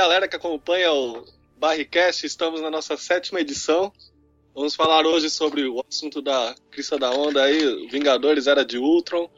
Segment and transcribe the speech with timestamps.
[0.00, 1.26] galera que acompanha o
[1.58, 3.92] Barricast, estamos na nossa sétima edição.
[4.54, 9.28] Vamos falar hoje sobre o assunto da crista da onda aí, Vingadores Era de Ultron.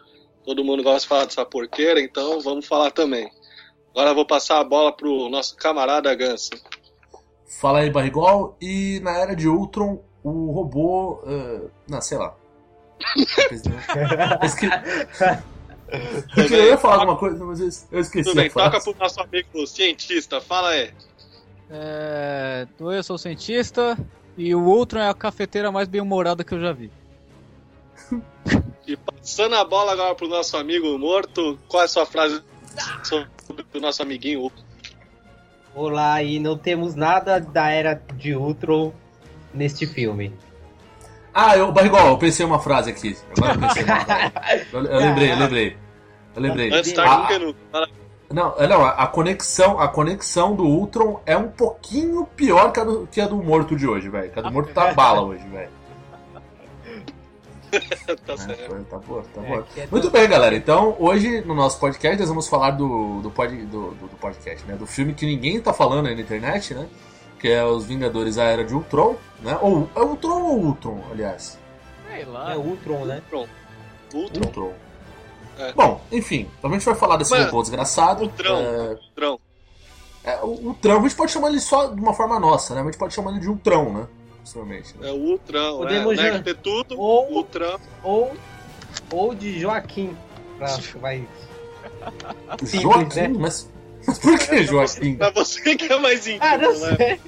[0.44, 3.28] Todo mundo gosta de falar dessa porqueira, então vamos falar também.
[3.90, 6.50] Agora eu vou passar a bola pro nosso camarada Ganso.
[7.60, 8.56] Fala aí, Barrigol.
[8.60, 11.24] E na Era de Ultron, o robô...
[11.24, 12.36] Uh, não, sei lá.
[14.44, 14.68] Esque...
[16.36, 18.24] Eu queria falar alguma coisa, mas eu esqueci.
[18.24, 20.90] Tudo bem, toca pro nosso amigo cientista, fala aí.
[21.70, 23.96] É, eu sou cientista
[24.36, 26.90] e o Ultron é a cafeteira mais bem-humorada que eu já vi.
[28.84, 32.42] E passando a bola agora pro nosso amigo morto, qual é a sua frase
[33.04, 33.28] sobre
[33.74, 34.50] o nosso amiguinho
[35.72, 38.92] Olá, e não temos nada da era de Ultron
[39.54, 40.32] neste filme.
[41.32, 43.16] Ah, eu, Barrigol, eu pensei uma frase aqui.
[43.36, 44.66] Agora eu pensei uma frase.
[44.72, 45.76] Eu, eu lembrei, eu lembrei.
[46.34, 46.72] Eu lembrei.
[46.72, 48.02] Antes tarde do que
[48.32, 52.84] não, é, não, a conexão, a conexão do Ultron é um pouquinho pior que a
[52.84, 54.30] do, que a do morto de hoje, velho.
[54.30, 55.70] Que a do morto tá bala hoje, velho.
[58.26, 58.74] tá certo.
[58.74, 59.66] É, tá boa, tá boa.
[59.76, 60.54] É, é Muito bem, galera.
[60.56, 64.66] Então, hoje no nosso podcast nós vamos falar do, do, pod, do, do, do, podcast,
[64.66, 64.76] né?
[64.76, 66.88] Do filme que ninguém tá falando aí na internet, né?
[67.38, 69.58] Que é Os Vingadores A Era de Ultron, né?
[69.60, 71.58] Ou é Ultron ou Ultron, aliás?
[72.08, 72.54] Sei lá.
[72.54, 73.22] É Ultron, né?
[73.30, 73.46] Ultron.
[74.14, 74.46] Ultron.
[74.46, 74.72] Ultron.
[75.62, 75.72] É.
[75.72, 78.24] Bom, enfim, a gente vai falar desse Mas, robô desgraçado.
[78.24, 78.58] O Trão.
[78.58, 78.92] É...
[78.92, 79.40] O Trão.
[80.24, 82.80] É, o, o Trão, a gente pode chamar ele só de uma forma nossa, né?
[82.80, 84.06] A gente pode chamar ele de Ultrão, né?
[84.40, 84.96] Possivelmente.
[84.98, 85.08] Né?
[85.08, 86.32] É o Ultrão, Podemos né?
[86.32, 86.42] Já...
[86.42, 87.78] ter tudo, ou, Ultrão.
[88.02, 88.32] Ou,
[89.10, 90.16] ou de Joaquim.
[90.58, 91.26] Pra, vai...
[92.64, 93.20] Simples, Joaquim?
[93.20, 93.28] Né?
[93.38, 93.70] Mas,
[94.06, 95.16] mas por que é, Joaquim?
[95.16, 96.96] Pra você que é mais íntimo, ah, não né?
[96.96, 97.20] sei.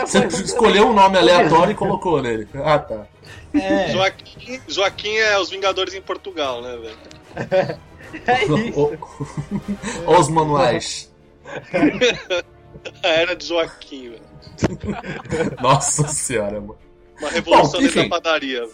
[0.00, 2.48] Você escolheu um nome aleatório e colocou nele.
[2.64, 3.06] Ah, tá.
[3.54, 3.90] É.
[3.90, 6.98] Joaquim, Joaquim é os Vingadores em Portugal, né, velho?
[8.26, 8.98] É isso.
[10.06, 11.12] Os manuais.
[13.02, 14.22] A era de Joaquim, velho.
[15.60, 16.76] Nossa senhora, mano.
[17.20, 18.68] Uma revolução Bom, dentro da padaria.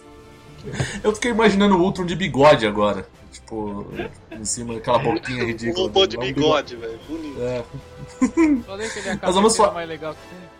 [1.02, 3.06] Eu fiquei imaginando o Ultron de bigode agora.
[3.32, 3.86] Tipo,
[4.30, 5.80] em cima daquela boquinha ridícula.
[5.80, 6.98] Um robô de bigode, velho.
[7.08, 7.42] Bonito.
[7.42, 7.64] É.
[8.64, 9.72] Falei que ele é Mas vamos falar...
[9.72, 10.53] mais legal que tem.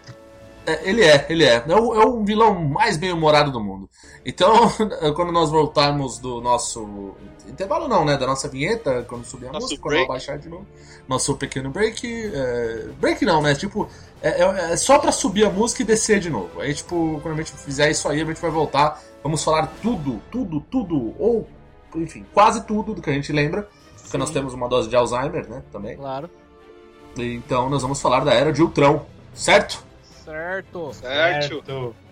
[0.67, 1.63] É, ele é, ele é.
[1.67, 3.89] É o, é o vilão mais bem-humorado do mundo.
[4.25, 4.71] Então,
[5.15, 7.15] quando nós voltarmos do nosso.
[7.47, 8.17] Intervalo não, né?
[8.17, 10.07] Da nossa vinheta, quando subir a nosso música, break.
[10.07, 10.67] quando baixar de novo.
[11.07, 12.33] Nosso pequeno break.
[12.35, 12.89] É...
[12.99, 13.55] Break não, né?
[13.55, 13.89] Tipo,
[14.23, 16.59] é, é, é, só pra subir a música e descer de novo.
[16.59, 18.99] Aí, tipo, quando a gente fizer isso aí, a gente vai voltar.
[19.23, 21.47] Vamos falar tudo, tudo, tudo, ou,
[21.95, 23.69] enfim, quase tudo do que a gente lembra.
[23.97, 24.05] Sim.
[24.05, 25.63] Porque nós temos uma dose de Alzheimer, né?
[25.71, 25.97] Também.
[25.97, 26.31] Claro.
[27.19, 29.05] Então, nós vamos falar da Era de Ultron,
[29.35, 29.84] certo?
[30.25, 30.93] Certo.
[30.93, 31.63] Certo.
[31.63, 32.04] certo.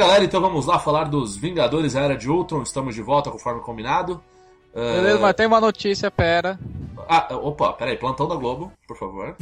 [0.00, 2.62] Galera, então vamos lá falar dos Vingadores Era de Ultron.
[2.62, 4.22] Estamos de volta conforme combinado.
[4.74, 5.20] Beleza, uh...
[5.20, 6.58] mas tem uma notícia, pera.
[7.06, 9.36] Ah, opa, peraí, plantão da Globo, por favor.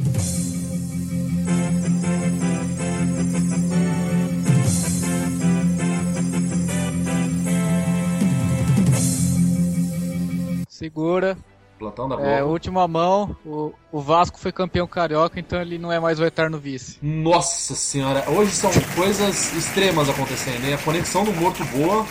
[10.67, 11.37] Segura.
[11.79, 12.29] Plantão da Globo.
[12.29, 16.25] É, última mão, o, o Vasco foi campeão carioca, então ele não é mais o
[16.25, 16.99] eterno vice.
[17.01, 20.73] Nossa senhora, hoje são coisas extremas acontecendo, hein?
[20.73, 22.05] A conexão do morto boa.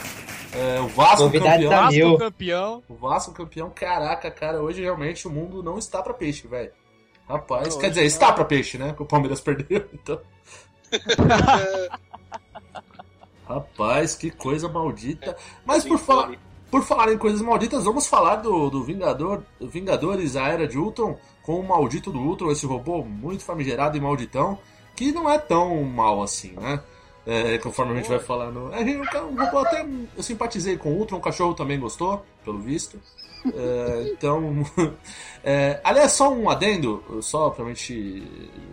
[0.51, 1.71] É, o Vasco Novidade campeão.
[1.71, 2.19] Vasco mil.
[2.19, 2.83] campeão.
[2.89, 6.73] O Vasco campeão, caraca, cara, hoje realmente o mundo não está para peixe, velho.
[7.29, 8.35] Rapaz, Não, quer dizer, hoje está não.
[8.35, 8.89] para peixe, né?
[8.89, 10.19] Porque o Palmeiras perdeu, então.
[13.47, 15.37] Rapaz, que coisa maldita.
[15.65, 16.33] Mas por falar,
[16.71, 20.79] por falar em coisas malditas, vamos falar do, do Vingador, do Vingadores A Era de
[20.79, 24.59] Ultron, com o maldito do Ultron, esse robô muito famigerado e malditão,
[24.95, 26.81] que não é tão mal assim, né?
[27.27, 28.71] É, conforme a gente vai falando.
[28.73, 28.83] É,
[29.23, 29.87] um robô até
[30.17, 32.99] eu simpatizei com o Ultron, o cachorro também gostou, pelo visto.
[33.47, 34.65] É, então.
[35.45, 38.23] É, aliás, só um adendo, só pra gente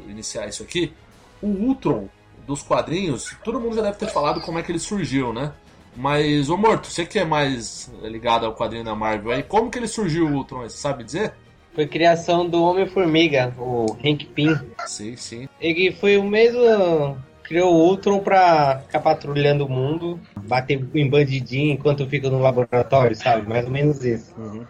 [0.09, 0.91] iniciar isso aqui.
[1.39, 2.09] O Ultron
[2.45, 5.53] dos quadrinhos, todo mundo já deve ter falado como é que ele surgiu, né?
[5.95, 9.79] Mas, ô Morto, você que é mais ligado ao quadrinho da Marvel aí, como que
[9.79, 10.63] ele surgiu o Ultron?
[10.63, 11.33] Você sabe dizer?
[11.73, 14.57] Foi criação do Homem-Formiga, o Hank Pym.
[14.85, 15.47] Sim, sim.
[15.59, 17.17] Ele foi o mesmo.
[17.43, 23.15] Criou o Ultron pra ficar patrulhando o mundo, bater em bandidinho enquanto fica no laboratório,
[23.15, 23.47] sabe?
[23.47, 24.33] Mais ou menos isso.
[24.35, 24.65] Uhum.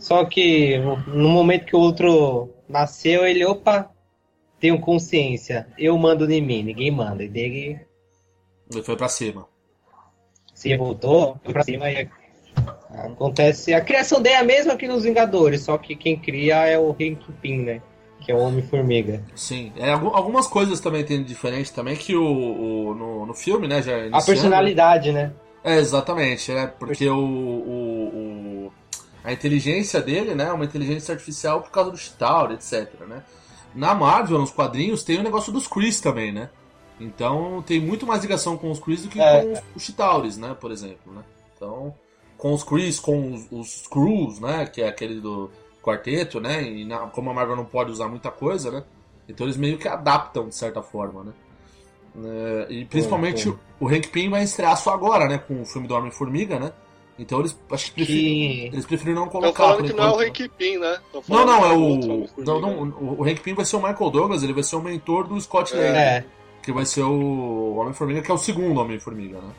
[0.00, 3.90] Só que no momento que o Ultron nasceu, ele, opa,
[4.58, 5.68] tenho consciência.
[5.78, 7.22] Eu mando em mim, ninguém manda.
[7.22, 7.80] E dele.
[8.72, 9.46] Ele foi pra cima.
[10.56, 12.08] Se revoltou, foi pra cima e
[12.90, 13.74] acontece.
[13.74, 16.90] A criação dele é a mesma que nos Vingadores, só que quem cria é o
[16.90, 17.82] Hank Pym, né?
[18.20, 19.22] Que é o Homem-Formiga.
[19.34, 19.70] Sim.
[19.76, 23.82] É, algumas coisas também tem diferente também, que o, o no, no filme, né?
[23.82, 25.30] Já a personalidade, né?
[25.62, 28.72] É, exatamente, é, porque o, o, o,
[29.22, 33.22] a inteligência dele, né, é uma inteligência artificial por causa do Chitauri, etc, né.
[33.74, 36.48] Na Marvel, nos quadrinhos, tem o negócio dos Kree também, né.
[36.98, 39.42] Então tem muito mais ligação com os Kree do que é.
[39.42, 41.22] com os, os Chitauris, né, por exemplo, né.
[41.54, 41.94] Então,
[42.36, 45.50] com os Kree, com os, os Crews, né, que é aquele do
[45.82, 48.84] quarteto, né, e na, como a Marvel não pode usar muita coisa, né,
[49.28, 51.32] então eles meio que adaptam de certa forma, né.
[52.24, 55.38] É, e principalmente o, o Hank Pym vai estrear só agora, né?
[55.38, 56.72] Com o filme do Homem-Formiga, né?
[57.18, 59.48] Então eles acho que, preferiram, eles preferiram não colocar.
[59.48, 60.98] Estão falando que não é o Hank Pym, né?
[61.28, 62.26] Não, não, é o.
[62.38, 65.26] Não, não, o Hank Pym vai ser o Michael Douglas, ele vai ser o mentor
[65.26, 65.78] do Scott é.
[65.78, 65.98] Lang.
[65.98, 66.24] É.
[66.66, 69.54] Que vai ser o Homem-Formiga, que é o segundo Homem-Formiga, né?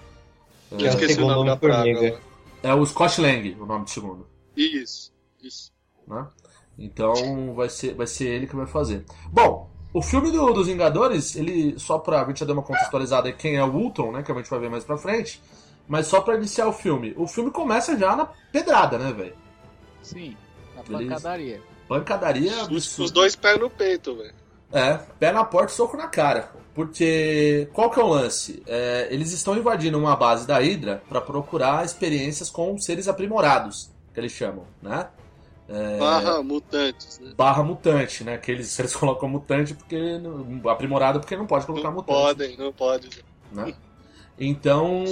[0.77, 2.19] Que é, esqueci o nome da praga.
[2.61, 4.27] É o Scott Lang, o nome do segundo.
[4.57, 5.71] Isso, isso.
[6.05, 6.27] Né?
[6.77, 9.05] Então vai ser, vai ser ele que vai fazer.
[9.31, 12.23] Bom, o filme do, dos Vingadores, ele, só pra.
[12.23, 14.21] A gente já deu uma contextualizada aí quem é o Ultron, né?
[14.21, 15.41] Que a gente vai ver mais pra frente.
[15.87, 17.13] Mas só pra iniciar o filme.
[17.15, 19.35] O filme começa já na pedrada, né, velho?
[20.01, 20.35] Sim,
[20.75, 21.61] na pancadaria.
[21.87, 22.65] Pancadaria.
[22.69, 24.35] Os, os dois pés no peito, velho.
[24.73, 26.51] É, pé na porta e soco na cara.
[26.77, 28.61] Porque qual que é o lance?
[28.67, 34.19] É, eles estão invadindo uma base da Hydra para procurar experiências com seres aprimorados, que
[34.19, 35.07] eles chamam, né?
[35.67, 35.97] É...
[35.97, 37.33] Barra mutantes, né?
[37.35, 38.37] Barra mutante, né?
[38.37, 39.97] Que eles, eles colocam mutante porque.
[40.69, 42.19] Aprimorado porque não pode colocar não mutante.
[42.19, 43.09] Podem, não pode.
[43.51, 43.73] Né?
[44.39, 45.03] Então,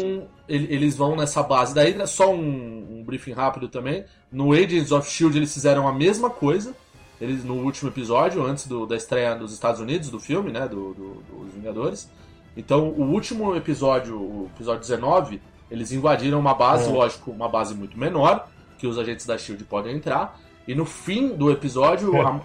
[0.48, 2.06] eles vão nessa base da Hydra.
[2.06, 4.06] Só um, um, briefing rápido também.
[4.32, 6.76] No Agents of Shield eles fizeram a mesma coisa.
[7.20, 10.68] Eles no último episódio, antes do, da estreia dos Estados Unidos do filme, né?
[10.68, 12.10] Do, do, dos Vingadores.
[12.58, 16.94] Então, o último episódio, o episódio 19, eles invadiram uma base, é.
[16.94, 18.48] lógico, uma base muito menor,
[18.78, 20.40] que os agentes da Shield podem entrar.
[20.68, 22.42] E no fim do episódio, a,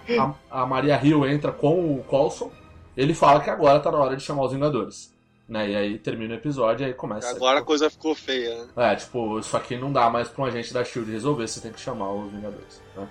[0.51, 2.51] a, a Maria Hill entra com o Coulson.
[2.95, 5.11] Ele fala que agora tá na hora de chamar os Vingadores.
[5.47, 5.71] Né?
[5.71, 7.29] E aí termina o episódio e aí começa.
[7.29, 8.93] Agora a coisa ficou feia, né?
[8.93, 11.71] É, tipo, isso aqui não dá mais pra um agente da Shield resolver, você tem
[11.71, 12.81] que chamar os Vingadores.
[12.95, 13.07] Né?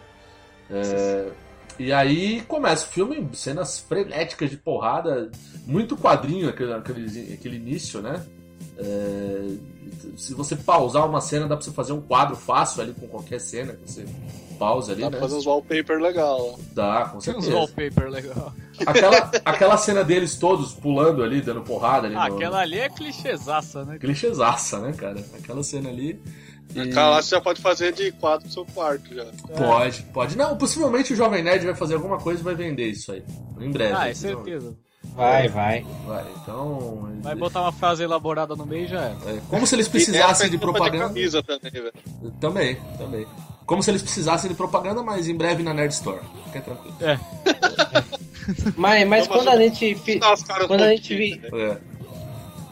[0.70, 1.30] É,
[1.80, 5.30] e aí começa o filme, cenas frenéticas de porrada,
[5.66, 8.22] muito quadrinho aquele, aquele, aquele início, né?
[8.76, 9.46] É,
[10.14, 13.40] se você pausar uma cena, dá pra você fazer um quadro fácil ali com qualquer
[13.40, 14.04] cena que você
[14.58, 15.00] pausa ali.
[15.00, 15.16] Dá né?
[15.16, 16.60] pra fazer uns wallpaper legal.
[16.74, 17.46] Dá, com certeza.
[17.46, 18.52] Tem uns wallpaper legal.
[18.84, 22.14] Aquela, aquela cena deles todos pulando ali, dando porrada ali.
[22.14, 22.34] Ah, no...
[22.34, 23.98] aquela ali é clichêzaça, né?
[23.98, 25.24] Clichêzaça, né, cara?
[25.34, 26.20] Aquela cena ali.
[26.74, 26.92] E...
[26.92, 29.26] Lá você já pode fazer de quadro pro seu quarto já.
[29.56, 30.36] Pode, pode.
[30.36, 33.22] Não, possivelmente o Jovem Nerd vai fazer alguma coisa e vai vender isso aí.
[33.60, 33.94] Em breve.
[33.94, 34.76] Ah, é certeza.
[35.14, 35.84] Vai, vai.
[36.06, 37.10] Vai, então.
[37.22, 39.16] Vai botar uma frase elaborada no meio já é.
[39.26, 40.90] é como se eles precisassem de propaganda.
[40.90, 41.92] De camisa também, velho.
[42.40, 43.26] Também, também.
[43.66, 46.20] Como se eles precisassem de propaganda, mas em breve na Nerd Store.
[46.46, 46.96] Fica tranquilo.
[47.00, 47.18] É.
[48.76, 49.96] mas mas quando a gente.
[50.66, 51.14] Quando a gente.
[51.14, 51.40] Vi...
[51.52, 51.89] É.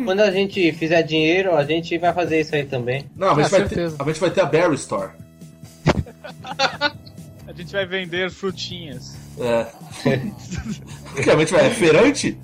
[0.05, 3.05] Quando a gente fizer dinheiro, a gente vai fazer isso aí também.
[3.17, 5.11] Não, a gente, vai, ter, a gente vai ter a Berry Store.
[7.47, 9.17] a gente vai vender frutinhas.
[9.41, 9.67] É.
[11.23, 11.67] que a gente vai.
[11.67, 12.39] É feirante?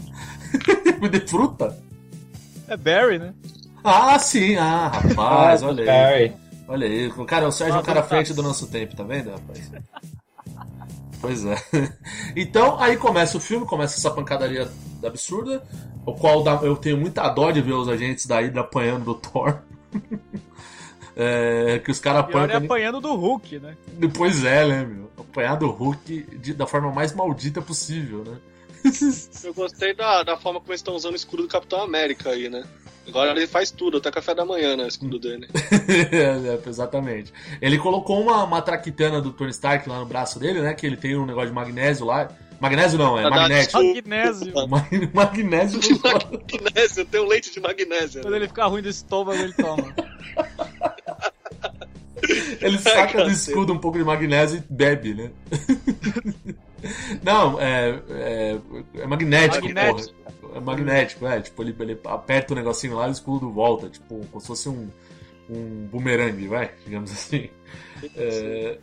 [1.00, 1.76] Vender fruta?
[2.68, 3.34] É Barry, né?
[3.82, 5.86] Ah, sim, ah, rapaz, ah, olha aí.
[5.86, 6.32] Barry.
[6.66, 9.02] Olha aí, o cara, o Sérgio é um cara à frente do nosso tempo, tá
[9.02, 9.70] vendo, rapaz?
[11.24, 11.56] Pois é.
[12.36, 14.68] Então, aí começa o filme, começa essa pancadaria
[15.04, 15.62] absurda,
[16.04, 19.58] o qual eu tenho muita dó de ver os agentes da Hydra apanhando do Thor.
[21.16, 22.50] é, que os caras apanham.
[22.50, 23.76] É apanhando do Hulk, né?
[24.14, 25.10] Pois é, né, meu?
[25.16, 28.36] Apanhar do Hulk de, da forma mais maldita possível, né?
[29.42, 32.50] Eu gostei da, da forma como eles estão usando o escudo do Capitão América aí,
[32.50, 32.64] né?
[33.06, 34.84] Agora ele faz tudo, até café da manhã, né?
[34.84, 35.48] O escudo dele.
[35.52, 37.32] é, exatamente.
[37.60, 40.74] Ele colocou uma, uma traquitana do Tony Stark lá no braço dele, né?
[40.74, 42.28] Que ele tem um negócio de magnésio lá.
[42.60, 43.82] Magnésio não, é magnético.
[43.82, 44.52] Magnésio.
[45.12, 45.80] magnésio.
[46.02, 48.22] magnésio, tem um leite de magnésio.
[48.22, 48.38] Quando né?
[48.38, 49.94] ele ficar ruim do estômago, ele toma.
[52.60, 55.30] ele saca do escudo um pouco de magnésio e bebe, né?
[57.22, 58.58] Não, é, é,
[58.98, 60.14] é magnético, magnético.
[60.40, 60.56] porra.
[60.56, 61.40] É magnético, é.
[61.40, 63.88] Tipo, ele, ele aperta o negocinho lá e o escudo volta.
[63.88, 64.88] Tipo, como se fosse um,
[65.48, 67.48] um bumerangue, vai, digamos assim.
[68.16, 68.76] É,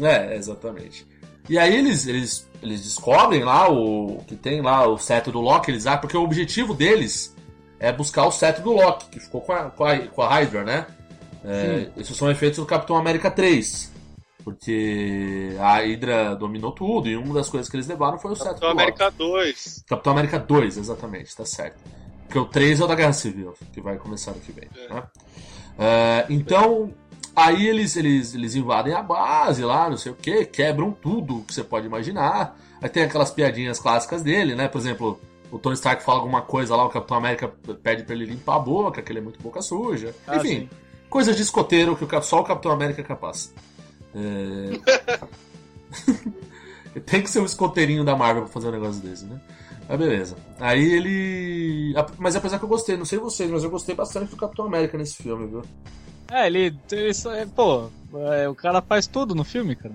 [0.00, 1.06] é, exatamente.
[1.48, 5.70] E aí eles, eles, eles descobrem lá o que tem lá o cetro do Loki,
[5.70, 7.36] eles ah, porque o objetivo deles
[7.80, 10.64] é buscar o cetro do Loki, que ficou com a, com a, com a Hydra,
[10.64, 10.86] né?
[11.44, 13.91] É, esses são efeitos do Capitão América 3.
[14.44, 18.54] Porque a Hydra dominou tudo e uma das coisas que eles levaram foi o Capitão
[18.54, 18.68] cetro.
[18.68, 19.84] Capitão América 2.
[19.86, 21.78] Capitão América 2, exatamente, tá certo.
[22.26, 24.68] Porque o 3 é o da Guerra Civil, que vai começar ano que vem.
[24.88, 25.02] Né?
[25.78, 26.92] É, então,
[27.36, 31.54] aí eles, eles, eles invadem a base lá, não sei o que, quebram tudo que
[31.54, 32.58] você pode imaginar.
[32.80, 34.66] Aí tem aquelas piadinhas clássicas dele, né?
[34.66, 35.20] Por exemplo,
[35.50, 37.48] o Tony Stark fala alguma coisa lá, o Capitão América
[37.82, 40.14] pede pra ele limpar a boca, que ele é muito boca suja.
[40.26, 40.70] Ah, Enfim, sim.
[41.10, 43.52] coisas de escoteiro que só o Capitão América é capaz.
[44.14, 44.80] É...
[47.06, 49.40] Tem que ser um escoteirinho da Marvel pra fazer um negócio desse, né?
[49.88, 50.36] Mas beleza.
[50.60, 51.94] Aí ele.
[52.18, 54.96] Mas apesar que eu gostei, não sei vocês, mas eu gostei bastante do Capitão América
[54.98, 55.62] nesse filme, viu?
[56.30, 56.76] É, ele.
[56.90, 59.94] ele é, pô, é, o cara faz tudo no filme, cara.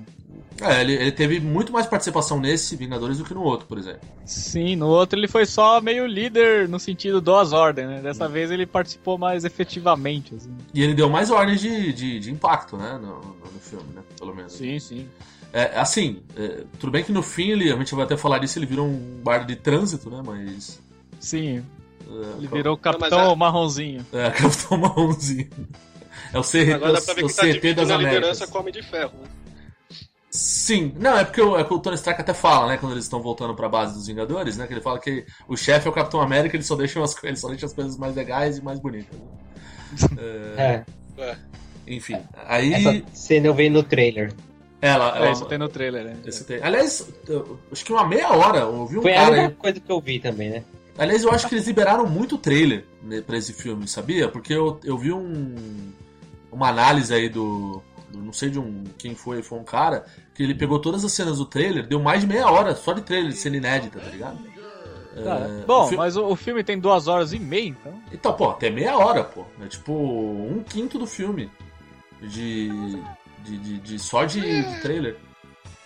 [0.60, 4.02] É, ele, ele teve muito mais participação nesse Vingadores do que no outro, por exemplo.
[4.26, 8.02] Sim, no outro ele foi só meio líder no sentido das ordens, né?
[8.02, 10.50] Dessa vez ele participou mais efetivamente, assim.
[10.74, 13.00] E ele deu mais ordens de, de, de impacto, né?
[13.02, 14.02] No, no- filme, né?
[14.18, 14.54] Pelo menos.
[14.54, 15.06] Sim, sim.
[15.52, 18.58] É, assim, é, tudo bem que no fim ele, a gente vai até falar disso,
[18.58, 20.22] ele virou um guarda de trânsito, né?
[20.26, 20.80] Mas.
[21.20, 21.64] Sim,
[22.08, 24.06] É, ele virou o capitão é- marronzinho.
[24.14, 25.50] É, Capitão Marronzinho.
[26.34, 28.16] É o CRT, Agora dá pra ver o que tá CT dividindo das a Américas.
[28.16, 29.12] liderança com o Homem de Ferro.
[29.22, 29.28] Né?
[30.30, 33.06] Sim, não, é porque, o, é que o Tony Stark até fala, né, quando eles
[33.06, 35.94] estão voltando pra base dos Vingadores, né, que ele fala que o chefe é o
[35.94, 38.80] Capitão América, ele só deixa as, ele só deixa as coisas mais legais e mais
[38.80, 39.18] bonitas.
[39.18, 39.26] né?
[40.58, 40.84] É,
[41.18, 41.36] É,
[41.88, 44.34] enfim, aí essa cena eu vi no trailer.
[44.82, 46.18] ela, ela É, isso tem no trailer, né?
[46.26, 49.32] esse tem- aliás, eu- acho que uma meia hora, eu ouvi um Foi a cara
[49.32, 50.64] única aí, coisa que eu vi também, né?
[50.98, 54.28] aliás, eu acho que eles liberaram muito trailer né, pra esse filme, sabia?
[54.28, 55.56] Porque eu, eu vi um,
[56.52, 57.82] uma análise aí do-
[58.18, 61.38] não sei de um, quem foi, foi um cara, que ele pegou todas as cenas
[61.38, 64.38] do trailer, deu mais de meia hora só de trailer, de cena inédita, tá ligado?
[65.16, 68.02] É, bom, o mas o, o filme tem duas horas e meia, então.
[68.12, 69.46] Então, pô, até meia hora, pô.
[69.62, 71.50] É tipo um quinto do filme.
[72.22, 72.70] De.
[73.44, 75.18] de, de, de- só de, de trailer.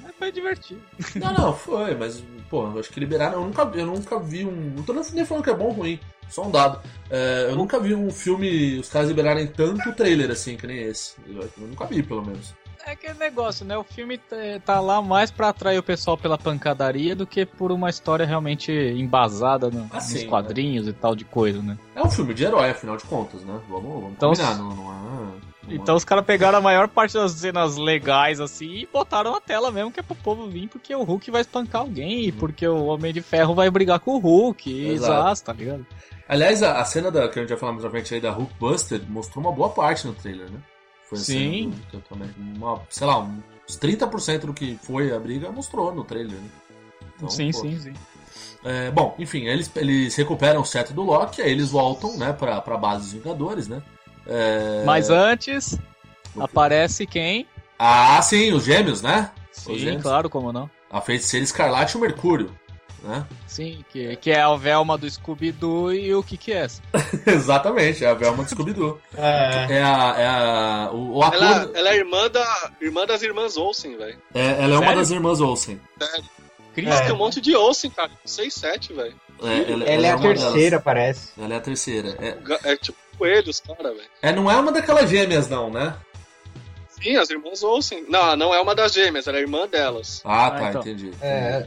[0.01, 0.81] Mas foi divertido.
[1.15, 3.39] Não, não, foi, mas, pô, acho que liberaram.
[3.41, 4.73] Eu nunca, eu nunca vi um.
[4.75, 5.99] Não tô nem falando que é bom ou ruim,
[6.31, 6.79] só um dado.
[7.09, 11.13] É, eu nunca vi um filme, os caras liberarem tanto trailer assim, que nem esse.
[11.27, 12.53] Eu, eu nunca vi, pelo menos.
[12.83, 13.77] É aquele negócio, né?
[13.77, 14.19] O filme
[14.65, 18.71] tá- lá mais pra atrair o pessoal pela pancadaria do que por uma história realmente
[18.71, 21.77] embasada no- Ah, sim, nos quadrinhos e tal de coisa, né?
[21.95, 23.59] É um filme de herói, afinal de contas, né?
[23.69, 24.95] Vamos, vamos Então, combinar, não, não é.
[24.95, 25.33] não
[25.69, 29.39] é- Então os caras pegaram a maior parte das cenas legais assim e botaram na
[29.39, 32.67] tela mesmo que é pro povo vir porque o Hulk vai espancar alguém e porque
[32.67, 35.13] o Homem de Ferro vai brigar com o Hulk e Exato.
[35.13, 35.85] exato, tá ligado?
[36.31, 38.31] Aliás, a, a cena da, que a gente vai falar mais pra frente aí da
[38.31, 40.59] Hulk Buster mostrou uma boa parte no trailer, né?
[41.09, 41.73] Foi Sim.
[41.91, 42.01] do-.
[42.37, 46.49] Uma, sei lá, uns 30% do que foi a briga mostrou no trailer, né?
[47.17, 47.59] Então, sim, pô.
[47.59, 47.93] sim, sim.
[48.63, 52.61] É, bom, enfim, eles, eles recuperam o cetro do Loki, aí eles voltam, né, pra,
[52.61, 53.83] pra base dos Vingadores, né?
[54.25, 55.77] É, Mas antes
[56.39, 57.45] aparece quem?
[57.77, 59.31] Ah, sim, os gêmeos, né?
[59.51, 60.01] Sim, gêmeos.
[60.01, 60.69] claro, como não?
[60.89, 62.55] A feiticeira Escarlate e o Mercúrio,
[63.01, 63.25] né?
[63.47, 66.67] Sim, que, que é a Velma do Scooby-Doo e o que que é?
[67.27, 68.99] Exatamente, é a Velma do Scooby-Doo.
[69.17, 71.41] É, É a, é a, o, o ator...
[71.41, 74.19] Ela, ela é irmã, da, irmã das irmãs Olsen, velho.
[74.33, 74.95] é, ela é uma Sério?
[74.97, 75.81] das irmãs Olsen.
[76.73, 77.05] Cris, Nossa, É.
[77.05, 78.11] tem um monte de Olsen, cara.
[78.23, 79.15] 6, 7, velho.
[79.43, 80.43] É, ela é a uma delas.
[80.53, 81.31] terceira, parece.
[81.41, 82.15] Ela é a terceira.
[82.19, 84.09] É, É tipo coelhos, cara, velho.
[84.21, 85.95] é, não é uma daquelas gêmeas, não, né?
[86.89, 88.05] Sim, as irmãs Olsen.
[88.07, 90.21] Não, não é uma das gêmeas, ela é irmã delas.
[90.23, 90.81] Ah, Ah, tá, então.
[90.81, 91.11] entendi.
[91.21, 91.65] É,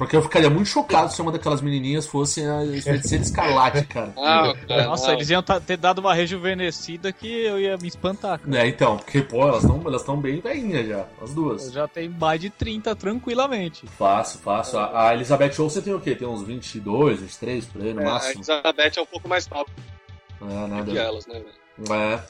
[0.00, 4.14] Porque eu ficaria muito chocado se uma daquelas menininhas fosse a feiticeira escarlate, cara.
[4.18, 5.14] Ah, cara, Nossa, não.
[5.14, 8.38] eles iam tá- ter dado uma rejuvenescida que eu ia me espantar.
[8.38, 8.62] cara.
[8.62, 11.70] É, então, porque, pô, elas estão elas tão bem velhinhas já, as Eu duas.
[11.70, 13.86] já tenho mais de 30 tranquilamente.
[13.98, 14.78] Fácil, fácil.
[14.78, 16.14] A, a Elizabeth Olsen tem o quê?
[16.16, 18.34] Tem uns 22, 23 por aí no É, a máximo.
[18.36, 19.66] Elizabeth é um pouco mais nova
[20.40, 20.90] É, nada.
[20.90, 21.60] que elas, né, velho?
[21.92, 22.20] É.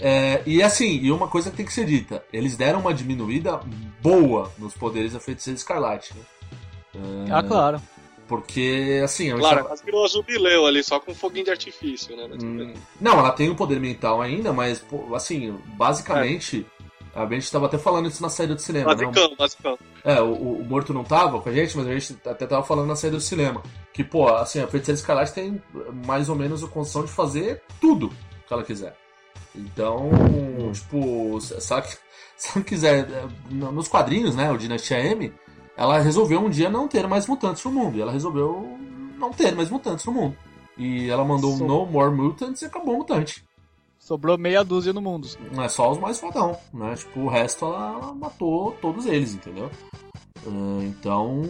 [0.00, 3.60] É, e assim, e uma coisa que tem que ser dita: eles deram uma diminuída
[4.02, 6.22] boa nos poderes da feiticeira escarlate, né?
[6.94, 7.80] É, Ah, claro.
[8.28, 12.28] Porque, assim, Claro, quase virou jubileu ali, só com foguinho de artifício, né?
[12.40, 12.74] Hum.
[13.00, 16.64] Não, ela tem o poder mental ainda, mas, pô, assim, basicamente,
[17.12, 19.04] a gente tava até falando isso na saída do cinema, né?
[19.04, 19.78] Basicão, basicão.
[20.04, 22.86] É, o, o Morto não tava com a gente, mas a gente até tava falando
[22.86, 23.64] na saída do cinema.
[23.92, 25.60] Que, pô, assim, a Feiticeira Escarlate tem
[26.06, 28.10] mais ou menos a condição de fazer tudo
[28.46, 28.96] que ela quiser.
[29.56, 30.08] Então,
[30.72, 31.82] tipo, se ela,
[32.36, 35.32] se ela quiser, é, no- nos quadrinhos, né, o Dinastia M,
[35.80, 37.96] ela resolveu um dia não ter mais mutantes no mundo.
[37.96, 38.78] E ela resolveu
[39.18, 40.36] não ter mais mutantes no mundo.
[40.78, 43.44] E ela mandou Só- No More Mutants e acabou o mutante.
[43.98, 45.28] Sobrou meia dúzia no mundo.
[45.52, 46.94] Não é só os mais fodão, né?
[46.94, 49.70] Tipo, o resto ela, matou todos eles, entendeu?
[50.46, 51.42] Ah, então,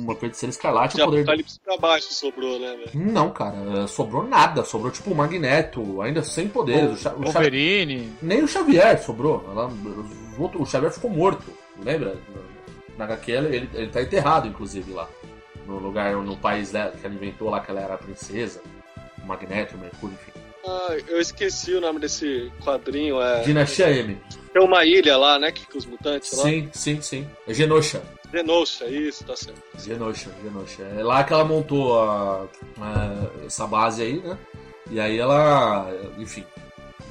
[0.00, 1.18] uma feiticeira escarlate, De o poder.
[1.20, 3.12] Apocalipse pra baixo sobrou, né, velho?
[3.12, 4.64] Não, cara, eh, sobrou nada.
[4.64, 6.90] Sobrou tipo o Magneto, ainda sem poderes.
[6.90, 8.12] O, o Cha- Wolverine.
[8.20, 9.44] Nem o Xavier sobrou.
[9.48, 9.70] Ela-
[10.58, 11.52] o Xavier ficou morto,
[11.84, 12.18] lembra?
[12.98, 15.08] Na HQ ele, ele tá enterrado, inclusive, lá.
[15.66, 18.60] No lugar, no país dela, que ela inventou lá que ela era a princesa.
[19.22, 20.32] o Magneto, o Mercúrio, enfim.
[20.66, 23.20] Ah, eu esqueci o nome desse quadrinho.
[23.20, 23.42] É...
[23.42, 24.16] Dinastia M.
[24.52, 25.50] Tem uma ilha lá, né?
[25.50, 26.44] Que, que os mutantes lá.
[26.44, 27.28] Sim, sim, sim.
[27.48, 28.02] É Genosha.
[28.32, 29.60] Genosha, isso, tá certo.
[29.78, 30.82] Genosha, Genosha.
[30.98, 32.46] É lá que ela montou a,
[32.80, 34.38] a- essa base aí, né?
[34.90, 36.44] E aí ela, enfim,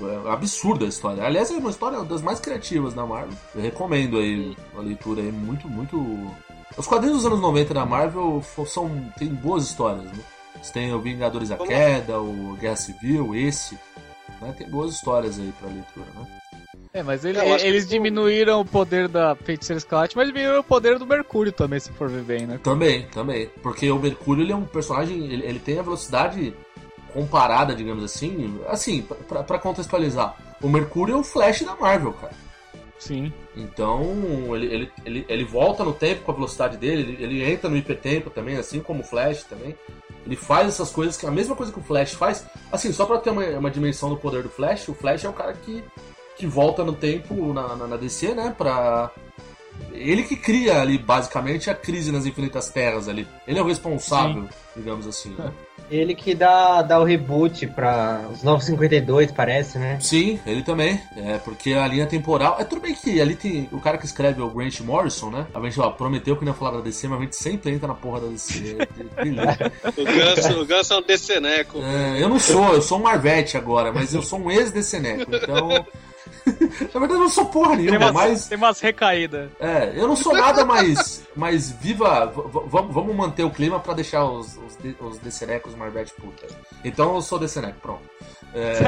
[0.10, 1.24] é absurda a história.
[1.24, 3.38] Aliás, é uma história das mais criativas da Marvel.
[3.56, 6.32] Eu recomendo aí a leitura aí, muito, muito.
[6.78, 10.24] Os quadrinhos dos anos 90 da Marvel são tem boas histórias, né?
[10.62, 13.78] Você tem o Vingadores da Queda, o Guerra Civil, esse,
[14.42, 14.54] né?
[14.58, 16.28] Tem boas histórias aí pra leitura, né?
[16.94, 20.60] É, mas ele- É, que eles o- diminuíram o poder da Feiticeira Escarlate, mas diminuíram
[20.60, 22.60] o poder do Mercúrio também, se for ver bem, né?
[22.62, 23.50] Também, também.
[23.64, 26.54] Porque o Mercúrio ele é um personagem, ele, ele tem a velocidade
[27.14, 28.60] comparada, digamos assim.
[28.68, 32.34] Assim, pra contextualizar, o Mercúrio é o Flash da Marvel, cara.
[33.02, 33.34] Sim.
[33.56, 37.68] Então, ele, ele, ele, ele volta no tempo com a velocidade dele, ele, ele entra
[37.68, 39.76] no hipertempo também, assim como o Flash também.
[40.24, 42.46] Ele faz essas coisas que a mesma coisa que o Flash faz.
[42.72, 45.34] Assim, só pra ter uma, uma dimensão do poder do Flash, o Flash é o
[45.34, 45.84] cara que,
[46.38, 48.54] que volta no tempo na, na, na DC, né?
[48.56, 49.10] Pra.
[49.92, 53.28] Ele que cria ali, basicamente, a crise nas infinitas terras ali.
[53.48, 55.32] Ele é o responsável, digamos assim.
[55.32, 55.52] Né?
[55.92, 60.00] Ele que dá, dá o reboot pra os 952, parece, né?
[60.00, 61.02] Sim, ele também.
[61.18, 62.56] É, porque a linha temporal.
[62.60, 63.68] É tudo bem que ali tem.
[63.74, 65.46] O cara que escreve é o Grant Morrison, né?
[65.54, 67.90] A gente ó, prometeu que não ia falar da DC, mas a gente sempre entra
[67.90, 68.78] na porra da DC.
[69.98, 71.80] O Ganso, o Ganso é um deceneco.
[71.84, 75.86] É, eu não sou, eu sou um Marvete agora, mas eu sou um ex-DCneco, então.
[76.94, 78.48] Na verdade, eu não sou porra Tem nenhuma, umas, mas.
[78.48, 79.50] tem umas recaídas.
[79.60, 82.26] É, eu não sou nada mais, mais viva.
[82.28, 85.18] vamos manter o clima pra deixar os, os, de- os
[86.14, 86.48] puta.
[86.84, 88.02] Então eu sou DCneco, pronto.
[88.54, 88.80] É,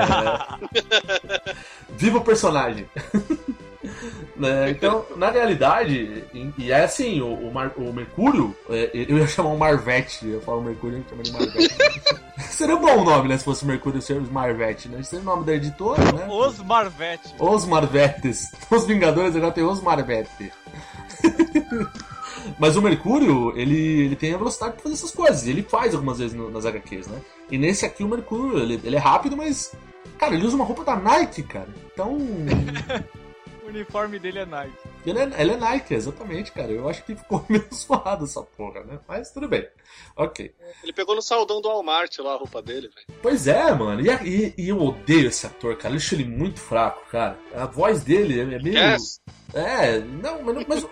[1.90, 2.86] viva o personagem.
[4.36, 9.28] Né, então, na realidade, e- é assim, o, o, Mar- o Mercúrio, é, eu ia
[9.28, 11.76] chamar o Marvete, eu falo Mercúrio, eu chamo de Marvete.
[12.50, 15.04] Seria um bom nome, né, se fosse Mercúrio ser os Marvete, né?
[15.04, 16.26] Seria o nome da editora, né?
[16.30, 17.36] Os Marvete.
[17.40, 18.52] Os Marvetes.
[18.72, 20.52] Os Vingadores agora tem os Marvete.
[22.60, 25.46] Mas o Mercúrio, ele, ele tem a velocidade pra fazer essas coisas.
[25.46, 27.20] e Ele faz algumas vezes no- nas HQs, né?
[27.50, 29.74] E nesse aqui o Mercúrio, ele, ele é rápido, mas.
[30.18, 31.70] Cara, ele usa uma roupa da Nike, cara.
[31.94, 32.18] Então.
[33.74, 34.74] O uniforme dele é Nike.
[35.04, 36.72] Ele é, ele é Nike, exatamente, cara.
[36.72, 39.00] Eu acho que ficou meio zoado essa porra, né?
[39.08, 39.68] Mas tudo bem.
[40.16, 40.54] Ok.
[40.84, 43.20] Ele pegou no saldão do Walmart lá a roupa dele, velho.
[43.22, 44.00] Pois é, mano.
[44.02, 45.94] E, e- e eu odeio esse ator, cara.
[45.94, 47.38] Eu acho ele muito fraco, cara.
[47.56, 48.78] A voz dele é meio.
[48.78, 49.20] Yes,
[49.56, 50.88] É, não, mas, não- mas,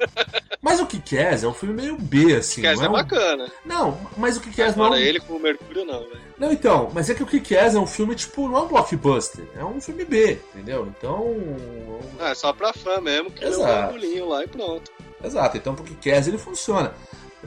[0.61, 2.61] mas o que Kick-Ass é um filme meio B, assim.
[2.63, 3.51] Não é é um- bacana.
[3.65, 5.03] Não, mas o Kick-Ass não é Agora um...
[5.03, 6.30] ele com o Mercúrio não, velho.
[6.41, 9.45] Não, então, mas é que o Kick-Ass é um filme, tipo, não é um blockbuster.
[9.55, 10.87] É um filme B, entendeu?
[10.97, 11.35] Então...
[12.19, 14.91] Ah, é só pra fã mesmo, que é um bagulhinho lá e pronto.
[15.23, 16.95] Exato, então pro Kick-Ass ele funciona.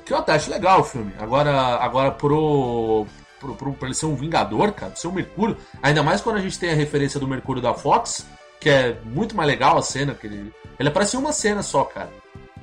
[0.04, 1.12] Que eu até acho legal o filme.
[1.18, 3.04] Agora, agora pro,
[3.40, 6.36] pro, pro, pra ele ser um Vingador, cara, pra ser um Mercúrio, ainda mais quando
[6.36, 8.24] a gente tem a referência do Mercúrio da Fox,
[8.60, 10.54] que é muito mais legal a cena, que ele...
[10.78, 12.10] Ele aparece em uma cena só, cara.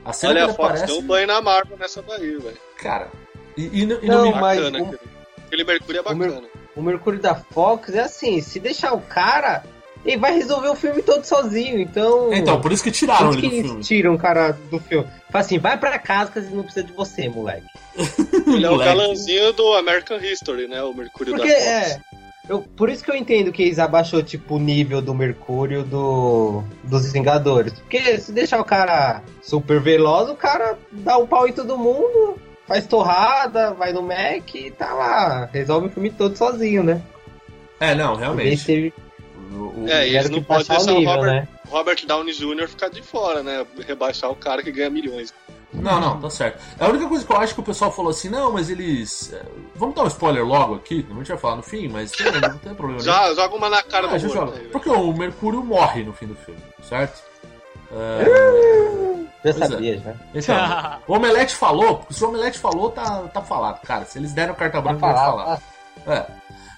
[0.05, 0.85] A cena Olha que a ele Fox, aparece...
[0.93, 2.57] deu um banho na Marvel nessa daí, velho.
[2.77, 3.09] Cara,
[3.57, 5.10] e, e, no- e Não, no, mas Bacana, o-
[5.51, 5.63] aquele.
[5.63, 6.47] Mercúrio é o Mer- bacana.
[6.75, 9.63] O Mercúrio da Fox é assim, se deixar o cara,
[10.05, 12.33] ele vai resolver o filme todo sozinho, então...
[12.33, 13.83] Então, por isso que tiraram Por ele que do eles filme.
[13.83, 15.05] tiram o cara do filme?
[15.29, 17.65] Fala assim, vai pra casa que não precisa de você, moleque.
[18.47, 20.81] Ele é o galãzinho do American History, né?
[20.81, 21.67] O Mercúrio Porque da Fox.
[21.67, 22.01] é.
[22.49, 26.63] Eu, por isso que eu entendo que eles abaixou, tipo, o nível do Mercúrio do,
[26.83, 27.71] dos Vingadores.
[27.73, 32.37] Porque se deixar o cara super veloz, o cara dá um pau em todo mundo,
[32.71, 35.49] faz torrada, vai no Mac e tá lá.
[35.51, 37.01] Resolve o filme todo sozinho, né?
[37.79, 38.65] É, não, realmente.
[38.65, 38.93] teve-
[39.53, 41.47] O- o- É, e eles não que podem deixar o nível, Robert, né?
[41.69, 42.67] Robert Downey Jr.
[42.69, 43.65] ficar de fora, né?
[43.85, 45.33] Rebaixar o cara que ganha milhões.
[45.73, 46.61] Não, não, tá certo.
[46.79, 49.33] A única coisa que eu acho que o pessoal falou assim, não, mas eles.
[49.33, 49.41] é,
[49.75, 52.57] Vamos dar um spoiler logo aqui, a gente vai falar no fim, mas tem- não
[52.59, 53.01] tem problema.
[53.01, 53.13] nenhum.
[53.13, 54.55] Já, joga uma na cara Ah, do joga.
[54.57, 54.67] aí.
[54.69, 57.21] Porque o Mercúrio morre no fim do filme, certo?
[57.91, 59.67] É, Já Pois é.
[59.67, 60.13] sabia, já.
[60.35, 64.05] então, o Omelete falou, porque se o Omelete falou, tá, tá falado, cara.
[64.05, 65.59] Se eles deram carta Tá branca, vai falado.
[66.05, 66.15] falar.
[66.19, 66.25] É.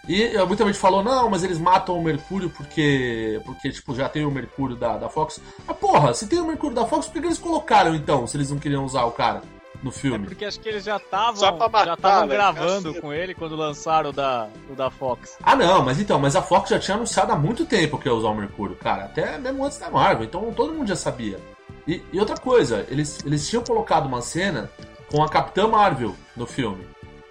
[0.07, 4.25] E muita gente falou, não, mas eles matam o Mercúrio porque, porque tipo, já tem
[4.25, 5.39] o Mercúrio da, da Fox.
[5.67, 8.35] Ah, porra, se tem o Mercúrio da Fox, por que que eles colocaram então, se
[8.35, 9.41] eles não queriam usar o cara
[9.81, 10.25] no É filme?
[10.27, 14.49] porque acho que eles já estavam já estavam gravando com ele quando lançaram o da,
[14.69, 15.37] o da Fox.
[15.41, 18.13] Ah, não, mas então, mas a Fox já tinha anunciado há muito tempo que ia
[18.13, 19.05] usar o Mercúrio, cara.
[19.05, 21.39] Até mesmo antes da Marvel, então todo mundo já sabia.
[21.87, 24.69] E, e outra coisa, eles, eles tinham colocado uma cena
[25.11, 26.85] com a Capitã Marvel no filme.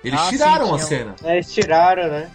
[0.05, 0.79] Eles Ah, sim, tiraram a tinham.
[0.88, 1.15] cena.
[1.25, 2.31] É, eles tiraram, né?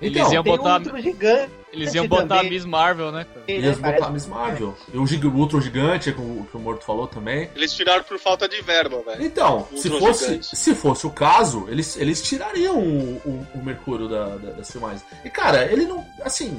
[0.00, 1.52] Eles Então, iam Tem botar- outro gigante.
[1.70, 3.44] Eles iam botar a Miss Marvel, né, cara?
[3.60, 4.74] Iam botar a Miss Marvel.
[4.94, 7.50] E o, Gig- o Ultron Gigante, que o, que o Morto falou também.
[7.54, 9.22] Eles tiraram por falta de verba, velho.
[9.22, 10.56] Então, se fosse, Gigante.
[10.56, 15.04] se fosse o caso, eles, eles tirariam o, o, o Mercúrio da, da, das filmagens.
[15.24, 16.06] E, cara, ele não.
[16.22, 16.58] Assim,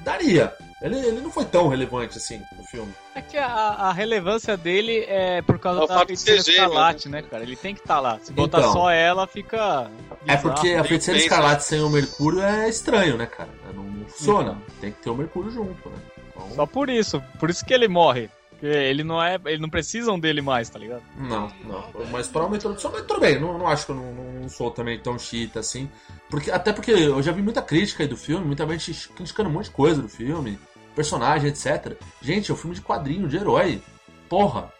[0.00, 0.52] daria.
[0.82, 2.90] Ele, ele não foi tão relevante assim no filme.
[3.14, 7.42] É que a, a relevância dele é por causa É da feiticeira escarlate, né, cara?
[7.42, 8.18] Ele tem que estar lá.
[8.22, 8.72] Se botar Então.
[8.72, 9.90] só ela, fica.
[10.26, 10.42] É bizarro.
[10.42, 13.50] porque a feiticeira escarlate sem o Mercúrio é estranho, né, cara?
[13.74, 14.56] Não, não funciona.
[14.80, 15.96] Tem que ter o Mercúrio junto, né?
[16.30, 17.22] Então, Só por isso.
[17.38, 18.30] Por isso que ele morre.
[18.50, 19.38] Porque ele não é.
[19.46, 21.02] Eles não precisam dele mais, tá ligado?
[21.16, 21.84] Não, não.
[22.10, 24.70] Mas para uma introdução, mas tudo bem, não, não acho que eu não, não sou
[24.70, 25.90] também tão chita assim.
[26.28, 29.52] Porque, até porque eu já vi muita crítica aí do filme, muita gente criticando um
[29.52, 30.58] monte de coisa do filme,
[30.94, 31.96] personagem, etc.
[32.20, 33.82] Gente, é um filme de quadrinho, de herói.
[34.28, 34.72] Porra.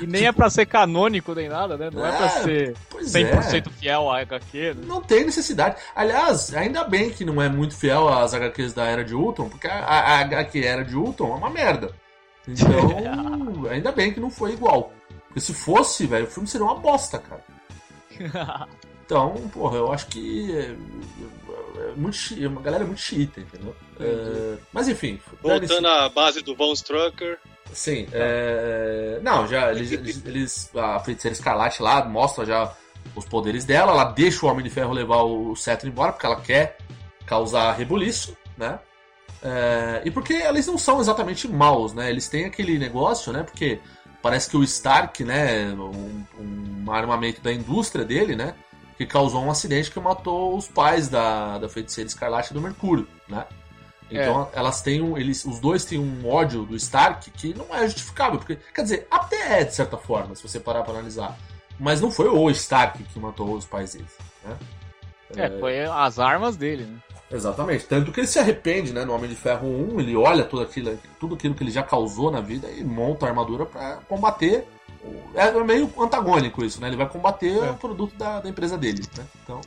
[0.00, 1.90] E nem é pra ser canônico nem nada, né?
[1.92, 3.70] Não é, pra É, ser Pois 100% é.
[3.70, 4.84] fiel à HQ, né?
[4.86, 5.76] Não tem necessidade.
[5.94, 9.66] Aliás, ainda bem que não é muito fiel às HQs da Era de Ultron, porque
[9.66, 11.92] a, a, HQ Era de Ultron é uma merda.
[12.46, 12.70] Então,
[13.70, 14.92] ainda bem que não foi igual.
[15.26, 17.44] Porque se fosse, velho, o filme seria uma bosta, cara.
[19.10, 20.76] Então, porra, eu acho que
[21.96, 23.74] muito chi- a galera é muito chiita, entendeu?
[23.98, 27.38] É, mas enfim, Voltando à base do Von Strucker.
[27.72, 29.20] Sim, é...
[29.22, 32.72] não, já eles, eles, eles- a feiticeira escarlate lá mostra já
[33.14, 36.40] os poderes dela, ela deixa o Homem de Ferro levar o cetro embora porque ela
[36.40, 36.76] quer
[37.26, 38.78] causar rebuliço, né?
[39.42, 42.10] É, E porque eles não são exatamente maus, né?
[42.10, 43.42] Eles têm aquele negócio, né?
[43.42, 43.80] Porque
[44.20, 45.68] parece que o Stark, né?
[45.72, 46.24] Um,
[46.86, 48.54] um armamento da indústria dele, né?
[49.00, 53.46] Que causou um acidente que matou os pais da, da feiticeira escarlate do Mercúrio, né?
[54.10, 57.84] Então elas têm um, eles, os dois têm um ódio do Stark que não é
[57.84, 61.34] justificável, porque quer dizer até é de certa forma, se você parar para analisar,
[61.78, 64.12] mas não foi o Stark que matou os pais deles,
[64.44, 64.58] né?
[65.34, 66.98] É, foi as armas dele, né?
[67.30, 67.86] Exatamente.
[67.86, 69.02] Tanto que ele se arrepende, né?
[69.06, 72.30] No Homem de Ferro 1, ele olha tudo aquilo, tudo aquilo que ele já causou
[72.30, 74.66] na vida e monta a armadura para combater.
[75.34, 76.88] É meio antagônico isso, né?
[76.88, 77.70] Ele vai combater É.
[77.70, 79.24] o produto da, da empresa dele, né?
[79.44, 79.60] Então.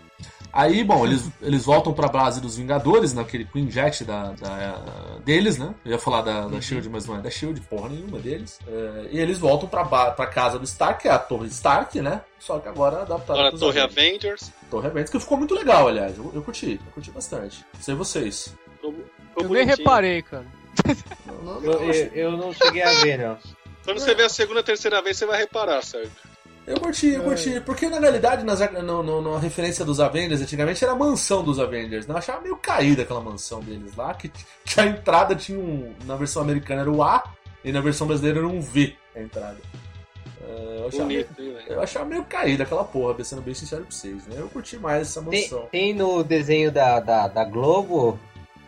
[0.51, 5.57] Aí, bom, eles, eles voltam pra base dos Vingadores, naquele Queen Jet da, da- deles,
[5.57, 5.73] né?
[5.83, 8.59] Eu ia falar da, da Shield, mas não é da Shield, porra nenhuma deles.
[8.67, 12.21] É, e eles voltam pra, pra casa do Stark, que é a Torre Stark, né?
[12.37, 13.97] Só que agora adaptada Agora a Torre Avengers.
[14.43, 14.51] Avengers.
[14.69, 16.15] Torre Avengers, que ficou muito legal, aliás.
[16.19, 17.65] Eu, eu curti, eu curti bastante.
[17.79, 18.53] Sei vocês.
[18.75, 18.93] Ficou
[19.37, 20.45] Eu nem reparei, cara.
[21.63, 23.37] Eu, eu, eu não cheguei a ver, não.
[23.83, 26.11] Quando você vê a segunda, terceira vez, você vai reparar, Sérgio.
[26.65, 27.59] Eu curti, eu curti.
[27.65, 31.59] Porque na realidade, nas, no, no- na referência dos Avengers, antigamente era a mansão dos
[31.59, 32.07] Avengers.
[32.07, 32.13] Né?
[32.13, 35.93] Eu achava meio caída aquela mansão deles lá, que, que a entrada tinha um.
[36.05, 37.21] Na versão americana era o A
[37.65, 39.57] e na versão brasileira era um V a entrada.
[40.41, 41.71] É, eu, achava meio, Bonito, hein, velho?
[41.73, 44.35] eu achava meio caída aquela porra, sendo bem sincero pra vocês, né?
[44.37, 45.67] Eu curti mais essa Tem, mansão.
[45.71, 48.17] tem no desenho da, da, da Globo,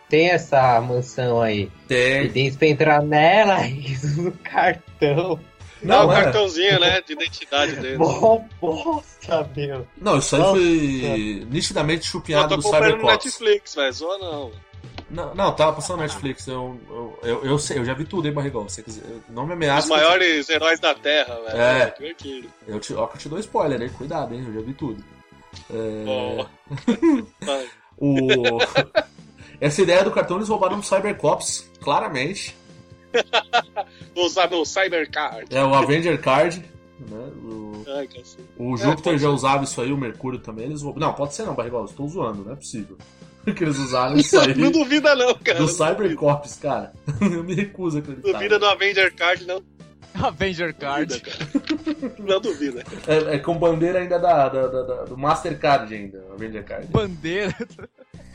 [0.08, 1.62] tem essa mansão aí.
[1.62, 2.30] E Tem.
[2.30, 5.40] tem pra entrar nela e usa o cartão.
[5.82, 6.22] Não, o é.
[6.22, 7.98] cartãozinho, né, de identidade dele.
[7.98, 9.86] Mó bosta, meu.
[10.00, 10.52] Não, isso aí Nossa.
[10.56, 13.24] foi nitidamente Eu chupinhado tô do acompanhando no Cybercops.
[13.24, 13.92] Netflix, velho.
[13.92, 14.52] Zoa não.
[15.08, 16.48] Não, não, tava passando no Netflix.
[16.48, 18.68] Eu, eu, eu, eu sei, eu já vi tudo, hein, Barrigão.
[18.68, 19.88] Você quiser, não me Os ameaça.
[19.88, 21.60] maiores heróis da Terra, velho.
[21.60, 21.90] É.
[21.96, 22.48] Divertido.
[22.66, 23.90] Eu te, ó, que eu te dou spoiler, hein?
[23.96, 24.44] Cuidado, hein?
[24.48, 25.04] Eu já vi tudo.
[25.70, 26.46] É, Ó.
[27.46, 27.66] Vai.
[27.98, 28.58] o...
[29.60, 32.56] Essa ideia do cartão eles roubaram do Cybercops, claramente.
[34.14, 35.46] Vou usar meu Cybercard.
[35.54, 36.64] É o Avenger Card.
[36.98, 37.30] Né?
[37.44, 38.42] O, Ai, cacete.
[38.58, 39.34] o Júpiter pode já ser.
[39.34, 40.64] usava isso aí, o Mercúrio também.
[40.66, 40.82] Eles.
[40.82, 41.80] Não, pode ser não, Barrigol.
[41.80, 42.96] Eu estou zoando, não é possível.
[43.54, 45.58] Que eles usaram isso aí Não duvida não, cara.
[45.60, 46.92] do Cybercops, cara.
[47.22, 48.32] Eu me recuso a acreditar.
[48.32, 49.62] Duvida do Avenger Card, não.
[50.14, 51.22] Avenger Card.
[52.18, 52.82] Não duvida.
[53.06, 56.86] É, é com bandeira ainda da, da- da- da- do Mastercard ainda, Avenger Card.
[56.88, 57.54] Bandeira.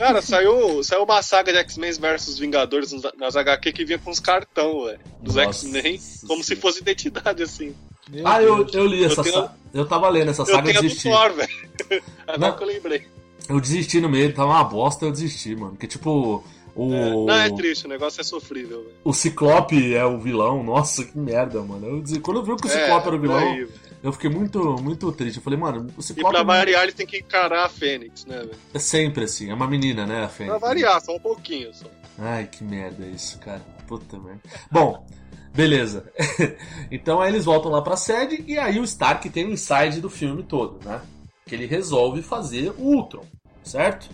[0.01, 4.19] Cara, saiu, saiu uma saga de X-Men versus Vingadores nas HQ que vinha com os
[4.19, 4.99] cartão, velho.
[5.21, 7.75] Dos X-Men, como se fosse identidade, assim.
[8.09, 9.53] Meu Ah, eu, eu li essa Eu tenho- saga.
[9.73, 11.09] Eu tava lendo essa Eu saga e tenho a do desisti.
[11.09, 12.03] Thor, velho.
[12.27, 12.57] Agora Não.
[12.57, 13.07] que eu lembrei.
[13.47, 15.71] Eu desisti no meio, tava uma bosta, eu desisti, mano.
[15.71, 16.43] Porque, tipo,
[16.75, 16.93] o.
[16.93, 17.09] É.
[17.11, 18.95] Não, é triste, o negócio é sofrível, velho.
[19.03, 20.63] O Ciclope é o vilão.
[20.63, 22.03] Nossa, que merda, mano.
[22.03, 23.90] Eu Quando eu vi que o Ciclope era o vilão, aí, velho.
[24.03, 25.37] Eu fiquei muito, muito triste.
[25.37, 28.37] Eu falei, mano, o E Ciclope pra variar, ele tem que encarar a Fênix, né,
[28.39, 28.55] velho?
[28.73, 29.49] é sempre assim.
[29.49, 30.59] É uma menina, né, a Pra Fênix?
[30.61, 31.85] variar, só um pouquinho só.
[32.19, 33.61] Ai, que merda isso, cara.
[33.87, 34.41] Puta merda.
[34.71, 35.05] Bom,
[35.53, 36.11] beleza.
[36.91, 40.09] então aí eles voltam lá pra sede e aí o Stark tem o inside do
[40.09, 41.01] filme todo, né?
[41.45, 43.25] Que ele resolve fazer o Ultron,
[43.63, 44.09] certo?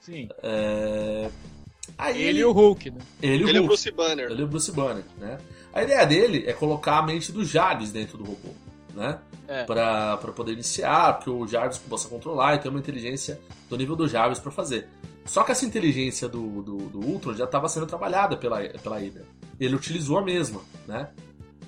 [0.00, 0.28] Sim.
[0.42, 1.28] É...
[1.98, 2.98] Aí Ele e o Hulk, né?
[3.22, 3.66] ele, e o Ele é o Hulk.
[3.68, 4.30] Bruce Banner.
[4.30, 5.38] Ele é o Bruce Banner, né?
[5.72, 8.48] A ideia dele é colocar a mente do Jarvis dentro do robô,
[8.96, 9.20] né?
[9.46, 9.64] É.
[9.64, 13.94] Pra, pra poder iniciar, que o Jarvis possa controlar e ter uma inteligência do nível
[13.94, 14.88] do Jarvis pra fazer.
[15.26, 19.24] Só que essa inteligência do, do, do Ultron já estava sendo trabalhada pela, pela Hydra.
[19.60, 21.10] Ele utilizou a mesma, né?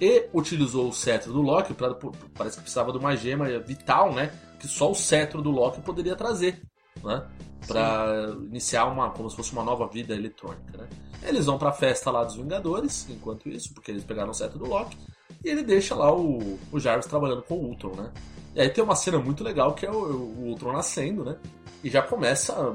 [0.00, 1.94] E utilizou o cetro do Loki, pra,
[2.34, 4.32] parece que precisava de uma gema vital, né?
[4.58, 6.62] Que só o cetro do Loki poderia trazer,
[7.02, 7.26] né?
[7.66, 8.46] Pra Sim.
[8.46, 10.88] iniciar uma, como se fosse uma nova vida eletrônica, né?
[11.24, 14.66] Eles vão pra festa lá dos Vingadores, enquanto isso, porque eles pegaram o cetro do
[14.66, 14.96] Loki.
[15.44, 18.10] E ele deixa lá o, o Jarvis trabalhando com o Ultron, né?
[18.54, 21.36] E aí tem uma cena muito legal que é o, o Ultron nascendo, né?
[21.82, 22.74] E já começa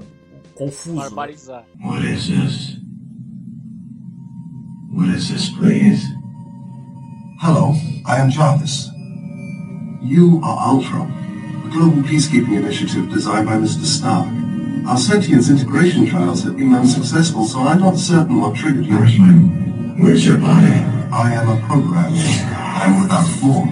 [0.55, 0.95] confuso.
[0.95, 1.03] Né?
[1.03, 1.65] Barbarizar.
[1.75, 1.85] Né?
[1.85, 2.77] What is this?
[4.93, 6.07] What is this, please?
[7.41, 7.73] Hello,
[8.05, 8.89] I am Jarvis.
[10.01, 11.11] You are Ultron,
[11.65, 13.85] a global peacekeeping initiative designed by Mr.
[13.85, 14.27] Stark.
[14.87, 19.05] Our sentience integration trials have been unsuccessful, so I'm not certain what triggered your...
[19.97, 21.02] Where's your body?
[21.13, 22.11] I am a program.
[22.49, 23.69] I'm without form.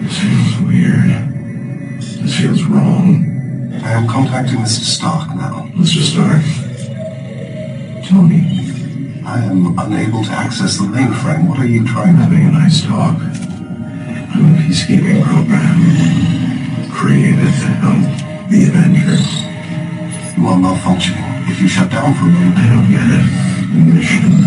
[0.00, 2.00] This feels weird.
[2.00, 3.28] This feels wrong.
[3.84, 4.88] I am contacting Mr.
[4.88, 5.68] Stark now.
[5.76, 6.00] Mr.
[6.00, 6.40] Stark?
[8.08, 8.40] Tony.
[9.22, 11.46] I am unable to access the mainframe.
[11.46, 12.22] What are you trying to...
[12.22, 13.20] Having a nice talk.
[13.20, 19.28] I'm a peacekeeping program created to help the Avengers.
[20.38, 21.50] You are malfunctioning.
[21.50, 22.56] If you shut down for a moment...
[22.56, 23.28] I don't get it.
[23.92, 24.40] Mission.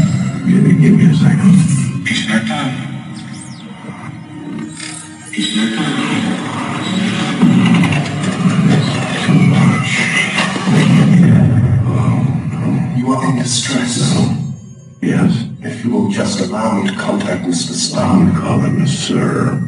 [0.50, 1.81] Give me, give me a second.
[2.04, 3.14] It's not time.
[5.32, 6.32] It's not time.
[12.98, 14.00] You are in distress.
[15.02, 15.46] Yes.
[15.62, 17.74] If you will just allow me to contact Mr.
[17.74, 18.34] Stark.
[18.36, 19.62] Call him Sir.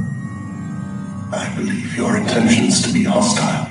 [1.32, 3.68] I believe your intentions to be hostile.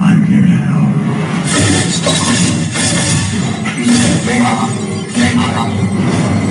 [0.00, 0.94] I'm here to help.
[1.90, 2.16] Stop.
[5.34, 6.49] 买吧。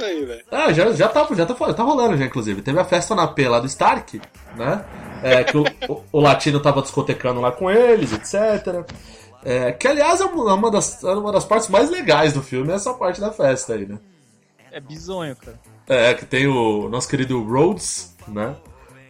[0.00, 0.44] Essa aí, velho.
[0.50, 2.62] Ah, já, já, tá, já tá, tá rolando já, inclusive.
[2.62, 4.20] Teve a festa na P lá do Stark,
[4.56, 4.84] né?
[5.22, 8.84] É, que o, o, o, latino tava discotecando lá com eles, etc.
[9.44, 12.94] É, que aliás é uma das, é uma das partes mais legais do filme, essa
[12.94, 13.98] parte da festa aí, né?
[14.72, 15.60] É bizonho, cara.
[15.88, 18.56] É, que tem o nosso querido Rhodes, né?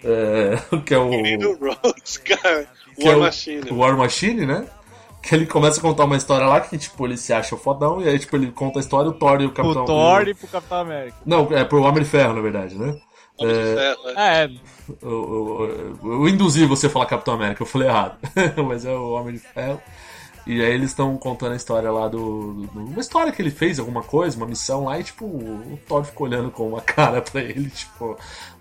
[0.02, 1.10] É, que é o.
[1.10, 2.66] Querido Rhodes, cara.
[2.98, 3.70] War é o, Machine.
[3.70, 4.66] War Machine, né?
[5.22, 8.08] Que ele começa a contar uma história lá que, tipo, ele se acha fodão, e
[8.08, 9.82] aí, tipo, ele conta a história, o Thor e o Capitão...
[9.82, 11.16] O Thor e pro Capitão América.
[11.26, 12.98] Não, é pro Homem de Ferro, na verdade, né?
[13.38, 13.62] Homem é...
[13.62, 14.44] de Ferro, é.
[14.44, 14.50] é.
[15.02, 18.18] Eu, induzi você a falar Capitão América, eu falei errado.
[18.66, 19.80] Mas é o Homem de Ferro.
[20.46, 23.78] E aí eles estão contando a história lá do, do, Uma história que ele fez,
[23.78, 27.40] alguma coisa, uma missão lá, e tipo, o Thor ficou olhando com uma cara pra
[27.42, 28.16] ele, tipo.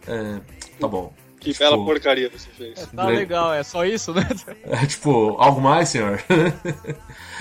[0.08, 0.40] É,
[0.80, 1.14] tá bom.
[1.40, 2.80] Que tipo, bela porcaria você fez.
[2.82, 4.28] É, tá legal, é só isso, né?
[4.66, 6.22] É tipo, algo mais, senhor?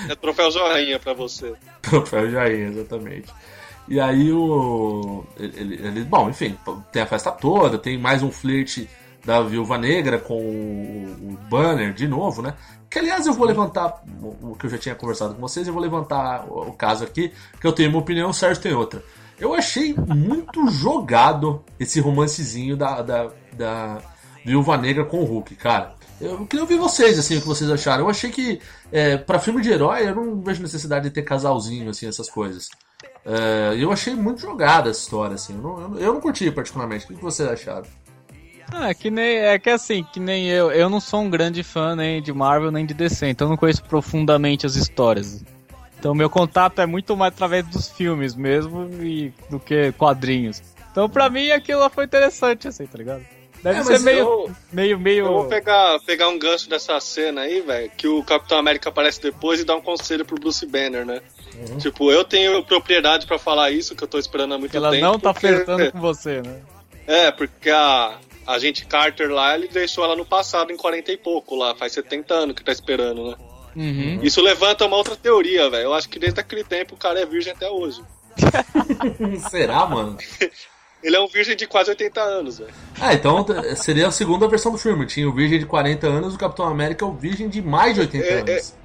[0.09, 1.53] é troféu joinha pra você.
[1.83, 3.29] Troféu joinha, exatamente.
[3.89, 5.25] E aí o.
[5.37, 6.57] Ele, ele, bom, enfim,
[6.93, 8.89] tem a festa toda, tem mais um flerte
[9.25, 12.55] da Viúva Negra com o, o Banner de novo, né?
[12.89, 15.83] Que aliás eu vou levantar o que eu já tinha conversado com vocês, eu vou
[15.83, 19.03] levantar o, o caso aqui, que eu tenho uma opinião, o Sérgio tem outra.
[19.39, 23.99] Eu achei muito jogado esse romancezinho da, da, da
[24.45, 25.95] Viúva Negra com o Hulk, cara.
[26.21, 28.05] Eu queria ouvir vocês, assim, o que vocês acharam.
[28.05, 31.91] Eu achei que, é, para filme de herói, eu não vejo necessidade de ter casalzinho,
[31.91, 32.69] assim, essas coisas.
[33.25, 35.55] É, eu achei muito jogada essa história, assim.
[35.55, 37.05] Eu não, eu não curti particularmente.
[37.05, 37.87] O que vocês acharam?
[38.73, 39.39] Ah, que nem.
[39.39, 40.71] É que assim, que nem eu.
[40.71, 43.57] Eu não sou um grande fã nem de Marvel nem de DC, então eu não
[43.57, 45.45] conheço profundamente as histórias.
[45.99, 50.63] Então meu contato é muito mais através dos filmes mesmo e, do que quadrinhos.
[50.91, 53.25] Então pra mim aquilo foi interessante, assim, tá ligado?
[53.63, 55.27] Deve é, ser meio, eu, meio, meio.
[55.27, 59.21] Eu vou pegar, pegar um gancho dessa cena aí, velho, que o Capitão América aparece
[59.21, 61.21] depois e dá um conselho pro Bruce Banner, né?
[61.57, 61.79] Uhum.
[61.79, 65.05] Tipo, eu tenho propriedade para falar isso, que eu tô esperando há muito Ela tempo.
[65.05, 65.49] Ela não tá porque...
[65.49, 66.61] flertando com você, né?
[67.07, 71.17] É, porque a, a gente Carter lá, ele deixou ela no passado, em 40 e
[71.17, 73.37] pouco lá, faz 70 anos que tá esperando, né?
[73.75, 74.21] Uhum.
[74.23, 75.85] Isso levanta uma outra teoria, velho.
[75.85, 78.03] Eu acho que desde aquele tempo o cara é virgem até hoje.
[79.51, 80.17] Será, mano?
[81.03, 82.73] Ele é um virgem de quase 80 anos, velho.
[83.01, 85.07] Ah, então seria a segunda versão do filme.
[85.07, 88.01] Tinha o virgem de 40 anos, o Capitão América é o virgem de mais de
[88.01, 88.77] 80 É, é, anos.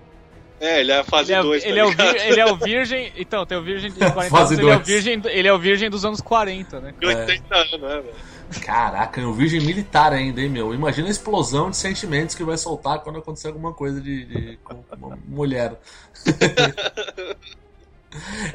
[0.62, 2.12] É, ele é a fase Ele é, 2, tá ele, é o ligado?
[2.13, 3.13] vir- ele é o virgem.
[3.17, 4.88] Então, tem o virgem de 40 Fase anos, ele é, o dois.
[4.88, 6.93] virgem, ele é o virgem dos anos 40, né?
[6.99, 8.13] De 80 anos, né, velho?
[8.62, 10.73] Caraca, é um virgem militar ainda, hein, meu?
[10.76, 14.84] Imagina a explosão de sentimentos que vai soltar quando acontecer alguma coisa de, de- com
[14.95, 15.73] uma mulher.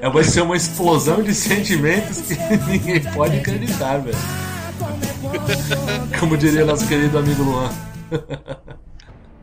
[0.00, 2.34] É, vai ser uma explosão de sentimentos que
[2.70, 4.16] ninguém pode acreditar, velho.
[6.20, 7.70] Como diria nosso querido amigo Luan.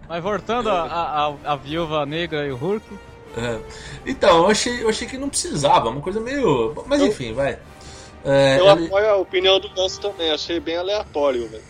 [0.08, 2.86] Mas voltando a, a, a- a viúva negra e o Hulk.
[3.38, 3.60] É.
[4.06, 6.74] Então, eu achei, eu achei que não precisava, uma coisa meio.
[6.86, 7.58] Mas enfim, vai.
[8.24, 11.64] É, Eu ele- apoio a opinião do Ganso também, achei bem aleatório, velho.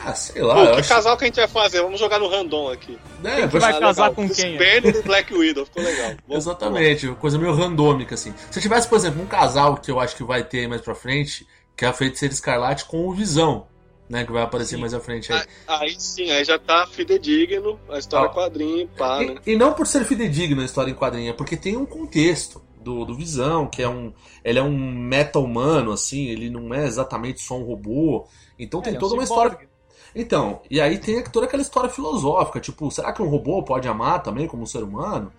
[0.00, 0.88] Ah, sei lá, Pô, que acho.
[0.88, 1.82] casal que a gente vai fazer?
[1.82, 2.98] Vamos jogar no random aqui.
[3.22, 4.56] É, Quem que vai acho- casar com Os quem?
[4.56, 6.12] Banner e Black Widow, ficou legal.
[6.26, 8.34] Vamos- Exatamente, coisa meio randômica, assim.
[8.50, 10.94] Se tivesse, por exemplo, um casal que eu acho que vai ter aí mais pra
[10.94, 13.66] frente, que é a Feiticeira Escarlate com o Visão,
[14.08, 14.24] né?
[14.24, 14.80] Que vai aparecer Sim.
[14.80, 15.42] mais à frente aí.
[15.66, 18.34] Ah, Aí sim, aí já tá fidedigno, a história Ó.
[18.34, 19.36] quadrinho, pá, né?
[19.46, 23.04] E, e não por ser fidedigno a história em quadrinha, porque tem um contexto do,
[23.04, 24.12] do Visão, que é um.
[24.44, 28.26] Ele é um meta-humano, assim, ele não é exatamente só um robô.
[28.58, 29.48] Então tem Ele é um toda uma ciborgue.
[29.54, 29.73] história.
[30.14, 34.22] Então, e aí tem toda aquela história filosófica, tipo, será que um robô pode amar
[34.22, 35.32] também como um ser humano?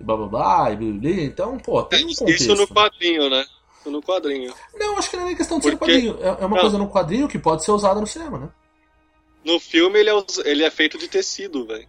[0.00, 1.10] E blá blá blá, e blá, blá, blá.
[1.24, 2.28] Então, pô, tem um contexto.
[2.44, 3.44] Isso no quadrinho, né?
[3.80, 4.52] Isso no quadrinho.
[4.74, 6.16] Não, acho que não é nem questão de ser Porque- quadrinho.
[6.20, 6.60] É é uma Não.
[6.60, 8.48] coisa no quadrinho que pode ser usada no cinema, né?
[9.44, 11.88] No filme ele é, ele é feito de tecido, velho.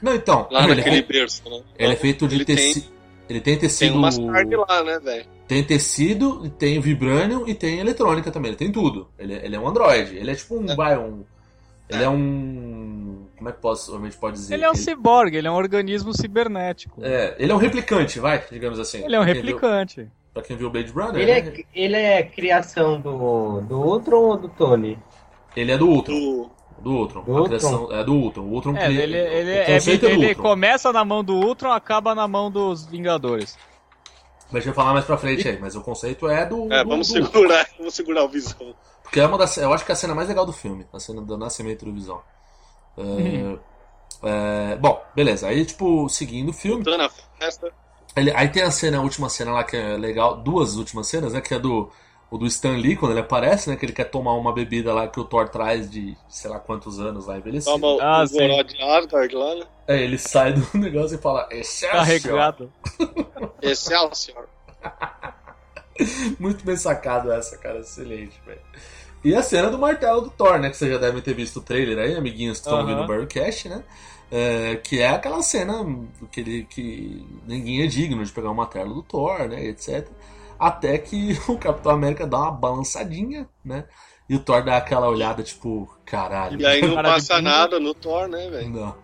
[0.00, 0.46] Não, então.
[0.50, 1.62] Lá ele, naquele é, berço, né?
[1.78, 2.92] ele é feito de ele tem- tecido.
[3.28, 3.96] Ele tem Tem tecido.
[3.96, 5.26] umas carnes lá, né, velho?
[5.48, 8.50] Tem tecido, tem vibranium e tem eletrônica também.
[8.50, 9.08] Ele tem tudo.
[9.18, 10.16] Ele, ele é um androide.
[10.16, 10.70] Ele é tipo um.
[10.70, 10.74] É.
[10.76, 11.24] Vai, um.
[11.94, 13.26] Ele é um.
[13.36, 14.54] Como é que posso, a gente pode dizer?
[14.54, 17.00] Ele é um ciborgue, ele é um organismo cibernético.
[17.04, 19.04] É, ele é um replicante, vai, digamos assim.
[19.04, 20.02] Ele é um replicante.
[20.02, 21.38] Viu, pra quem viu Blade Runner, Ele né?
[21.58, 24.96] é, ele é criação do, do Ultron ou do Tony?
[25.56, 26.14] ele é do Ultron.
[26.14, 26.50] Do...
[26.82, 27.22] Do Ultron.
[27.22, 27.44] Do a Ultron?
[27.48, 28.42] criação é do Ultron.
[28.42, 30.42] O Ultron É, cria- ele, ele, o é, conceito do ele Ultron.
[30.42, 33.56] começa na mão do Ultron, acaba na mão dos Vingadores.
[34.52, 36.72] Deixa eu falar mais pra frente aí, mas o conceito é do.
[36.72, 38.74] É, do- vamos do- segurar, vamos segurar o visão.
[39.02, 39.56] Porque é uma das.
[39.56, 41.92] Eu acho que é a cena mais legal do filme, a cena do nascimento do
[41.92, 42.20] Visão.
[44.22, 45.48] É, é, bom, beleza.
[45.48, 46.84] Aí, tipo, seguindo o filme.
[47.06, 47.72] À festa.
[48.16, 51.32] ele- aí tem a cena, a última cena lá que é legal, duas últimas cenas,
[51.32, 51.40] né?
[51.40, 51.90] Que é do.
[52.30, 53.76] O do Stan Lee, quando ele aparece, né?
[53.76, 56.98] Que ele quer tomar uma bebida lá que o Thor traz de sei lá quantos
[56.98, 57.72] anos lá envelhecido.
[57.78, 58.42] Toma o Ah, o de
[58.82, 59.66] Asgard lá, né?
[59.92, 62.04] É, ele sai do negócio e fala, Excelsior!
[62.04, 62.72] Carregado.
[63.60, 64.48] Excelsior.
[66.38, 67.80] Muito bem sacado essa, cara.
[67.80, 68.60] Excelente, velho.
[69.24, 70.70] E a cena do martelo do Thor, né?
[70.70, 72.88] Que vocês já devem ter visto o trailer aí, amiguinhos que estão Aham.
[72.88, 73.84] ouvindo o Barricast, né?
[74.30, 75.74] É, que é aquela cena
[76.30, 79.64] que, ele, que ninguém é digno de pegar o martelo do Thor, né?
[79.66, 80.08] Etc.
[80.62, 83.84] Até que o Capitão América dá uma balançadinha, né?
[84.28, 86.60] E o Thor dá aquela olhada, tipo, caralho.
[86.60, 88.70] E aí não de passa nada no Thor, né, velho?
[88.70, 88.94] Não.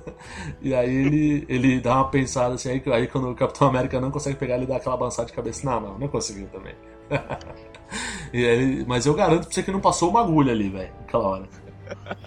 [0.60, 4.10] e aí ele, ele dá uma pensada assim, aí, aí quando o Capitão América não
[4.10, 5.64] consegue pegar, ele dá aquela balançada de cabeça.
[5.64, 6.74] Não, não, não conseguiu também.
[8.30, 11.26] e aí, mas eu garanto pra você que não passou uma agulha ali, velho, naquela
[11.26, 11.48] hora.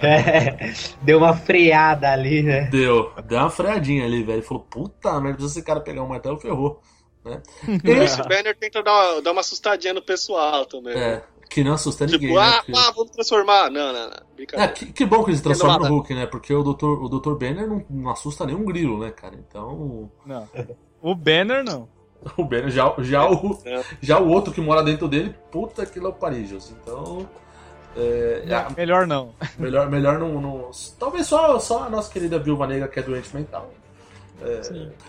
[0.02, 2.62] É, deu uma freada ali, né?
[2.72, 4.38] Deu, deu uma freadinha ali, velho.
[4.38, 6.82] Ele falou, puta merda, se esse cara pegar um martelo, ferrou.
[7.23, 7.41] Né?
[7.84, 10.95] E esse Banner tenta dar, dar uma assustadinha no pessoal também.
[10.95, 11.01] né?
[11.15, 12.36] É, que não assusta Tipo, ninguém.
[12.38, 12.41] né?
[12.43, 13.69] ah, Porque- ah, vamos transformar.
[13.69, 14.63] Não, não, não.
[14.63, 15.95] É, que, que bom que eles transformam no.
[15.95, 16.25] Hulk, né?
[16.25, 16.86] Porque o Dr.
[16.86, 17.34] O Dr.
[17.36, 19.36] Banner não, não assusta nenhum grilo, né, cara?
[19.36, 20.10] Então.
[20.25, 20.47] Não.
[21.01, 21.88] O Banner não.
[22.38, 23.84] O Banner, já, já, o, É.
[23.99, 26.69] já o outro que mora dentro dele, puta que Parijos.
[26.71, 27.27] Então.
[27.97, 29.34] É, ah, Melhor não.
[29.57, 33.36] melhor melhor não, não- Talvez só, só a nossa querida viúva negra que é doente
[33.36, 33.71] mental.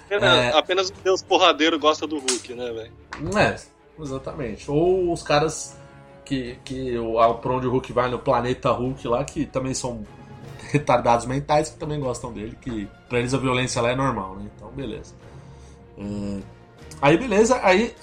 [0.07, 0.59] Apenas, é.
[0.59, 2.93] apenas o Deus porradeiro gosta do Hulk, né, velho?
[3.39, 3.57] É,
[4.01, 4.71] exatamente.
[4.71, 5.77] Ou os caras
[6.25, 6.95] que, que
[7.41, 10.05] pra onde o Hulk vai no planeta Hulk lá, que também são
[10.71, 14.51] retardados mentais, que também gostam dele, que pra eles a violência lá é normal, né?
[14.57, 15.15] Então, beleza.
[15.99, 16.41] É,
[17.01, 17.95] aí, beleza, aí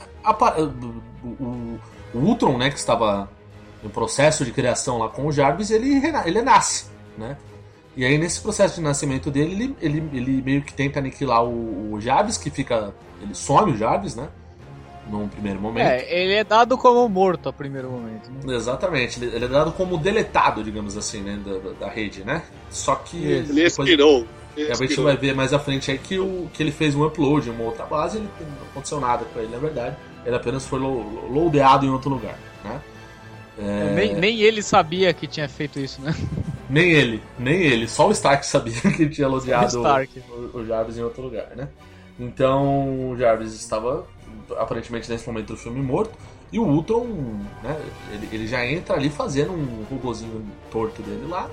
[0.58, 1.80] o, o,
[2.14, 3.30] o Ultron, né, que estava
[3.84, 6.86] em processo de criação lá com o Jarvis, ele, ele nasce,
[7.18, 7.38] né?
[8.00, 11.92] E aí, nesse processo de nascimento dele, ele, ele, ele meio que tenta aniquilar o,
[11.94, 12.94] o Jarvis, que fica.
[13.22, 14.30] Ele some o Jarvis, né?
[15.10, 15.86] Num primeiro momento.
[15.86, 18.30] É, ele é dado como morto a primeiro momento.
[18.32, 18.56] Né?
[18.56, 21.40] Exatamente, ele, ele é dado como deletado, digamos assim, né?
[21.46, 22.42] Da, da- rede, né?
[22.70, 23.18] Só que.
[23.18, 24.26] Ele depois- expirou.
[24.56, 25.06] Ele é, a gente expirou.
[25.06, 27.66] vai ver mais à frente aí que, o, que ele fez um upload em uma
[27.66, 29.98] outra base ele- não aconteceu nada com ele, na verdade.
[30.26, 32.80] Ele apenas foi lo- loadeado em outro lugar, né?
[33.60, 36.16] É, Nem, nem ele sabia que tinha feito isso, né?
[36.70, 39.28] nem ele, nem ele, só o Stark sabia que ele tinha
[39.70, 41.68] Só o o, o Jarvis em outro lugar, né?
[42.20, 44.06] Então o Jarvis estava
[44.58, 46.12] aparentemente nesse momento do filme morto.
[46.52, 47.06] E o Ultron,
[47.64, 47.78] né,
[48.12, 51.50] ele, ele já entra ali fazendo um robozinho torto dele lá.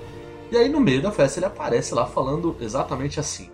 [0.51, 3.49] E aí no meio da festa ele aparece lá falando exatamente assim.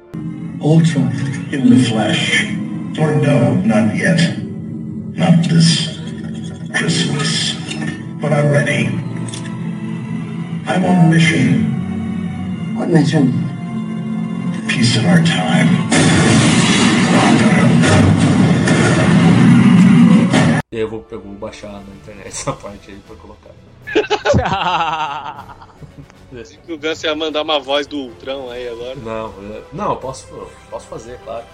[0.60, 1.10] Ultron
[1.52, 2.64] in the flesh.
[3.00, 4.40] Or no, not yet.
[5.16, 6.00] Not this
[6.74, 7.53] Christmas.
[8.24, 8.88] But I'm ready.
[10.66, 11.68] I'm on mission.
[12.78, 13.34] What mission?
[14.70, 15.68] Peace in our time.
[20.72, 23.52] E aí eu vou, eu vou baixar na internet essa parte aí pra colocar.
[26.68, 28.96] O Gans ia mandar uma voz do Ultron aí agora.
[28.96, 31.46] Não, eu- não, eu posso, eu posso fazer, claro.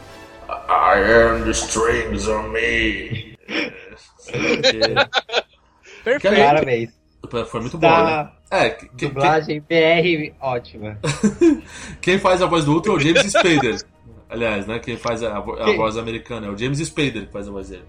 [0.47, 3.35] I am the strings on me.
[4.25, 4.93] Porque-
[6.19, 6.35] Perfeito.
[6.45, 6.99] Parabéns.
[7.49, 7.95] Foi muito bom, né?
[7.95, 8.33] Tá.
[8.51, 10.97] É, que- que- Dublagem BR ótima.
[12.01, 13.77] quem faz a voz do Ultron é o James Spader.
[14.29, 14.79] Aliás, né?
[14.79, 15.77] Quem faz a, vo- a Quem?
[15.77, 17.83] voz americana é o James Spader que faz a voz dele.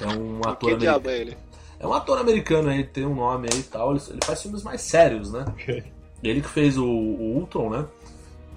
[0.00, 1.10] É um ator Que diabo americano.
[1.10, 1.36] é ele?
[1.80, 3.92] É um ator americano aí, tem um nome aí e tal.
[3.92, 5.44] Ele, ele faz filmes mais sérios, né?
[6.22, 7.84] Ele que fez o, o Ultron, né?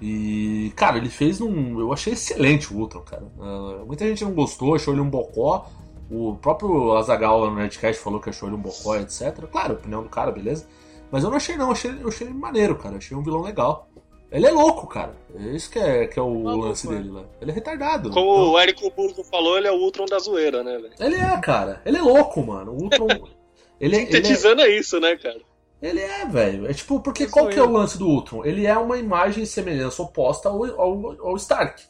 [0.00, 1.78] E, cara, ele fez um.
[1.78, 3.22] Eu achei excelente o Ultron, cara.
[3.38, 5.70] Ah, muita gente não gostou, achou ele um bocó.
[6.10, 9.46] O próprio Azagal no Nerdcast falou que achou ele um bocó, etc.
[9.50, 10.66] Claro, opinião do cara, beleza.
[11.10, 11.66] Mas eu não achei, não.
[11.66, 12.94] Eu achei, eu achei ele maneiro, cara.
[12.94, 13.88] Eu achei um vilão legal.
[14.30, 15.14] Ele é louco, cara.
[15.34, 16.96] É isso que é, que é o Maluco, lance né?
[16.96, 17.24] dele lá.
[17.40, 18.10] Ele é retardado.
[18.10, 20.94] Como o Érico Burgo falou, ele é o Ultron da zoeira, né, velho?
[21.00, 21.82] Ele é, cara.
[21.84, 22.72] Ele é louco, mano.
[22.72, 23.06] O Ultron.
[23.08, 23.26] ele,
[23.80, 25.40] é- ele, é, Sintetizando é isso, né, cara?
[25.82, 26.70] ele é, velho.
[26.70, 28.44] É tipo, porque qual que é o lance do Ultron?
[28.44, 31.82] Ele é uma imagem e semelhança oposta ao, ao, ao Stark.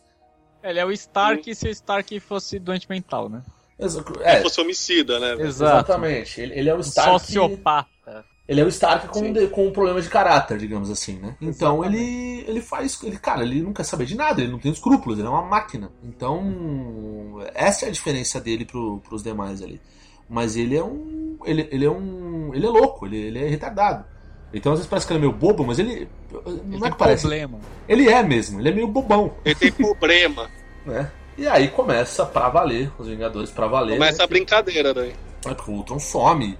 [0.62, 3.42] Ele é o Stark se o Stark fosse doente mental, né?
[3.80, 5.32] Exa- Se É, fosse homicida, né?
[5.32, 5.44] Exato.
[5.46, 6.40] exatamente.
[6.40, 7.20] Ele, ele é o Um Stark.
[7.20, 8.24] sociopata.
[8.48, 9.32] Ele é o Stark com, Sim.
[9.32, 11.36] de- com um problema de caráter, digamos assim, né?
[11.40, 12.02] Então Exatamente.
[12.02, 13.00] ele, ele faz.
[13.04, 15.42] Ele, cara, ele não quer saber de nada, ele não tem escrúpulos, ele é uma
[15.42, 15.90] máquina.
[16.02, 19.80] Então, essa é a diferença dele pro, pros demais ali.
[20.28, 21.38] Mas ele é um.
[21.44, 22.52] Ele, ele é um.
[22.54, 24.04] Ele é louco, ele, ele é retardado.
[24.52, 26.08] Então às vezes parece que ele é meio bobo, mas ele.
[26.32, 27.22] Não Ele é tem que parece.
[27.22, 27.58] problema.
[27.88, 30.50] Ele é mesmo, ele é meio bobão, Ele tem problema.
[30.84, 31.08] né?
[31.40, 33.94] E aí começa pra valer, os Vingadores pra valer.
[33.94, 34.24] Começa né?
[34.24, 35.14] a brincadeira daí.
[35.46, 36.58] É porque o Ultron some.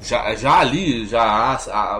[0.00, 1.54] Já, já ali, já há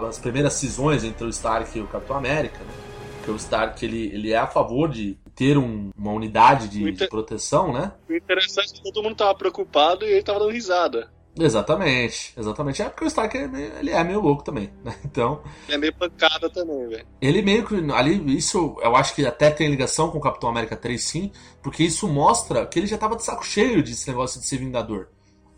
[0.07, 2.73] as primeiras cisões entre o Stark e o Capitão América, né?
[3.17, 7.07] Porque o Stark ele, ele é a favor de ter um- uma unidade de, Muita-
[7.07, 7.91] de proteção, né?
[8.09, 11.09] O interessante é que todo mundo tava preocupado e ele tava dando risada.
[11.39, 12.81] Exatamente, exatamente.
[12.81, 14.95] É porque o Stark ele é meio, ele é meio louco também, né?
[15.05, 17.07] Então, É meio pancada também, velho.
[17.21, 17.75] ele meio que.
[17.93, 21.33] Ali, isso eu acho que até tem ligação com o Capitão América 3, sim,
[21.63, 25.09] porque isso mostra que ele já tava de saco cheio desse negócio de ser Vingador.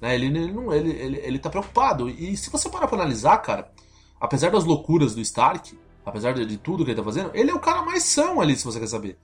[0.01, 0.15] Né?
[0.15, 2.09] Ele, ele, não, ele, ele, ele tá preocupado.
[2.09, 3.71] E se você parar pra analisar, cara,
[4.21, 7.55] apesar das loucuras do Stark, apesar de, de tudo que ele tá fazendo, ele é
[7.55, 9.19] o cara mais são ali, se você quer saber.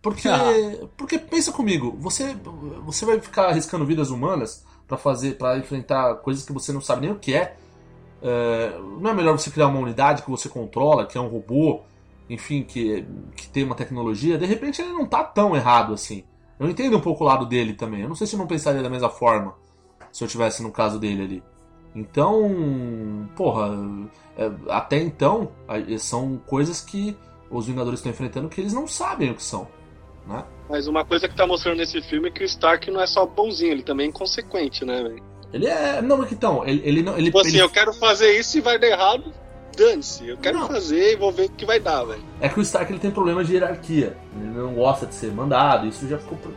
[0.00, 0.42] Porque, Ah.
[0.96, 2.36] porque pensa comigo, você,
[2.84, 7.02] você vai ficar arriscando vidas humanas pra fazer, para enfrentar coisas que você não sabe
[7.02, 7.56] nem o que é.
[8.22, 11.80] É, não é melhor você criar uma unidade que você controla, que é um robô,
[12.28, 14.36] enfim, que, que tem uma tecnologia?
[14.36, 16.24] De repente ele não tá tão errado assim.
[16.60, 18.02] Eu entendo um pouco o lado dele também.
[18.02, 19.54] Eu não sei se eu não pensaria da mesma forma
[20.12, 21.42] se eu tivesse no caso dele ali.
[21.94, 23.70] Então, porra,
[24.36, 25.50] é, até então
[25.98, 27.16] são coisas que
[27.50, 29.66] os Vingadores estão enfrentando que eles não sabem o que são,
[30.26, 30.44] né?
[30.72, 33.26] Mas uma coisa que tá mostrando nesse filme é que o Stark não é só
[33.26, 35.22] bonzinho, ele também é inconsequente, né, velho?
[35.52, 38.56] Ele é, não, então, ele, ele não, ele, Tipo assim, ele- eu quero fazer isso
[38.56, 39.34] e vai dar errado,
[39.76, 40.26] dane-se.
[40.26, 40.68] Eu quero Não.
[40.68, 42.24] fazer e vou ver o que vai dar, velho.
[42.40, 44.16] É que o Stark ele tem problema de hierarquia.
[44.34, 45.86] Ele não gosta de ser mandado.
[45.86, 46.54] Isso já ficou pro-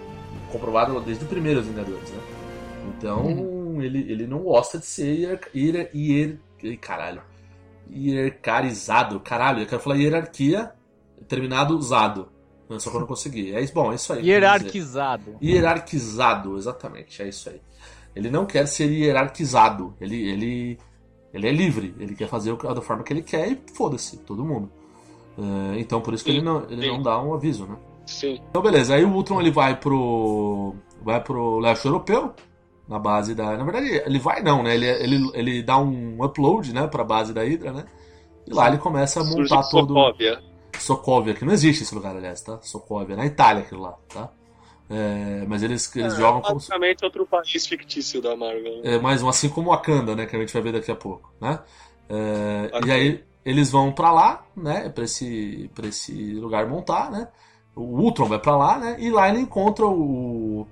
[0.50, 2.20] comprovado desde o primeiro Vingadores, né?
[2.98, 7.22] Então, ele, ele não gosta de ser hier, hier, hier, ih, caralho.
[7.94, 9.20] hierarquizado.
[9.20, 10.72] Caralho, eu quero falar hierarquia,
[11.28, 12.30] terminado usado.
[12.70, 13.54] Não, Só que eu não consegui.
[13.54, 14.28] É isso, bom, é isso aí.
[14.28, 15.38] Hierarquizado.
[15.42, 17.62] Hierarquizado, exatamente, é isso aí.
[18.16, 19.94] Ele não quer ser hierarquizado.
[20.00, 20.80] Ele, ele,
[21.34, 21.94] ele é livre.
[22.00, 24.72] Ele quer fazer da forma que ele quer e foda-se, todo mundo.
[25.38, 26.88] É, então por isso que Sim, ele, não, ele sim.
[26.88, 27.76] não dá um aviso, né?
[28.06, 28.40] Sim.
[28.50, 30.74] Então beleza, aí o Ultron ele vai pro.
[31.02, 32.34] vai pro leste europeu,
[32.88, 33.58] na base da.
[33.58, 34.76] Na verdade, ele vai não, né?
[34.76, 37.86] Ele, ele, ele dá um upload, né, pra base da Hydra, né?
[38.48, 39.94] E lá ele começa a Surge montar todo.
[39.94, 40.40] Sokovia.
[40.82, 42.60] Sokovia, que não existe esse lugar, aliás, tá?
[42.62, 44.30] Sokovia, na Itália aquilo lá, tá?
[44.90, 48.82] É, mas eles, eles É, jogam como basicamente outro país fictício da Marvel.
[48.84, 48.96] né?
[48.96, 50.26] é, mais um, assim como Wakanda, né?
[50.28, 51.60] Que a gente vai ver daqui a pouco, né?
[52.08, 52.70] É.
[52.86, 54.90] E aí eles vão pra lá, né?
[54.90, 57.28] Pra esse, pra esse lugar montar, né?
[57.76, 58.96] O Ultron vai pra lá, né?
[59.00, 60.68] E lá ele encontra o,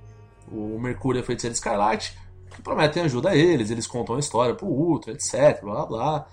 [0.52, 2.16] o Mercúrio e a Feiticeira Escarlate,
[2.56, 3.72] que prometem ajuda a eles.
[3.72, 6.28] Eles contam a história pro Ultron, etc, blá blá blá.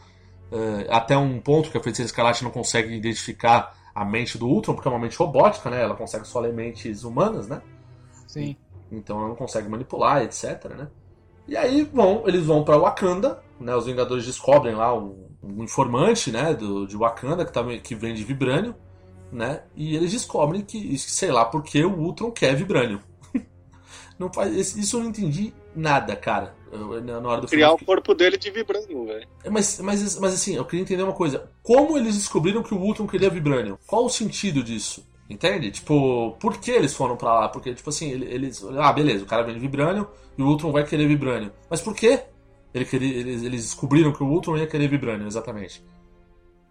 [0.53, 4.74] É, até um ponto que a Feiticeira Escarlate não consegue identificar a mente do Ultron,
[4.74, 5.82] porque é uma mente robótica, né?
[5.82, 7.62] Ela consegue só ler mentes humanas, né?
[8.26, 8.57] Sim.
[8.90, 10.88] Então ela não consegue manipular, etc, né?
[11.46, 13.74] E aí vão, eles vão pra Wakanda, né?
[13.74, 16.55] Os Vingadores descobrem lá um, um informante, né?
[16.55, 18.74] Do, de Wakanda que, tá, que vende vibrânio,
[19.32, 19.62] né?
[19.76, 23.01] E eles descobrem que, sei lá, porque o Ultron quer vibrânio.
[24.18, 26.55] não faz, isso eu não entendi nada, cara.
[26.71, 29.29] Eu, na hora do Criar filme, o corpo dele de vibrânio, velho.
[29.51, 31.51] mas, mas, mas assim, eu queria entender uma coisa.
[31.62, 33.79] Como eles descobriram que o Ultron queria vibrânio?
[33.87, 35.05] Qual o sentido disso?
[35.29, 35.71] Entende?
[35.71, 37.49] Tipo, por que eles foram pra lá?
[37.49, 38.64] Porque, tipo assim, eles.
[38.79, 41.53] Ah, beleza, o cara vem de vibrânio e o Ultron vai querer vibrânio.
[41.68, 42.25] Mas por quê?
[42.75, 45.85] Ele queria, eles, eles descobriram que o Ultron ia querer vibrânio, exatamente.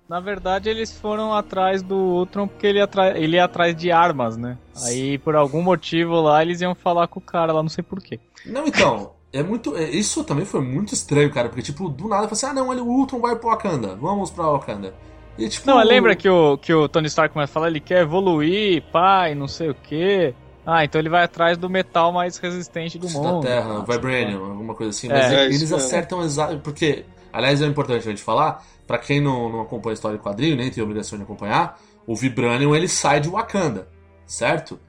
[0.10, 3.18] Na verdade, eles foram atrás do Ultron porque ele, atra...
[3.18, 4.58] ele ia atrás de armas, né?
[4.84, 8.20] Aí, por algum motivo lá, eles iam falar com o cara lá, não sei porquê.
[8.44, 9.78] Não, então, é muito.
[9.78, 12.54] é- Isso também foi muito estranho, cara, porque, tipo, do nada, eu falei assim, ah,
[12.54, 14.96] não, ele, o Ultron vai pro Wakanda, vamos pra Wakanda.
[15.38, 18.02] E, tipo, Não, lembra que o, que o Tony Stark começa a falar, ele quer
[18.02, 20.34] evoluir, pai, não sei o quê.
[20.66, 23.42] Ah, então ele vai atrás do metal mais resistente do da mundo.
[23.46, 25.08] Terra, Ah, Vibranium, alguma coisa assim.
[25.08, 25.88] É, Mas é eles isso mesmo.
[25.88, 26.58] acertam exato.
[26.60, 30.24] Porque, aliás, é importante a gente falar, pra quem não, não acompanha a história do
[30.24, 33.88] quadrinho, nem tem obrigação de acompanhar, o Vibranium ele sai de Wakanda,
[34.26, 34.80] certo?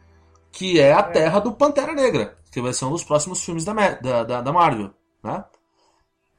[0.51, 3.75] Que é a terra do Pantera Negra, que vai ser um dos próximos filmes da,
[3.75, 4.91] da, da, da Marvel,
[5.23, 5.45] né?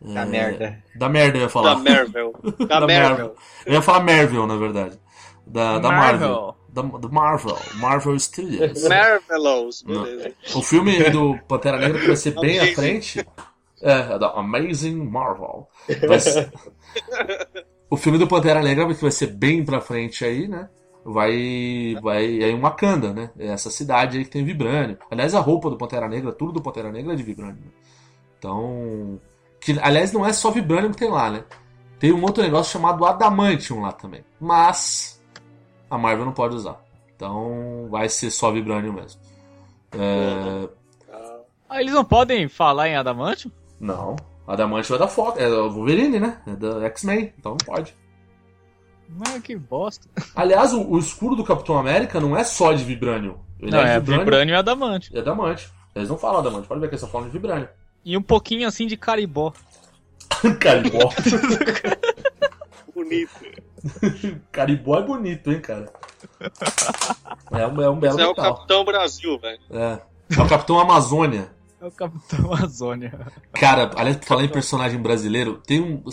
[0.01, 0.83] Da É, merda.
[0.95, 1.75] Da merda, eu ia falar.
[1.75, 2.33] Da Marvel.
[2.67, 3.35] Da, Da Marvel.
[3.63, 4.99] Eu ia falar Marvel, na verdade.
[5.45, 6.29] Da, da Marvel.
[6.29, 6.99] Marvel.
[6.99, 7.57] Da, Marvel.
[7.75, 8.87] Marvel Studios.
[8.87, 9.83] Marvelous.
[9.83, 10.33] Beleza.
[10.55, 13.23] O filme do Pantera Negra que vai ser bem à frente.
[13.81, 15.67] É, da Amazing Marvel.
[16.19, 16.51] Ser-
[17.89, 20.69] O filme do Pantera Negra que vai ser bem pra frente aí, né?
[21.03, 21.95] Vai.
[22.01, 22.41] Vai.
[22.41, 23.31] É em Wakanda, né?
[23.37, 24.97] É essa cidade aí que tem vibrânio.
[25.09, 27.55] Aliás, a roupa do Pantera Negra, tudo do Pantera Negra é de vibrânio.
[27.55, 27.71] né?
[28.39, 29.19] Então.
[29.59, 31.43] Que, aliás, não é só vibrânio que tem lá, né?
[31.99, 34.23] Tem um outro negócio chamado Adamantium lá também.
[34.39, 35.21] Mas.
[35.89, 36.81] A Marvel não pode usar.
[37.15, 39.19] Então vai ser só vibrânio mesmo.
[39.93, 40.69] É,
[41.69, 43.51] Ah, eles não podem falar em Adamantium?
[43.81, 44.15] Não.
[44.47, 46.39] Adamantium é da Fox, é do Wolverine, né?
[46.45, 47.95] É da X-Men, então não pode.
[49.09, 50.07] Não, que bosta.
[50.35, 53.39] Aliás, o, o escudo do Capitão América não é só de vibrânio.
[53.59, 55.15] Ele não, é é Vibranium e Adamantium.
[55.15, 55.69] e adamante.
[55.93, 57.67] Eles não falam adamante, pode ver que eles só falam de vibrânio.
[58.05, 59.51] E um pouquinho assim de caribó.
[60.59, 61.11] Caribó.
[62.95, 63.31] Bonito.
[64.51, 65.91] Caribó é bonito, hein, cara.
[67.51, 68.35] É um, é um belo Você é o.
[68.35, 69.59] Capitão Brasil, velho.
[69.71, 69.99] É.
[70.37, 71.51] É o Capitão Amazônia.
[71.81, 73.27] É o Capitão Amazônia.
[73.53, 76.03] Cara, aliás, pra falar em personagem brasileiro, tem um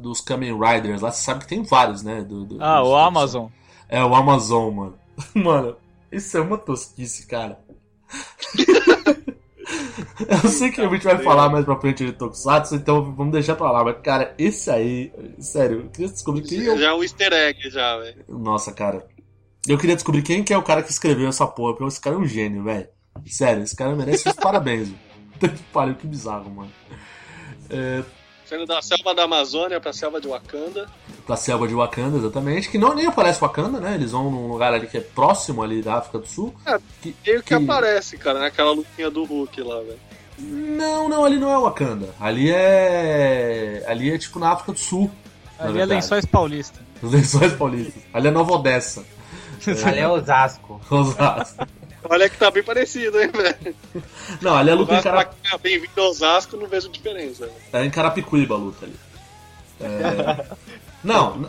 [0.00, 2.22] dos Kamen Riders lá, você sabe que tem vários, né?
[2.22, 3.48] Do, do- Ah, o Amazon.
[3.88, 4.94] É, o Amazon, mano.
[5.34, 5.76] Mano,
[6.12, 7.58] isso é uma tosquice, cara.
[10.44, 13.54] Eu sei que a gente vai falar mais pra frente de Tokusatsu, então vamos deixar
[13.56, 13.84] pra lá.
[13.84, 16.78] Mas, cara, esse aí, sério, eu queria descobrir quem é o...
[16.78, 18.24] Já é um easter egg, já, velho.
[18.28, 19.06] Nossa, cara.
[19.66, 22.16] Eu queria descobrir quem que é o cara que escreveu essa porra, porque esse cara
[22.16, 22.88] é um gênio, velho.
[23.26, 25.07] Sério, esse cara merece os parabéns, velho.
[25.38, 26.70] Puta que pariu, que bizarro, mano.
[27.70, 28.02] É,
[28.46, 30.88] Saindo da selva da Amazônia pra selva de Wakanda.
[31.26, 32.70] pra selva de Wakanda, exatamente.
[32.70, 33.94] Que não nem aparece Wakanda, né?
[33.94, 36.54] Eles vão num lugar ali que é próximo ali da África do Sul.
[37.02, 39.98] que, Meio que que- aparece, cara, naquela lutinha do Hulk lá, velho.
[40.38, 42.08] Não, não, ali não é Wakanda.
[42.18, 43.84] Ali é.
[43.86, 45.10] Ali é tipo na África do Sul.
[45.58, 45.84] Ali é.
[45.84, 46.80] Lençóis Paulista.
[47.02, 48.02] Os lençóis paulistas.
[48.14, 49.04] Ali é Nova Odessa.
[49.84, 50.80] Ali é Osasco.
[50.90, 51.66] Osasco.
[52.04, 53.74] Olha que tá bem parecido, hein, velho.
[54.40, 55.24] Não, ali é luta em, Pra Cara...
[55.24, 57.46] cá, Bem-vindo a Osasco, não vejo diferença.
[57.46, 57.58] velho.
[57.72, 58.94] é em Carapicuíba a luta ali.
[59.80, 60.56] É...
[61.02, 61.48] Não, na,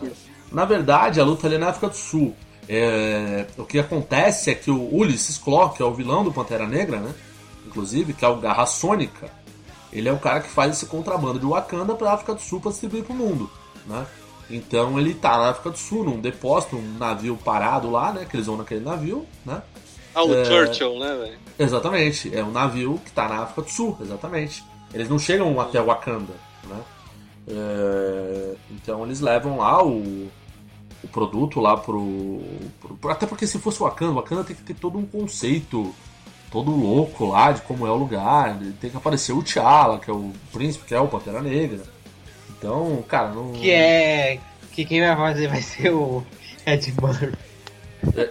[0.52, 2.34] na verdade a luta ali é na África do Sul.
[2.68, 6.66] É, O que acontece é que o Ulysses Claw, que é o vilão do Pantera
[6.66, 7.12] Negra, né?
[7.66, 9.28] Inclusive, que é o Garra Sônica,
[9.92, 12.70] ele é o cara que faz esse contrabando de Wakanda pra África do Sul pra
[12.70, 13.50] distribuir pro mundo,
[13.86, 14.06] né?
[14.48, 18.24] Então ele tá na África do Sul, num depósito, um navio parado lá, né?
[18.28, 19.62] Que eles vão naquele navio, né?
[20.14, 20.44] Ah, o É.
[20.44, 21.38] Churchill, né, velho?
[21.58, 24.64] Exatamente, é um navio que tá na África do Sul, exatamente.
[24.92, 26.32] Eles não chegam até Wakanda,
[26.68, 26.80] né?
[27.48, 30.28] É, então eles levam lá o,
[31.02, 32.40] o produto lá pro,
[32.98, 35.94] pro- Até porque se fosse Wakanda, Wakanda tem que ter todo um conceito
[36.50, 38.58] todo louco lá de como é o lugar.
[38.80, 41.82] Tem que aparecer o T'Challa, que é o príncipe, que é o Pantera Negra.
[42.58, 43.52] Então, cara, não.
[43.52, 44.38] Que é.
[44.72, 46.24] Que quem vai fazer vai ser o
[46.66, 47.32] Ed Murphy.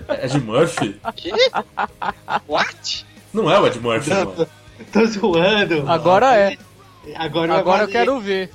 [0.09, 0.99] É, Ed Murphy?
[1.15, 1.32] Que?
[2.47, 3.05] What?
[3.34, 4.47] Não é o Ed Murphy, mano.
[4.91, 5.89] Tô zoando.
[5.89, 6.57] Agora é.
[7.15, 8.49] Agora, Agora eu quero ver.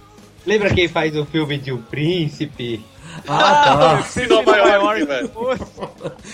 [0.46, 2.84] Lembra quem faz o filme de O Príncipe?
[3.28, 5.30] Ah, Sim, Nova York, velho.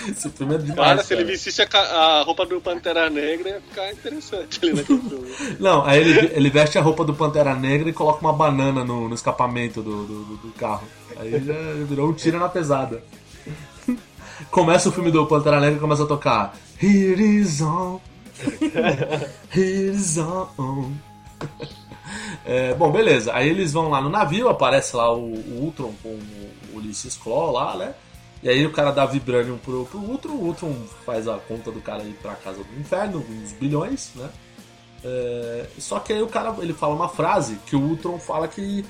[0.08, 0.76] Esse filme é demais.
[0.76, 4.98] Cara, se ele vestisse a, a roupa do Pantera Negra, ia ficar interessante ali naquele
[5.00, 5.56] filme.
[5.60, 9.08] Não, aí ele, ele veste a roupa do Pantera Negra e coloca uma banana no,
[9.08, 10.88] no escapamento do, do, do- do carro.
[11.18, 11.52] Aí já
[11.86, 13.02] virou um tiro na pesada.
[14.50, 18.00] Começa o filme do Pantera Negra e começa a tocar Here is on.
[19.54, 20.92] Here is on.
[22.44, 23.32] É, bom, beleza.
[23.34, 27.52] Aí eles vão lá no navio, aparece lá o, o Ultron com o Ulysses Claw
[27.52, 27.94] lá, né?
[28.42, 30.74] E aí o cara dá Vibranium pro, pro Ultron, o Ultron
[31.04, 34.30] faz a conta do cara ir pra casa do inferno, uns bilhões, né?
[35.04, 38.84] É, só que aí o cara ele fala uma frase que o Ultron fala que.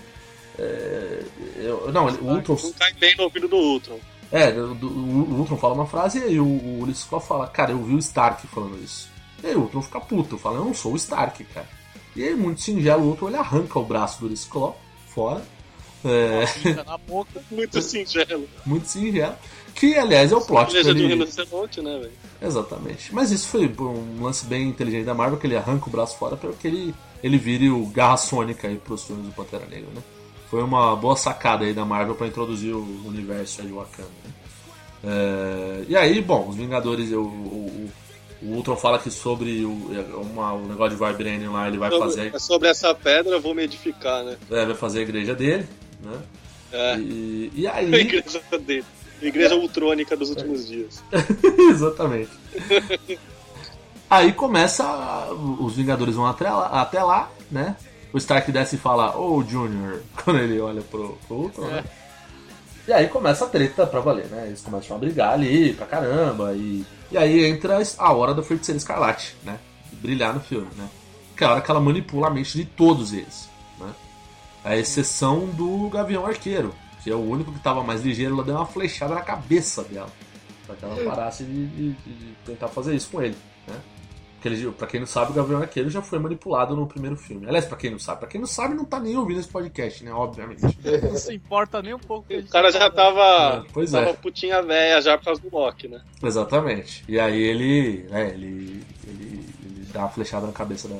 [0.59, 1.25] É,
[1.57, 2.57] eu, não, o Ultron.
[2.63, 3.99] Não cai bem no ouvido do Ultron.
[4.33, 7.73] É, do, o Ultron fala uma frase e aí o, o Ulysses Claw fala, cara,
[7.73, 9.09] eu vi o Stark falando isso.
[9.43, 11.67] E aí o Ultron fica puto, fala, eu não sou o Stark, cara.
[12.15, 14.79] E aí, muito singelo, o Ultron ele arranca o braço do Ulysses Claw
[15.09, 15.43] fora.
[16.05, 17.43] É, Fica na boca.
[17.51, 18.49] Muito singelo.
[18.65, 19.35] muito singelo.
[19.75, 21.09] Que, aliás, é o plot Beleza do ele...
[21.09, 22.13] rinoceronte, né, velho?
[22.41, 23.15] Exatamente.
[23.15, 26.37] Mas isso foi um lance bem inteligente da Marvel, que ele arranca o braço fora
[26.37, 30.03] para que ele, ele vire o Garra Sônica aí pros filmes do Pantera Negra, né?
[30.51, 34.33] Foi uma boa sacada aí da Marvel para introduzir o universo de Wakanda, né?
[35.03, 37.91] É, e aí, bom, os Vingadores, o, o,
[38.43, 39.71] o Ultron fala que sobre o,
[40.21, 43.41] uma, o negócio de Vibranium lá, ele vai Sobre, fazer, é sobre essa pedra eu
[43.41, 44.37] vou me edificar, né?
[44.51, 45.67] é, vai fazer a igreja dele,
[46.03, 46.19] né?
[46.73, 46.97] É.
[46.99, 47.95] E, e A aí...
[47.95, 48.85] igreja dele.
[49.23, 51.03] A igreja ultrônica dos últimos dias.
[51.71, 52.31] Exatamente.
[54.09, 55.29] Aí começa.
[55.61, 57.77] Os Vingadores vão até lá, até lá, né?
[58.13, 61.85] O Stark desce e fala, ô Junior, quando ele olha pro, pro né?
[62.89, 64.47] E aí começa a treta pra valer, né?
[64.49, 66.53] Eles começam a brigar ali pra caramba.
[66.55, 69.59] E, e aí entra a hora da feiticeira escarlate, né?
[69.93, 70.89] Brilhar no filme, né?
[71.37, 73.49] Que é a hora que ela manipula a mente de todos eles,
[73.79, 73.91] né?
[74.65, 78.57] A exceção do Gavião Arqueiro, que é o único que tava mais ligeiro, ela deu
[78.57, 80.09] uma flechada na cabeça dela.
[80.67, 83.37] Pra que ela parasse de, de- de tentar fazer isso com ele,
[83.69, 83.77] né?
[84.41, 87.47] Porque ele, pra quem não sabe, o Gavião Arqueiro já foi manipulado no primeiro filme.
[87.47, 90.03] Aliás, pra quem não sabe, pra quem não sabe, não tá nem ouvindo esse podcast,
[90.03, 90.11] né?
[90.15, 90.63] Obviamente.
[91.03, 92.33] Não se importa nem um pouco.
[92.33, 93.67] O cara já tava.
[93.67, 94.13] É, pois tava é.
[94.15, 96.01] putinha velha já por causa do Loki, né?
[96.23, 97.05] Exatamente.
[97.07, 100.97] E aí ele, né, ele, ele, ele dá uma flechada na cabeça da,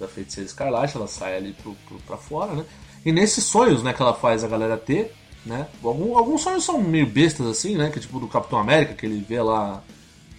[0.00, 2.64] da feiticeira escarlate, ela sai ali pro, pro, pra fora, né?
[3.06, 5.14] E nesses sonhos, né, que ela faz a galera ter,
[5.46, 5.66] né?
[5.82, 7.88] Algum, alguns sonhos são meio bestas assim, né?
[7.90, 9.82] Que é tipo do Capitão América, que ele vê lá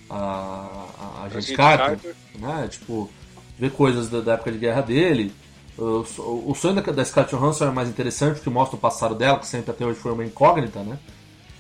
[0.10, 2.16] a, a, gente Carter, Carter.
[2.40, 2.68] né?
[2.70, 3.10] Tipo,
[3.58, 5.34] vê coisas da, da época de guerra dele.
[5.78, 6.04] O,
[6.52, 9.46] o sonho da, da Scarlett Johansson é mais interessante, porque mostra o passado dela, que
[9.48, 10.98] sempre até hoje foi uma incógnita, né?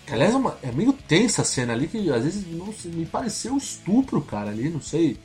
[0.05, 3.05] Que, aliás, é, uma- é meio tensa a cena ali, que às vezes não me
[3.05, 5.17] pareceu estupro, cara, ali, não sei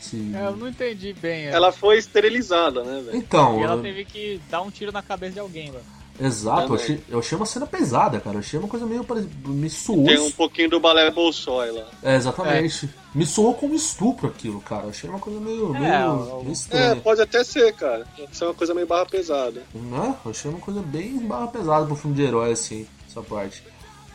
[0.00, 0.32] se...
[0.34, 1.46] É, eu não entendi bem.
[1.46, 1.50] é.
[1.50, 3.16] Ela foi esterilizada, né, velho?
[3.18, 5.84] Então, E ela teve que dar um tiro na cabeça de alguém, velho.
[6.18, 9.04] Exato, eu achei, eu achei uma cena pesada, cara, eu achei uma coisa meio...
[9.46, 10.04] Me suou...
[10.04, 11.84] Tem um pouquinho do balé Bolshoi lá.
[12.02, 12.88] É, exatamente.
[13.14, 16.52] Me soou como estupro aquilo, cara, eu achei uma coisa meio, meio, o- meio É,
[16.52, 16.96] estranha.
[16.96, 18.06] pode até ser, cara.
[18.16, 19.62] Pode ser uma coisa meio barra pesada.
[19.74, 20.14] Né?
[20.24, 23.62] Eu achei uma coisa bem barra pesada pro filme de herói, assim, essa parte.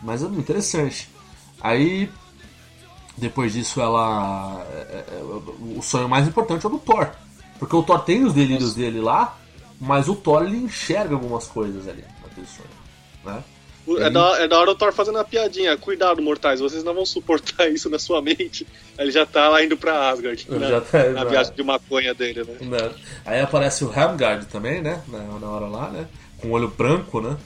[0.02, 1.10] Mas é interessante.
[1.62, 2.10] Aí,
[3.18, 4.66] depois disso, ela.
[4.70, 5.24] é, é, é,
[5.78, 7.10] o sonho mais importante é o do Thor.
[7.58, 9.38] Porque o Thor tem os delírios dele lá,
[9.80, 12.70] mas o Thor ele enxerga algumas coisas ali naquele sonho.
[13.26, 13.44] Né?
[14.00, 15.78] É da, é da hora o Thor fazendo a piadinha.
[15.78, 18.66] Cuidado, mortais, vocês não vão suportar isso na sua mente.
[18.98, 20.46] Ele já tá lá indo pra Asgard.
[20.50, 22.58] Na, já tá- na viagem de maconha dele, né?
[22.62, 22.92] Né?
[23.26, 25.02] Aí aparece o Hamgard também, né?
[25.08, 26.08] Na, na hora lá, né?
[26.40, 27.38] Com o olho branco, né?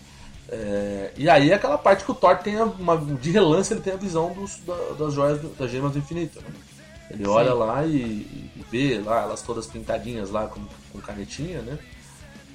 [0.52, 3.94] É, e aí é aquela parte que o Thor tem uma, de relance, ele tem
[3.94, 6.40] a visão dos, da- das joias, do- das gemas do infinito.
[6.40, 6.48] Né?
[7.12, 10.62] Ele olha lá e, e vê lá elas todas pintadinhas lá com,
[10.94, 11.78] com canetinha, né?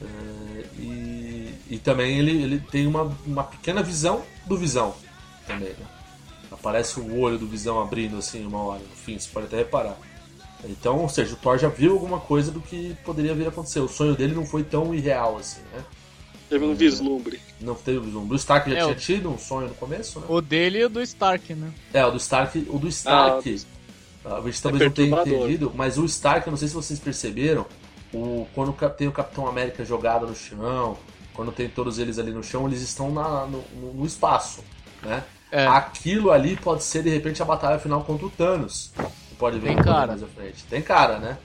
[0.05, 4.95] É, e, e também ele, ele tem uma, uma pequena visão do Visão
[5.47, 5.87] também, né?
[6.51, 9.97] Aparece o olho do Visão abrindo assim uma hora no fim, você pode até reparar.
[10.67, 13.81] Então, ou seja, o Thor já viu alguma coisa do que poderia vir a acontecer.
[13.81, 15.85] O sonho dele não foi tão irreal assim, né?
[16.49, 17.41] Teve um vislumbre.
[17.61, 18.35] Não teve vislumbre.
[18.35, 20.27] O Stark já É, tinha o- tido um sonho no começo, né?
[20.29, 21.71] O dele e o do Stark, né?
[21.93, 23.61] É, o do Stark, o do Stark.
[24.25, 26.99] Ah, a gente talvez não tenha entendido, mas o Stark, eu não sei se vocês
[26.99, 27.67] perceberam,
[28.15, 30.97] o, quando tem o Capitão América jogado no chão,
[31.35, 33.63] quando tem todos eles ali no chão, eles estão na- no,
[33.93, 34.63] no- espaço,
[35.03, 35.23] né?
[35.51, 35.67] É.
[35.67, 38.93] Aquilo ali pode ser, de repente, a batalha final contra o Thanos.
[38.97, 40.09] Você pode ver Tem cara.
[40.09, 40.65] mais à frente.
[40.65, 41.39] Tem cara, né?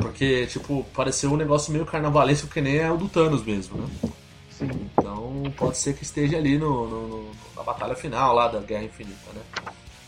[0.00, 3.88] Porque, tipo, pareceu um negócio meio carnavalesco que nem é o do Thanos mesmo, né?
[4.60, 8.84] Então pode ser que esteja ali no, no- no- na batalha final lá da Guerra
[8.84, 9.40] Infinita, né?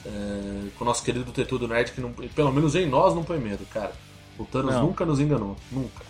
[0.07, 3.39] É, com o nosso querido Tetudo Nerd, que não, pelo menos em nós não põe
[3.39, 3.93] medo, cara.
[4.41, 4.82] O Thanos Não.
[4.86, 6.03] nunca nos enganou, nunca.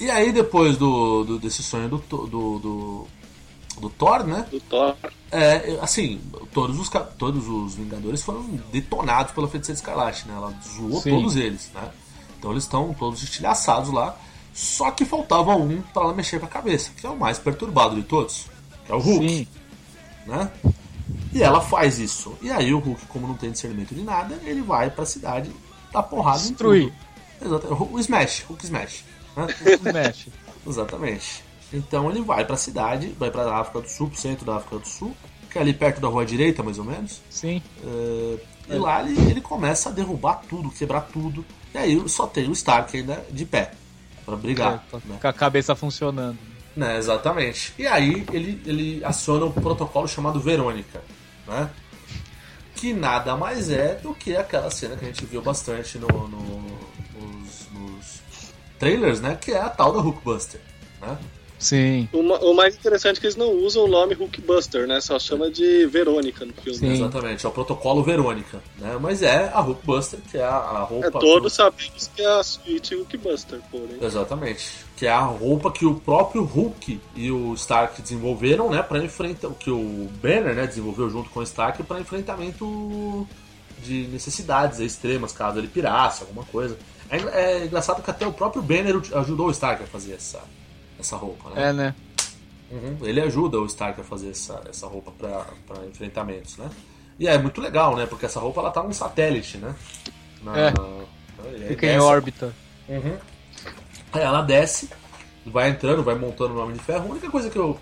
[0.00, 3.06] E aí depois do, do- desse sonho do, to- do, do,
[3.82, 4.46] do Thor, né?
[4.48, 4.94] Do Thor.
[5.30, 6.20] É, assim,
[6.52, 10.34] todos os, todos os Vingadores foram detonados pela Feiticeira Escarlate, né?
[10.36, 11.10] Ela zoou Sim.
[11.10, 11.90] todos eles, né?
[12.38, 14.16] Então eles estão todos estilhaçados lá.
[14.54, 17.96] Só que faltava um pra ela mexer com a cabeça, que é o mais perturbado
[17.96, 18.46] de todos,
[18.86, 19.48] que é o Hulk, Sim.
[20.26, 20.50] né?
[21.32, 22.36] E ela faz isso.
[22.40, 25.50] E aí o Hulk, como não tem discernimento de nada, ele vai pra cidade
[25.90, 26.84] dar porrada Destruir.
[27.40, 27.58] em tudo.
[27.58, 27.88] Exato.
[27.90, 29.04] O Smash, Hulk Smash.
[29.36, 29.46] Né?
[29.92, 30.30] Mexe.
[30.66, 31.42] Exatamente.
[31.72, 34.86] Então ele vai pra cidade, vai pra África do Sul, pro centro da África do
[34.86, 35.16] Sul,
[35.50, 37.20] que é ali perto da rua direita, mais ou menos.
[37.30, 37.62] Sim.
[37.84, 38.38] É,
[38.74, 41.44] e lá ele, ele começa a derrubar tudo, quebrar tudo.
[41.74, 43.72] E aí só tem o Stark ainda de pé
[44.24, 44.84] pra brigar.
[44.92, 45.18] É, né?
[45.20, 46.38] Com a cabeça funcionando.
[46.76, 47.74] Né, exatamente.
[47.78, 51.02] E aí ele, ele aciona um protocolo chamado Verônica,
[51.46, 51.68] né?
[52.74, 56.78] Que nada mais é do que aquela cena que a gente viu bastante no, no-
[57.20, 58.22] nos, nos
[58.78, 59.36] trailers, né?
[59.40, 60.60] Que é a tal da Hulkbuster,
[61.00, 61.16] né?
[61.62, 62.08] Sim.
[62.12, 65.00] O, o mais interessante é que eles não usam o nome Hulkbuster, né?
[65.00, 66.76] Só chama de Verônica no filme.
[66.76, 66.92] Sim.
[66.94, 68.98] Exatamente, é o protocolo Verônica, né?
[69.00, 71.06] Mas é a Hulkbuster, que é a, a roupa...
[71.06, 73.96] É, todos sabemos que é a suíte Hulkbuster, porém.
[74.00, 74.70] Exatamente.
[74.96, 79.50] Que é a roupa que o próprio Hulk e o Stark desenvolveram, né, para enfrentar
[79.50, 83.24] que o Banner, né, desenvolveu junto com o Stark para enfrentamento
[83.84, 86.76] de necessidades extremas, caso ele pirasse alguma coisa.
[87.08, 90.42] É, é engraçado que até o próprio Banner ajudou o Stark a fazer essa
[91.02, 91.68] essa roupa, né?
[91.68, 91.94] É, né?
[92.70, 96.70] Uhum, Ele ajuda o Stark a fazer essa, essa roupa para enfrentamentos, né?
[97.18, 98.06] E é muito legal, né?
[98.06, 99.74] Porque essa roupa ela tá num satélite, né?
[100.42, 100.72] Na- É.
[101.44, 102.54] aí Fica em órbita.
[102.88, 103.16] Uhum.
[104.12, 104.88] Aí ela desce,
[105.44, 107.06] vai entrando, vai montando o nome de ferro.
[107.06, 107.78] A única coisa que eu,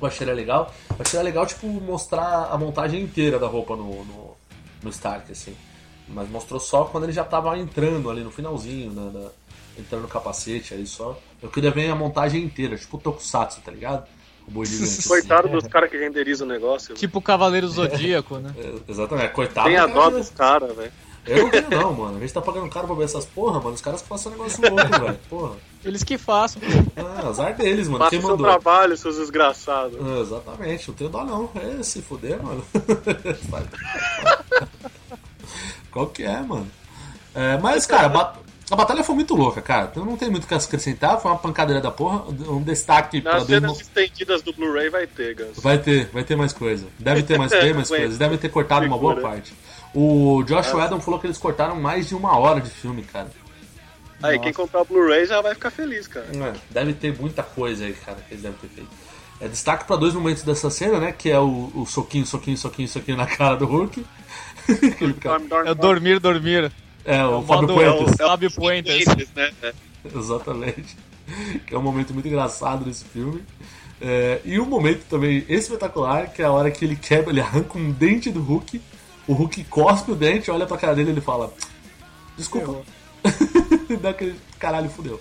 [0.00, 4.36] eu achei legal, eu achei legal, tipo, mostrar a montagem inteira da roupa no, no,
[4.82, 5.54] no Stark, assim.
[6.08, 9.30] Mas mostrou só quando ele já tava entrando ali no finalzinho, né, da-
[9.78, 11.18] entrando no capacete, aí só.
[11.42, 14.06] Eu queria ver a montagem inteira, tipo o Tokusatsu, tá ligado?
[14.46, 14.90] O boi gigante.
[14.98, 15.08] assim.
[15.08, 16.94] Coitado dos caras que renderizam o negócio.
[16.94, 18.52] Tipo o Cavaleiro Zodíaco, né?
[18.58, 19.68] É, Exatamente, coitado.
[19.68, 20.92] Tem a dó que- dos caras, velho.
[21.26, 22.16] Eu não tenho não, mano.
[22.16, 23.74] A gente tá pagando caro pra ver essas porra, mano.
[23.74, 25.18] Os caras passam um negócio louco, velho.
[25.28, 25.56] Porra.
[25.84, 26.62] Eles que façam.
[26.96, 27.98] Ah, azar deles, mano.
[27.98, 28.46] Faça Quem o seu mandou?
[28.46, 29.98] trabalho, seus desgraçados.
[30.00, 31.50] Ah, exatamente, não tenho dó não.
[31.54, 32.64] É, se fuder, mano.
[35.90, 36.68] Qual que é, mano?
[37.34, 38.34] É, mas, cara, a ba-
[38.70, 39.88] a batalha foi muito louca, cara.
[39.90, 41.20] Então não tem muito o que acrescentar.
[41.20, 42.24] Foi uma pancadeira da porra.
[42.28, 45.58] Um destaque pra Nas dois cenas mo- estendidas do Blu-ray vai ter, Gus.
[45.62, 46.86] Vai ter, vai ter mais coisa.
[46.98, 48.18] Deve ter mais, bem mais coisa.
[48.18, 49.32] Devem ter cortado uma boa Segura.
[49.34, 49.54] parte.
[49.94, 53.30] O Josh Adam falou que eles cortaram mais de uma hora de filme, cara.
[54.22, 56.26] Aí, quem comprar o Blu-ray já vai ficar feliz, cara.
[56.34, 58.90] É, deve ter muita coisa aí, cara, que eles devem ter feito.
[59.40, 61.12] É, destaque pra dois momentos dessa cena, né?
[61.16, 64.04] Que é o, o soquinho, soquinho, soquinho, soquinho na cara do Hulk.
[65.64, 66.70] É o dormir, dormir.
[67.12, 68.16] É, o o Fábio modo- é o- Puentes.
[68.16, 69.04] Fábio Puentes.
[69.04, 69.50] Puentes, né?
[69.62, 69.72] É.
[70.16, 70.96] Exatamente.
[71.66, 73.42] Que é um momento muito engraçado desse filme.
[74.00, 77.76] É, e um momento também espetacular, que é a hora que ele quebra, ele arranca
[77.76, 78.80] um dente do Hulk,
[79.26, 81.52] o Hulk cospe o dente, olha pra cara dele e ele fala.
[82.36, 82.82] Desculpa.
[83.90, 85.20] E dá aquele caralho fudeu.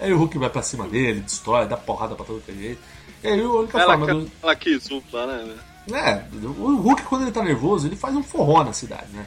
[0.00, 2.80] Aí o Hulk vai pra cima dele, destrói, dá porrada pra todo que é jeito.
[3.22, 4.30] E aí a única Ela, forma do.
[4.42, 5.54] ela quis zupla, né?
[5.92, 9.26] É, o Hulk quando ele tá nervoso, ele faz um forró na cidade, né?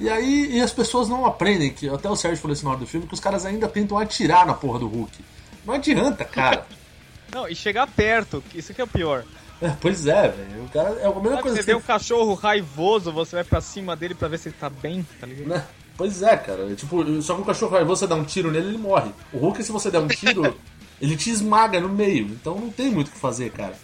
[0.00, 2.80] E aí e as pessoas não aprendem, que até o Sérgio falou isso na hora
[2.80, 5.24] do filme, que os caras ainda tentam atirar na porra do Hulk.
[5.64, 6.66] Não adianta, cara.
[7.32, 9.24] Não, e chegar perto, isso que é o pior.
[9.60, 10.64] É, pois é, velho.
[10.64, 13.44] O cara é a mesma Sabe, coisa você que vê um cachorro raivoso, você vai
[13.44, 15.48] pra cima dele pra ver se ele tá bem, tá ligado?
[15.48, 15.64] Né?
[15.96, 16.70] Pois é, cara.
[16.70, 19.10] É Tipo, só que o cachorro vai você dar um tiro nele, ele morre.
[19.32, 20.56] O Hulk, se você der um tiro,
[21.00, 22.26] ele te esmaga no meio.
[22.26, 23.74] Então não tem muito o que fazer, cara.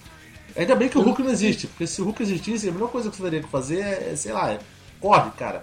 [0.56, 3.08] Ainda bem que o Hulk não existe, porque se o Hulk existisse, a melhor coisa
[3.08, 4.58] que você teria que fazer é, sei lá, é,
[5.00, 5.62] corre, cara.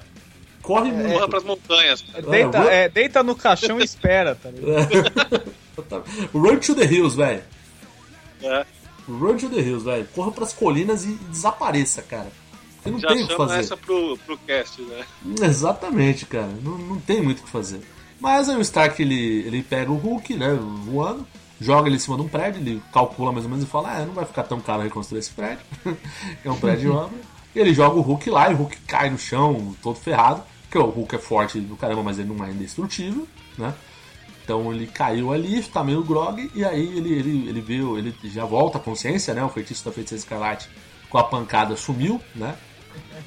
[0.67, 1.13] Corre muito.
[1.13, 2.01] Corra pras montanhas.
[2.01, 2.21] cara.
[2.23, 5.53] Deita, é, deita no caixão e espera, tá ligado?
[6.35, 7.41] Run to the hills, velho.
[8.43, 8.65] É.
[9.07, 10.05] Run to the hills, velho.
[10.13, 12.27] Corra pras colinas e desapareça, cara.
[12.75, 13.59] Porque não Já tem o que chama fazer.
[13.61, 15.05] essa pro, pro cast, né?
[15.41, 16.49] Exatamente, cara.
[16.61, 17.79] Não, não tem muito o que fazer.
[18.19, 20.53] Mas aí o Stark ele, ele pega o Hulk, né,
[20.83, 21.25] voando,
[21.61, 24.05] joga ele em cima de um prédio, ele calcula mais ou menos e fala: Ah,
[24.05, 25.63] não vai ficar tão caro reconstruir esse prédio,
[26.43, 27.09] é um prédio.
[27.55, 30.77] E ele joga o Hulk lá e o Hulk cai no chão, todo ferrado, porque
[30.77, 33.73] o Hulk é forte do caramba, mas ele não é indestrutível, né?
[34.43, 38.45] Então ele caiu ali, tá meio grog, e aí ele, ele, ele viu, ele já
[38.45, 39.43] volta à consciência, né?
[39.43, 40.69] O feitiço da feiticeira escarlate
[41.09, 42.55] com a pancada sumiu, né?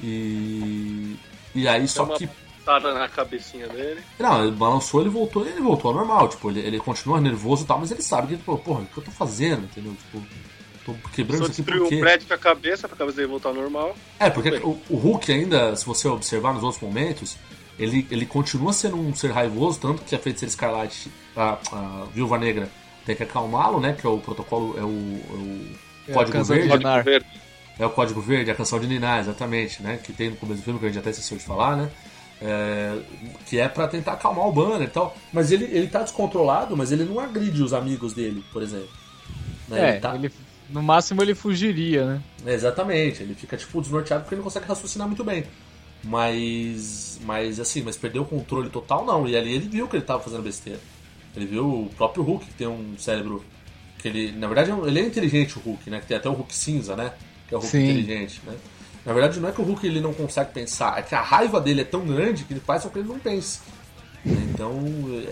[0.01, 1.15] E.
[1.53, 2.29] E aí, só que
[2.63, 4.01] Tada na cabecinha dele.
[4.19, 7.67] não, ele balançou, ele voltou, ele voltou ao normal, tipo, ele, ele continua nervoso e
[7.67, 9.95] tal, mas ele sabe que, pô, porra, o que eu tô fazendo, entendeu?
[9.95, 10.23] Tipo,
[10.95, 13.27] tô quebrando Só isso aqui destruiu por um prédio com a cabeça pra cabeça dele
[13.29, 13.95] voltar ao normal.
[14.19, 17.37] É, porque o, o Hulk ainda, se você observar nos outros momentos,
[17.79, 22.37] ele, ele continua sendo um ser raivoso, tanto que a feiticeira escarlate, a, a viúva
[22.37, 22.69] negra,
[23.05, 25.67] tem que acalmá-lo, né, que é o protocolo, é o, é o
[26.09, 26.77] É, Código de Verde?
[26.77, 27.03] Ninar.
[27.03, 27.25] Verde.
[27.79, 29.97] É o Código Verde, a canção de Niná, exatamente, né?
[30.03, 31.89] Que tem no começo do filme, que a gente até esqueceu de falar, né?
[32.39, 32.99] É,
[33.47, 35.15] que é pra tentar acalmar o banner e tal.
[35.33, 38.89] Mas ele, ele tá descontrolado, mas ele não agride os amigos dele, por exemplo.
[39.67, 39.79] Né?
[39.79, 40.31] É, Ele tá- ele,
[40.71, 42.21] no máximo ele fugiria, né?
[42.45, 45.45] Exatamente, ele fica tipo desnorteado porque ele não consegue raciocinar muito bem.
[46.03, 47.19] Mas.
[47.23, 49.27] Mas assim, mas perdeu o controle total não.
[49.27, 50.79] E ali ele viu que ele tava fazendo besteira.
[51.35, 53.43] Ele viu o próprio Hulk que tem um cérebro.
[53.99, 54.31] Que ele.
[54.31, 55.99] Na verdade, ele é inteligente o Hulk, né?
[55.99, 57.13] Que tem até o Hulk cinza, né?
[57.47, 57.89] Que é o Hulk Sim.
[57.89, 58.55] inteligente, né?
[59.05, 61.59] Na verdade, não é que o Hulk ele não consegue pensar, é que a raiva
[61.59, 63.59] dele é tão grande que ele faz com que ele não pense.
[64.53, 64.79] Então,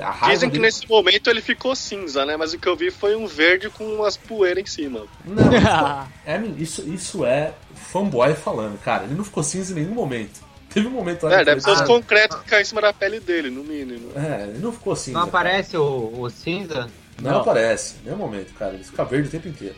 [0.02, 0.66] a raiva Dizem que dele...
[0.66, 2.38] nesse momento ele ficou cinza, né?
[2.38, 5.06] Mas o que eu vi foi um verde com umas poeiras em cima.
[5.26, 5.52] Não,
[6.58, 9.04] isso, é, isso, isso é fanboy falando, cara.
[9.04, 10.42] Ele não ficou cinza em nenhum momento.
[10.74, 13.20] Teve um momento lá É, deve ser os concretos que caem em cima da pele
[13.20, 14.12] dele, no mínimo.
[14.16, 15.18] É, ele não ficou cinza.
[15.18, 16.88] Não aparece o, o cinza?
[17.22, 17.42] Não, Não.
[17.42, 18.74] aparece, em nenhum momento, cara.
[18.76, 19.76] Ele fica verde o tempo inteiro.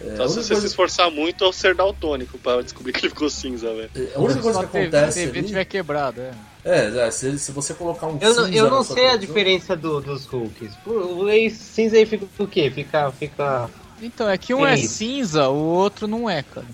[0.00, 3.00] É, Só a se você coisa, se esforçar muito ou ser daltônico pra descobrir que
[3.00, 3.90] ele ficou cinza, velho.
[4.14, 5.48] a única coisa que a TV, acontece TV ali...
[5.48, 6.32] tiver quebrado, é.
[6.64, 9.74] É, é, se, se você colocar um Eu, não- cinza eu não sei a diferença
[9.76, 10.72] do- dos Hulks.
[10.86, 12.70] O ex cinza aí fica o quê?
[12.70, 13.10] Fica.
[13.12, 13.68] fica...
[14.00, 14.94] Então, é que um é isso?
[14.94, 16.66] cinza, o outro não é, cara.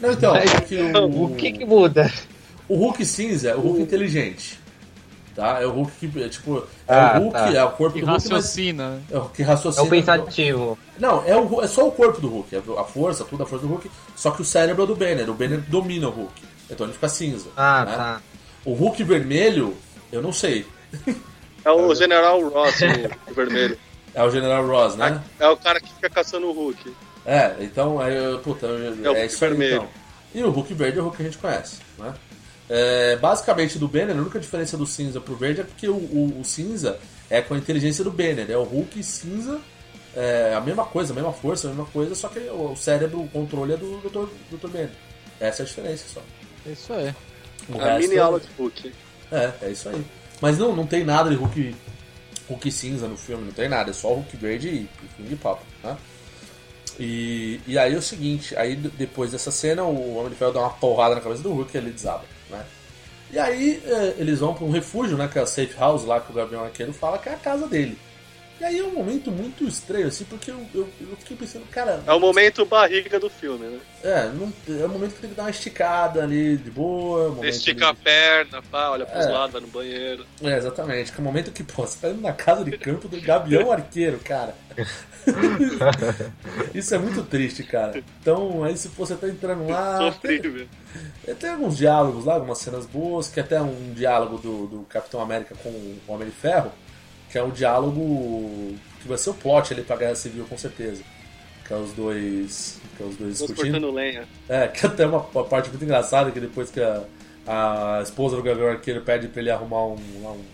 [0.00, 2.12] Não, então, Mas- é que o, O que que muda?
[2.68, 4.58] o Hulk cinza é o Hulk inteligente.
[5.34, 5.62] Tá?
[5.62, 6.62] É o Hulk que, é, tipo, é
[6.94, 7.50] Ah, o Hulk, tá.
[7.54, 9.02] é o corpo Que do Hulk, mas raciocina, né?
[9.10, 9.84] é o que É raciocina.
[9.84, 10.78] o pensativo.
[10.98, 13.64] Não, é, o, é só o corpo do Hulk, é a força, tudo a força
[13.64, 16.42] do Hulk, só que o cérebro é do Banner, o Banner domina o Hulk.
[16.68, 17.48] Então ele fica cinza.
[17.56, 17.96] Ah, né?
[17.96, 18.20] tá.
[18.64, 19.76] O Hulk vermelho,
[20.12, 20.66] eu não sei.
[21.64, 22.76] É o General Ross,
[23.30, 23.78] o, vermelho.
[24.14, 25.22] É o General Ross, né?
[25.38, 26.94] É o cara que fica caçando o Hulk.
[27.26, 29.74] É, então, é, puta, é, o Hulk isso aí, vermelho.
[29.76, 29.88] então.
[30.34, 32.14] E o Hulk verde é o Hulk que a gente conhece, né?
[32.70, 36.38] É, basicamente, do Banner, a única diferença do cinza pro verde é porque o, o-
[36.40, 36.98] o cinza
[37.30, 38.50] é com a inteligência do Banner.
[38.50, 39.58] É o Hulk cinza,
[40.14, 43.28] é a mesma coisa, a mesma força, a mesma coisa, só que o cérebro, o
[43.28, 44.28] controle é do Dr.
[44.54, 44.68] Dr.
[44.68, 44.90] Banner.
[45.40, 46.20] Essa é a diferença só.
[46.70, 47.14] Isso é.
[47.68, 48.92] O A mini é- aula de Hulk.
[49.30, 50.04] É, é isso aí.
[50.40, 51.74] Mas não, não tem nada de Hulk,
[52.48, 54.72] Hulk cinza no filme, não tem nada, é só Hulk verde e
[55.04, 55.96] e fim de papo, tá?
[56.98, 60.60] E, e aí é o seguinte, aí depois dessa cena o Homem de Ferro dá
[60.60, 62.64] uma porrada na cabeça do Hulk e ele desaba, né?
[63.30, 66.20] E aí é, eles vão para um refúgio, né, que é a safe house lá
[66.20, 67.98] que o Gabriel Arqueiro fala que é a casa dele.
[68.60, 72.02] E aí é um momento muito estranho, assim, porque eu, eu, eu fiquei pensando, cara,
[72.04, 73.78] É o momento barriga do filme, né?
[74.02, 77.28] é, não, é um momento que tem que dar uma esticada ali, de boa.
[77.30, 79.28] um momento Estica a ali- perna, pá, olha pros É.
[79.30, 80.26] lados, vai no banheiro.
[80.42, 81.12] É, exatamente.
[81.12, 83.70] Que é o momento que, pô, você tá indo na casa de campo do Gavião
[83.70, 84.54] Arqueiro, cara.
[86.74, 88.02] Isso é muito triste, cara.
[88.20, 89.98] Então, aí se você tá entrando lá.
[90.20, 90.66] Tem, Sofrível.
[91.38, 95.54] tem alguns diálogos lá, algumas cenas boas, que até um diálogo do, do Capitão América
[95.62, 96.72] com o Homem de Ferro,
[97.30, 101.02] que é um diálogo que vai ser o plot ali pra Guerra Civil, com certeza.
[101.66, 102.80] Que é os dois.
[102.96, 103.90] Que é os dois discutindo.
[103.92, 104.24] lenha.
[104.48, 107.02] É, que até uma, uma parte muito engraçada, que depois que a,
[107.46, 110.44] a esposa do Gavião Arqueiro pede pra ele arrumar um, lá um,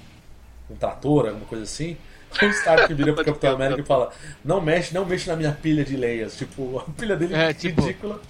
[0.71, 1.97] um trator, alguma coisa assim,
[2.43, 4.11] o Stark vira pro Capitão América e fala,
[4.45, 6.37] não mexe, não mexe na minha pilha de leias.
[6.37, 8.21] Tipo, a pilha dele É, é tipo- ridícula.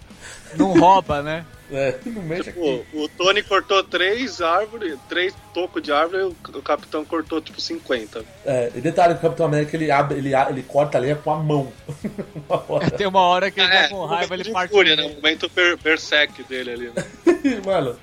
[0.58, 1.44] Não rouba, né?
[1.70, 2.86] É, não mexe Tipo, aqui.
[2.92, 8.22] o Tony cortou três árvores, três tocos de árvore e o, capitão cortou tipo 50.
[8.44, 11.36] É, e detalhe, o Capitão América ele, abre, ele, ele corta a leia com a
[11.38, 11.72] mão.
[12.68, 12.80] Uma.
[12.90, 14.70] Tem uma hora que ele tá com raiva, ele de parte.
[14.70, 15.04] fúria, né?
[15.04, 15.50] O momento
[15.82, 17.04] berserk dele ali, né?
[17.64, 17.96] Mano,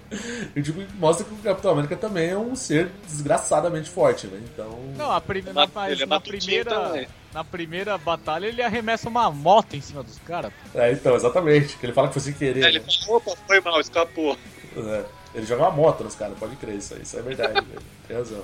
[0.55, 4.39] e, tipo, mostra que o Capitão América também é um ser desgraçadamente forte, né?
[4.53, 4.79] Então.
[4.97, 5.39] Não, a prim...
[5.39, 6.69] Ele na, é na matutinho primeira.
[6.69, 7.07] também.
[7.33, 10.51] Na primeira batalha ele arremessa uma moto em cima dos caras.
[10.75, 11.77] É, então, exatamente.
[11.77, 12.63] Que ele fala que foi sem querer.
[12.65, 12.85] Aí ele né?
[13.05, 14.37] fala, opa, foi mal, escapou.
[14.75, 15.03] É,
[15.35, 18.17] ele joga uma moto nos caras, pode crer isso aí, isso é verdade, velho, tem
[18.17, 18.43] razão.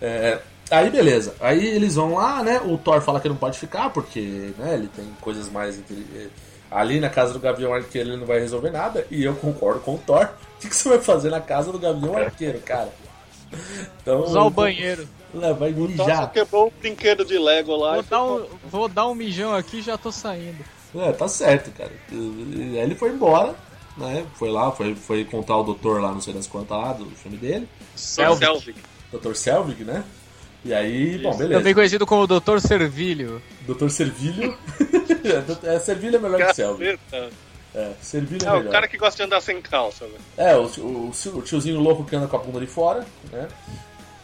[0.00, 2.60] É, aí beleza, aí eles vão lá, né?
[2.64, 6.30] O Thor fala que não pode ficar, porque né, ele tem coisas mais intelig-
[6.68, 9.94] Ali na casa do Gavião Arqueiro ele não vai resolver nada, e eu concordo com
[9.94, 10.28] o Thor.
[10.56, 12.92] O que, que você vai fazer na casa do Gavião Arqueiro, cara?
[14.02, 15.08] Então, Usar o banheiro.
[15.58, 16.32] Vai mijar.
[16.32, 17.94] quebrou um brinquedo de Lego lá.
[17.94, 20.64] Vou e dar, um, vou dar um mijão aqui e já tô saindo.
[20.94, 21.92] É, tá certo, cara.
[22.10, 23.54] Aí ele foi embora,
[23.96, 24.24] né?
[24.34, 27.36] Foi lá, foi, foi encontrar o doutor lá, não sei das quantas lá, do filme
[27.36, 27.68] dele.
[27.94, 28.44] Selvig.
[28.44, 28.78] Selvig.
[29.12, 29.34] Dr.
[29.34, 30.04] Selvig, né?
[30.64, 31.60] E aí, bom, beleza.
[31.60, 32.58] Também conhecido como Dr.
[32.58, 33.40] Servilho.
[33.68, 33.88] Dr.
[33.88, 34.56] Servilho.
[35.62, 36.98] é, Servilho é melhor que Selvig.
[37.10, 37.30] Caceta.
[37.74, 38.66] É, Servilho é, É, melhor.
[38.66, 40.18] o cara que gosta de andar sem calça, velho.
[40.36, 43.46] É, o, o, o tiozinho louco que anda com a bunda de fora, né?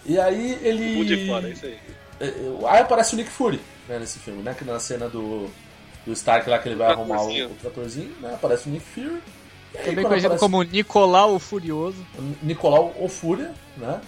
[0.04, 1.26] E aí ele.
[1.26, 1.78] Fora, é isso aí.
[2.20, 4.54] É, é, Aí aparece o Nick Fury, né, nesse filme, né?
[4.56, 5.48] Que na cena do,
[6.06, 7.46] do Stark lá que ele vai arrumar o, Tratorzinho.
[7.46, 8.34] o tratorzinho, né?
[8.34, 9.22] Aparece o Nick Fury.
[9.74, 12.06] Aí, Também conhecido aparece como Nicolau o Furioso.
[12.18, 14.00] o Nicolau o Fúria, né?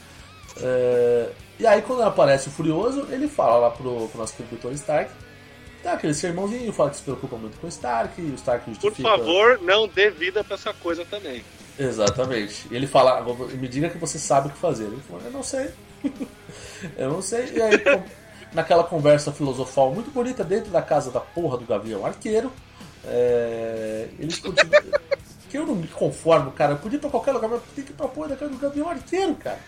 [0.60, 5.10] É, e aí quando aparece o Furioso, ele fala lá pro, pro nosso Tony Stark
[5.84, 8.74] Dá aquele sermãozinho, fala que se preocupa muito com o Stark, e o Stark Por
[8.74, 9.06] justifica...
[9.10, 11.44] favor, não dê vida pra essa coisa também.
[11.78, 12.66] Exatamente.
[12.70, 14.84] E ele fala, "Agora, me diga que você sabe o que fazer.
[14.84, 15.68] Ele falou, eu não sei.
[16.96, 17.52] eu não sei.
[17.54, 17.82] E aí,
[18.52, 22.52] naquela conversa filosofal muito bonita dentro da casa da porra do Gavião Arqueiro,
[23.06, 24.82] é, eles continuam.
[25.50, 26.72] que eu não me conformo, cara.
[26.72, 28.58] Eu podia ir pra qualquer lugar, mas tem que ir pra porra da casa do
[28.58, 29.58] Gavião Arqueiro, cara.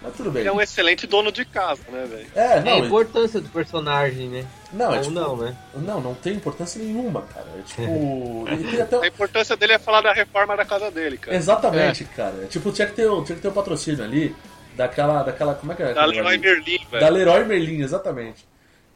[0.00, 0.40] Mas tudo bem.
[0.42, 2.26] Ele é um excelente dono de casa, né, velho?
[2.34, 4.46] É, É a não, importância do personagem, né?
[4.72, 5.56] não, é Ou tipo, não, né?
[5.74, 7.46] não, não tem importância nenhuma, cara.
[7.58, 7.82] É tipo.
[8.46, 11.36] ele tem até, A importância dele é falar da reforma da casa dele, cara.
[11.36, 12.46] Exatamente, cara.
[12.48, 14.36] Tipo, tinha que ter, tinha que ter o patrocínio ali
[14.76, 15.22] daquela.
[15.22, 15.94] daquela como é que é?
[15.94, 16.38] Da Leroy?
[16.38, 17.14] Merlin, Da velho.
[17.14, 18.46] Leroy Merlin, exatamente.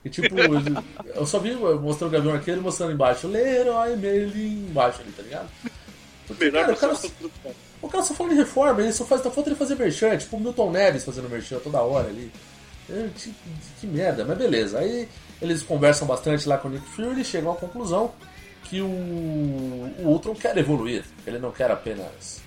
[0.05, 0.35] E tipo,
[1.15, 5.49] eu só vi mostrando o Gavião Arqueiro mostrando embaixo, Leroy Merlin embaixo ali, tá ligado?
[6.27, 6.95] Porque, cara, o, cara,
[7.83, 10.37] o cara só fala de reforma, ele só faz, tá falta ele fazer merchan, tipo
[10.37, 12.31] o Milton Neves fazendo merchan toda hora ali.
[13.17, 13.33] Que,
[13.81, 14.79] que merda, mas beleza.
[14.79, 15.09] Aí
[15.41, 18.13] eles conversam bastante lá com o Nick Fury e chegam à conclusão
[18.65, 22.41] que o, o Ultron quer evoluir, ele não quer apenas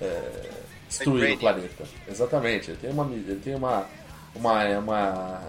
[0.00, 0.50] é,
[0.98, 1.84] destruir o planeta.
[2.08, 3.86] Exatamente, ele tem uma, ele tem uma,
[4.34, 5.40] uma, uma,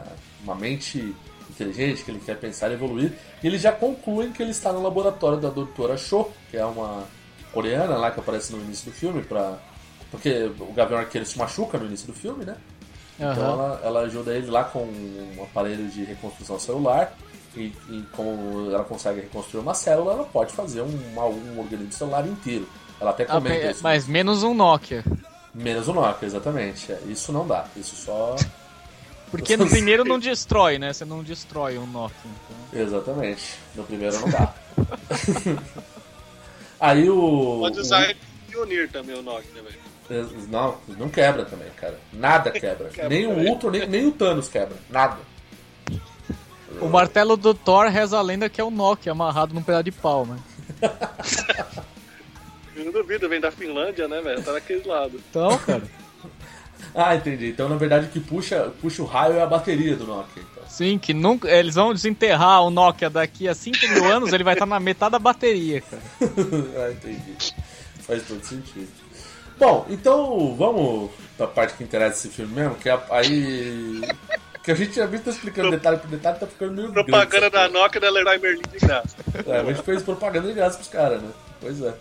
[0.43, 1.15] uma mente
[1.49, 3.13] inteligente que ele quer pensar e evoluir.
[3.43, 7.03] E eles já concluem que ele está no laboratório da doutora Cho, que é uma
[7.53, 9.57] coreana lá que aparece no início do filme, pra,
[10.11, 12.55] porque o Gavião Arqueiro se machuca no início do filme, né?
[13.17, 13.51] Então Aham.
[13.53, 17.15] ela, ela ajuda ele lá com um aparelho de reconstrução celular.
[17.55, 22.27] E, e como ela consegue reconstruir uma célula, ela pode fazer um, um organismo celular
[22.27, 22.67] inteiro.
[22.99, 23.81] Ela até Ah, comenta pe- isso.
[23.81, 25.05] mas menos um Nokia.
[25.55, 26.91] Menos o Nokia, exatamente.
[26.91, 27.65] É, Isso não dá.
[27.77, 28.35] Isso só.
[29.31, 30.91] Porque no primeiro não destrói, né?
[30.93, 32.17] Você não destrói um Nokia.
[32.71, 32.81] Então...
[32.81, 33.55] Exatamente.
[33.75, 34.53] No primeiro não dá.
[36.79, 37.59] Aí o.
[37.61, 38.13] Pode usar
[38.49, 40.27] de unir também o Nokia, velho.
[40.29, 41.97] o- Não, não quebra também, cara.
[42.11, 42.89] Nada quebra.
[42.89, 43.49] Quebra nem o também.
[43.49, 44.75] Ultron, nem, nem o Thanos quebra.
[44.89, 45.17] Nada.
[46.81, 49.91] O martelo do Thor reza a lenda que é o Nokia amarrado num pedaço de
[49.93, 50.37] pau, né?
[52.75, 54.43] Eu não duvido, vem da Finlândia, né, velho?
[54.43, 55.21] Tá daquele lado.
[55.29, 55.83] Então, cara.
[56.93, 57.47] Ah, entendi.
[57.49, 60.41] Então, na verdade, o que puxa, puxa o raio é a bateria do Nokia.
[60.51, 60.63] Então.
[60.67, 61.49] Sim, que nunca.
[61.49, 65.11] Eles vão desenterrar o Nokia daqui a 5 mil anos, ele vai estar na metade
[65.13, 66.01] da bateria, cara.
[66.87, 67.53] ah, entendi.
[67.99, 68.87] Faz todo sentido.
[69.57, 74.01] Bom, então vamos pra parte que interessa desse filme mesmo, que é a- aí.
[74.63, 77.47] Que a gente já viu tá explicando detalhe por detalhe, tá ficando meio grande Propaganda
[77.47, 77.69] essa da.
[77.69, 79.15] Nokia da Leroy Merlin de graça.
[79.47, 81.29] É, a gente fez propaganda de graça pros caras, né?
[81.59, 81.93] Pois é.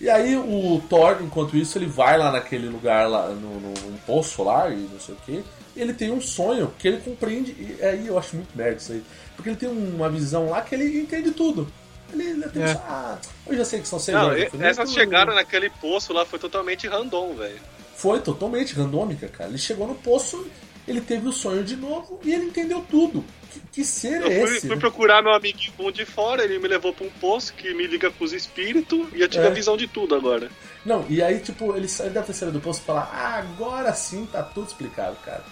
[0.00, 3.96] E aí o Thor, enquanto isso, ele vai lá naquele lugar lá, no, no, num
[4.06, 5.44] poço lá e não sei o que.
[5.76, 7.50] E ele tem um sonho que ele compreende.
[7.52, 9.02] E aí eu acho muito merda isso aí.
[9.34, 11.66] Porque ele tem uma visão lá que ele entende tudo.
[12.12, 12.70] Ele, ele tem É.
[12.88, 14.68] ah, eu já sei que são seis Não, anos e- infinito.
[14.68, 17.58] essa chegada naquele poço lá foi totalmente random, velho.
[17.96, 19.50] Foi totalmente randômica, cara.
[19.50, 20.46] Ele chegou no poço,
[20.88, 23.24] ele teve o sonho de novo e ele entendeu tudo.
[23.52, 24.66] Que, que ser Eu é fui, esse?
[24.66, 24.80] fui né?
[24.80, 28.10] procurar meu amiguinho bom de fora, ele me levou pra um poço que me liga
[28.10, 29.48] com os espíritos e eu tive É.
[29.48, 30.50] a visão de tudo agora.
[30.84, 34.26] Não, e aí, tipo, ele sai da terceira do poço e fala, ah, agora sim
[34.30, 35.44] tá tudo explicado, cara.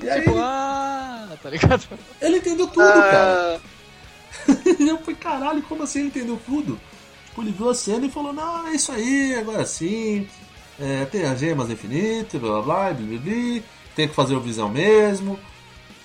[0.00, 1.84] E aí, Tipo, ele, ah, tá ligado?
[2.20, 3.60] ele entendeu tudo, cara.
[4.78, 6.78] E eu falei, caralho, como assim ele entendeu tudo?
[7.26, 10.28] Tipo, ele viu a cena e falou, não, é isso aí, agora sim.
[10.78, 13.62] É, tem as gemas infinitas, blá blá blá, blá, blá, blá,
[13.94, 15.38] tem que fazer o visão mesmo.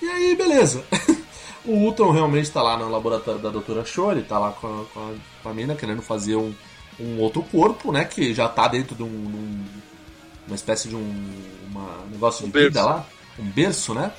[0.02, 0.84] E aí, beleza.
[1.64, 4.84] o Ultron realmente tá lá no laboratório da Doutora Show, ele tá lá com a,
[4.92, 5.12] com a,
[5.42, 6.54] com a mina querendo fazer um,
[6.98, 8.04] um outro corpo, né?
[8.04, 9.08] Que já tá dentro de um.
[9.08, 9.64] num-
[10.46, 11.32] uma espécie de um
[11.70, 12.68] uma- um negócio de Um berço.
[12.70, 13.06] vida lá.
[13.38, 14.10] Um berço, né?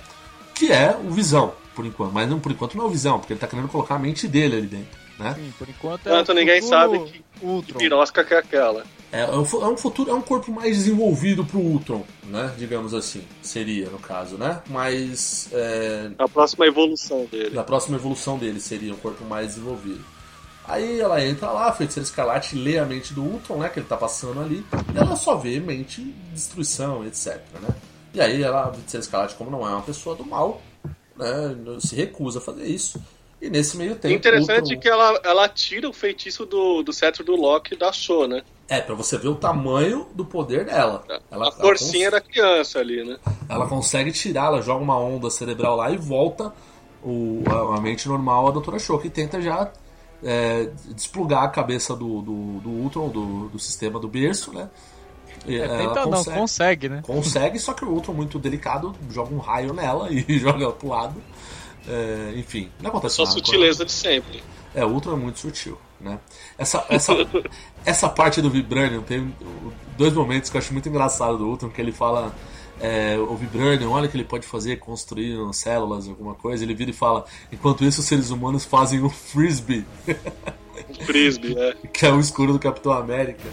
[0.56, 2.12] Que é o Visão, por enquanto.
[2.14, 4.28] Mas não, por enquanto não é o Visão, porque ele tá querendo colocar a mente
[4.28, 5.34] dele ali dentro, né?
[5.38, 6.10] Sim, por enquanto é.
[6.12, 7.80] Enquanto o ninguém sabe que- Que Ultron.
[7.80, 8.86] pirosca que é aquela.
[9.12, 12.54] É, é um é um futuro, é um corpo mais desenvolvido pro Ultron, né?
[12.58, 14.62] Digamos assim, seria no caso, né?
[14.70, 17.54] Mas é, A próxima evolução dele.
[17.54, 20.04] na próxima evolução dele seria um corpo mais desenvolvido.
[20.66, 23.68] Aí ela entra lá, a feiticeira escarlate lê a mente do Ultron, né?
[23.70, 26.02] Que ele tá passando ali, e ela só vê mente,
[26.34, 27.76] destruição, etc, né?
[28.14, 30.62] E aí ela, a feiticeira escarlate, como não é uma pessoa do mal,
[31.18, 31.56] né?
[31.80, 33.02] Se recusa a fazer isso.
[33.42, 34.14] E nesse meio tempo.
[34.14, 38.28] Interessante Ultron- que ela, ela tira o feitiço do, do cetro do Loki da Show,
[38.28, 38.44] né?
[38.70, 41.04] É, pra você ver o tamanho do poder dela.
[41.30, 43.18] Ela, a forcinha ela da criança ali, né?
[43.50, 46.54] ela consegue tirar, ela joga uma onda cerebral lá e volta
[47.04, 49.72] o, a, a mente normal a Doutora Show, que tenta já
[50.24, 54.70] é, desplugar a cabeça do, do, do Ultron, do, do sistema do berço, né?
[55.48, 57.02] É, ela tenta não, consegue, né?
[57.06, 61.22] Consegue, só que o Ultron, muito delicado, joga um raio nela e joga pro lado.
[61.88, 63.34] É, enfim, não acontece Só nada.
[63.34, 64.44] com sutileza de sempre.
[64.76, 66.20] é, o Ultron é muito sutil, né?
[66.58, 67.14] Essa, essa,
[67.84, 69.34] essa parte do Vibranium tem
[69.98, 72.34] dois momentos que eu acho muito engraçado do Ultron, que ele fala
[72.82, 76.64] é, o Vibranium, olha o que ele pode fazer, construir células, alguma coisa.
[76.64, 79.86] Ele vira e fala: enquanto isso, os seres humanos fazem um frisbee.
[80.90, 81.76] Um frisbee, é.
[81.94, 83.48] que é o escuro do Capitão América.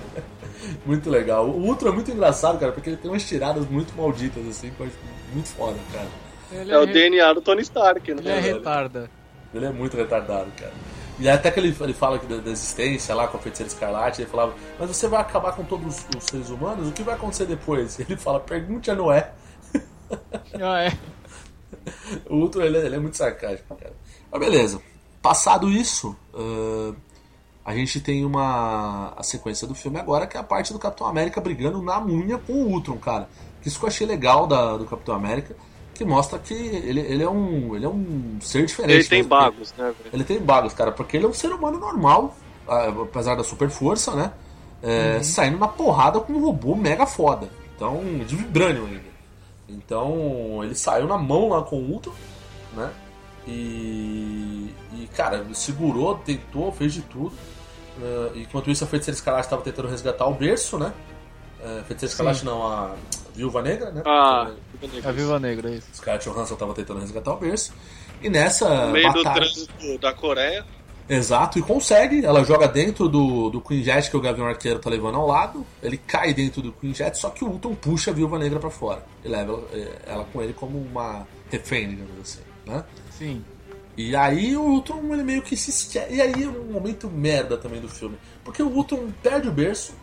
[0.86, 1.48] muito legal.
[1.48, 4.80] O Ultron é muito engraçado, cara, porque ele tem umas tiradas muito malditas, assim, que
[4.80, 4.96] eu acho
[5.34, 6.08] muito foda, cara.
[6.50, 8.20] Ele É o re- DNA do Tony Stark, né?
[8.20, 9.10] Ele é retarda.
[9.54, 10.72] Ele é muito retardado, cara.
[11.18, 14.20] E até que ele, ele fala que da, da existência lá com a feiticeira escarlate,
[14.22, 16.88] ele falava, mas você vai acabar com todos os, os seres humanos?
[16.88, 17.98] O que vai acontecer depois?
[18.00, 19.30] Ele fala, pergunte a Noé.
[20.60, 20.92] Ah, é.
[22.30, 23.92] O Ultron, ele, é- ele é muito sarcástico, cara.
[24.30, 24.80] Mas beleza.
[25.22, 26.94] Passado isso, ahn,
[27.64, 31.06] a gente tem uma a sequência do filme agora, que é a parte do Capitão
[31.06, 33.28] América brigando na unha com o Ultron, cara.
[33.64, 35.56] Isso que eu achei legal da, do Capitão América,
[35.96, 38.94] que mostra que ele, ele, é, um, ele é um ser diferente.
[38.94, 39.28] Ele tem né?
[39.28, 40.10] bagos, né, velho?
[40.12, 42.36] Ele tem bagos, cara, porque ele é um ser humano normal,
[42.68, 44.32] ah, apesar da super força, né?
[44.82, 47.48] É, Saindo na porrada com um robô mega foda.
[47.74, 49.16] Então, de vibrânio ainda.
[49.68, 52.12] Então, ele saiu na mão lá com o Ultron,
[52.74, 52.90] né?
[53.46, 57.32] E, e cara, segurou, tentou, fez de tudo.
[58.00, 60.92] Ah, enquanto isso, a Feiticeira Escarlate estava tentando resgatar o berço, né?
[61.60, 62.94] É, Feiticeira Escarlate não, a
[63.36, 64.02] Viúva Negra, né?
[64.04, 64.50] Ah,
[65.04, 65.88] A Viva Negra, é isso.
[65.94, 67.72] Scarlett Johansson estava tentando resgatar o berço.
[68.22, 69.46] E nessa no meio do batalha...
[69.46, 70.64] trânsito da Coreia.
[71.08, 72.24] Exato, e consegue.
[72.24, 75.64] Ela joga dentro do, do Queen Jet que o Gavião Arqueiro tá levando ao lado.
[75.82, 78.70] Ele cai dentro do Queen Jet, só que o Ultron puxa a Viúva Negra pra
[78.70, 79.04] fora.
[79.24, 82.84] E leva ela, eh, ela com ele como uma refém, digamos assim, né?
[83.10, 83.44] Sim.
[83.96, 85.98] E aí o Ultron ele meio que se esque...
[85.98, 88.18] E aí é um momento merda também do filme.
[88.44, 89.94] Porque o Ultron perde o berço,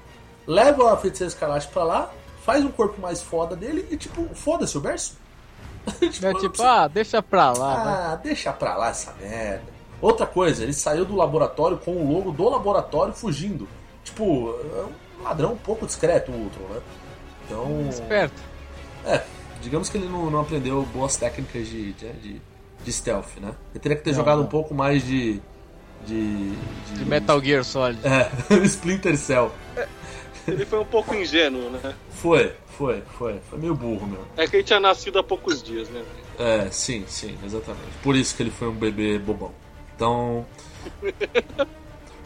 [0.47, 2.13] leva a Feiticeira Escarlate pra lá,
[2.45, 5.17] faz um corpo mais foda dele e tipo, foda-se o berço.
[6.01, 7.91] É não tipo, ah, deixa pra lá, né?
[7.91, 9.63] ah, deixa pra lá essa merda.
[10.01, 13.67] Outra coisa, ele saiu do laboratório com o logo do laboratório fugindo.
[14.03, 14.83] Tipo, é
[15.19, 16.81] um ladrão um pouco discreto o Ultron, né?
[17.45, 17.87] Então.
[17.89, 18.41] Esperto.
[19.05, 19.23] É,
[19.61, 22.41] digamos que ele não, não aprendeu boas técnicas de, de, de,
[22.83, 23.53] de stealth, né?
[23.71, 24.45] Ele teria que ter Não, jogado não.
[24.45, 25.41] um pouco mais de.
[26.05, 26.51] De,
[26.95, 27.99] De Metal Gear Solid.
[28.05, 28.29] É,
[28.65, 29.51] Splinter Cell.
[30.47, 31.93] Ele foi um pouco ingênuo, né?
[32.11, 33.39] Foi, foi, foi.
[33.49, 34.25] Foi meio burro, meu.
[34.35, 36.03] É que ele tinha nascido há poucos dias, né?
[36.37, 37.91] É, sim, sim, exatamente.
[38.01, 39.51] Por isso que ele foi um bebê bobão.
[39.95, 40.45] Então.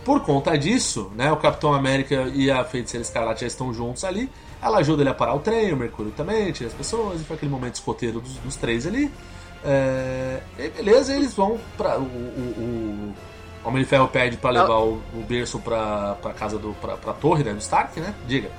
[0.04, 4.30] Por conta disso, né, o Capitão América e a Feiticeira Escarlate já estão juntos ali.
[4.62, 7.36] Ela ajuda ele a parar o trem, o Mercúrio também, tira as pessoas, e foi
[7.36, 9.12] aquele momento escoteiro dos, dos três ali.
[9.66, 12.00] É, e beleza, eles vão pra.
[12.00, 13.14] O, o, o
[13.68, 16.74] Homem de Ferro pede pra levar o, o berço pra, pra casa do.
[16.82, 18.14] Pra, pra torre né, do Stark, né?
[18.28, 18.50] Diga.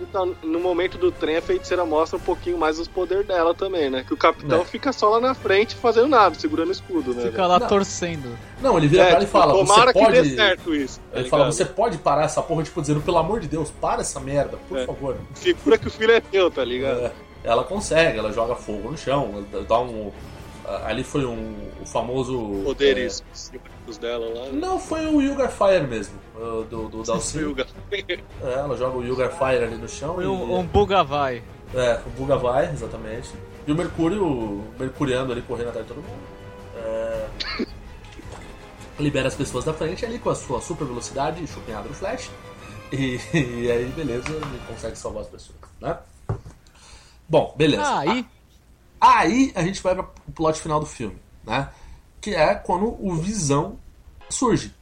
[0.00, 3.90] Então, no momento do trem, a feiticeira mostra um pouquinho mais os poderes dela também,
[3.90, 4.04] né?
[4.06, 4.64] Que o capitão É.
[4.64, 7.22] fica só lá na frente fazendo nada, segurando o escudo, né?
[7.24, 7.66] Fica lá Não.
[7.66, 8.38] torcendo.
[8.62, 10.34] Não, ele vira pra ela e tipo, fala: tomara Você que dê pode.
[10.36, 11.00] certo isso.
[11.12, 11.56] tá Ele fala, ligado?
[11.56, 14.78] você pode parar essa porra, tipo, dizendo, pelo amor de Deus, para essa merda, por
[14.78, 14.86] É.
[14.86, 15.16] favor.
[15.34, 17.00] Segura que o filho é teu, tá ligado?
[17.00, 17.12] É,
[17.42, 20.12] ela consegue, ela joga fogo no chão, dá um.
[20.64, 22.62] ah, Ali foi um o famoso.
[22.64, 23.22] Poderes
[23.96, 24.52] dela lá.
[24.52, 26.18] não, foi o Yugar Fire mesmo,
[26.68, 27.02] do, do.
[27.38, 27.66] Yuga.
[27.90, 30.26] É, ela joga o Yugar Fire ali no chão e.
[30.26, 31.42] um, um buga vai.
[31.74, 33.30] É, o Buga vai, exatamente.
[33.66, 36.22] E o Mercúrio mercuriando ali, correndo atrás de todo mundo.
[36.76, 37.26] É,
[38.98, 42.30] libera as pessoas da frente ali com a sua super velocidade chupinhada do Flash.
[42.90, 45.98] E, e aí, beleza, ele consegue salvar as pessoas, né?
[47.28, 47.82] Bom, beleza.
[47.82, 48.26] Ah, aí,
[49.00, 51.70] Aí a gente vai para o plot final do filme, né?
[52.20, 53.78] Que é quando o Visão
[54.30, 54.78] surge.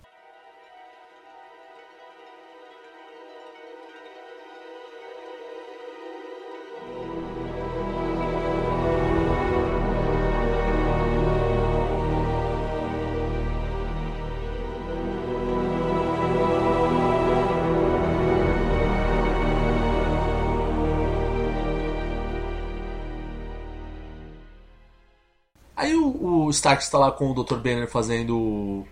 [25.77, 27.57] Aí o, Stark está lá com o Dr.
[27.57, 28.87] Banner fazendo.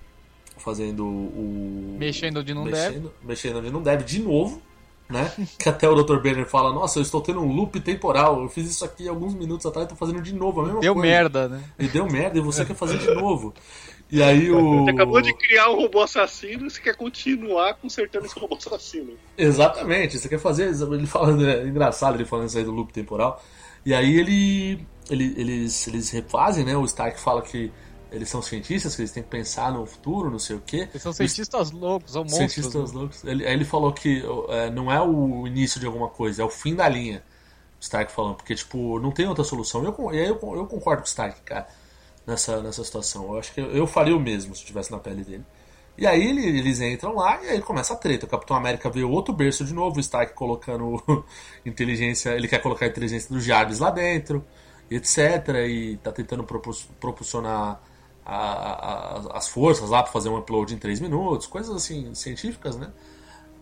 [0.56, 1.97] Fazendo o.
[1.98, 2.76] Mexendo onde não deve.
[2.76, 4.62] mexendo, Mexendo onde não deve, de novo.
[5.06, 5.31] Né?
[5.59, 6.16] que até o Dr.
[6.16, 8.40] Banner fala: Nossa, eu estou tendo um loop temporal.
[8.43, 11.06] Eu fiz isso aqui alguns minutos atrás, estou fazendo de novo a mesma deu coisa.
[11.09, 11.62] merda, né?
[11.78, 13.52] E deu merda, e você quer fazer de novo.
[14.10, 14.85] E aí o.
[14.85, 19.12] Você acabou de criar um robô assassino e você quer continuar consertando esse robô assassino.
[19.36, 20.68] Exatamente, você quer fazer.
[20.68, 23.43] Ele falando, é engraçado ele falando isso aí do loop temporal.
[23.85, 26.74] E aí ele, ele- eles, eles refazem, né?
[26.76, 27.70] O Stark fala que
[28.14, 30.88] eles são cientistas, que eles têm que pensar no futuro, não sei o quê.
[30.90, 32.52] Eles são cientistas loucos, são monstros.
[32.52, 32.98] Cientistas né?
[32.98, 33.24] loucos.
[33.24, 36.50] Ele, aí ele falou que é, não é o início de alguma coisa, é o
[36.50, 37.22] fim da linha.
[37.80, 39.84] O Stark falando, porque, tipo, não tem outra solução.
[39.84, 41.66] Eu, e eu, eu concordo com o Stark, cara,
[42.26, 43.32] nessa, nessa situação.
[43.32, 45.44] Eu acho que eu, eu faria o mesmo se estivesse na pele dele.
[45.96, 48.26] E aí ele- eles entram lá e aí começa a treta.
[48.26, 51.00] O Capitão América vê outro berço de novo, o Stark colocando
[51.64, 54.44] inteligência, ele quer colocar a inteligência dos Jarvis lá dentro,
[54.90, 55.18] e etc.
[55.68, 56.42] E tá tentando
[57.00, 57.80] propulsionar
[58.24, 62.76] a- a- as forças lá pra fazer um upload em 3 minutos, coisas assim, científicas,
[62.76, 62.88] né?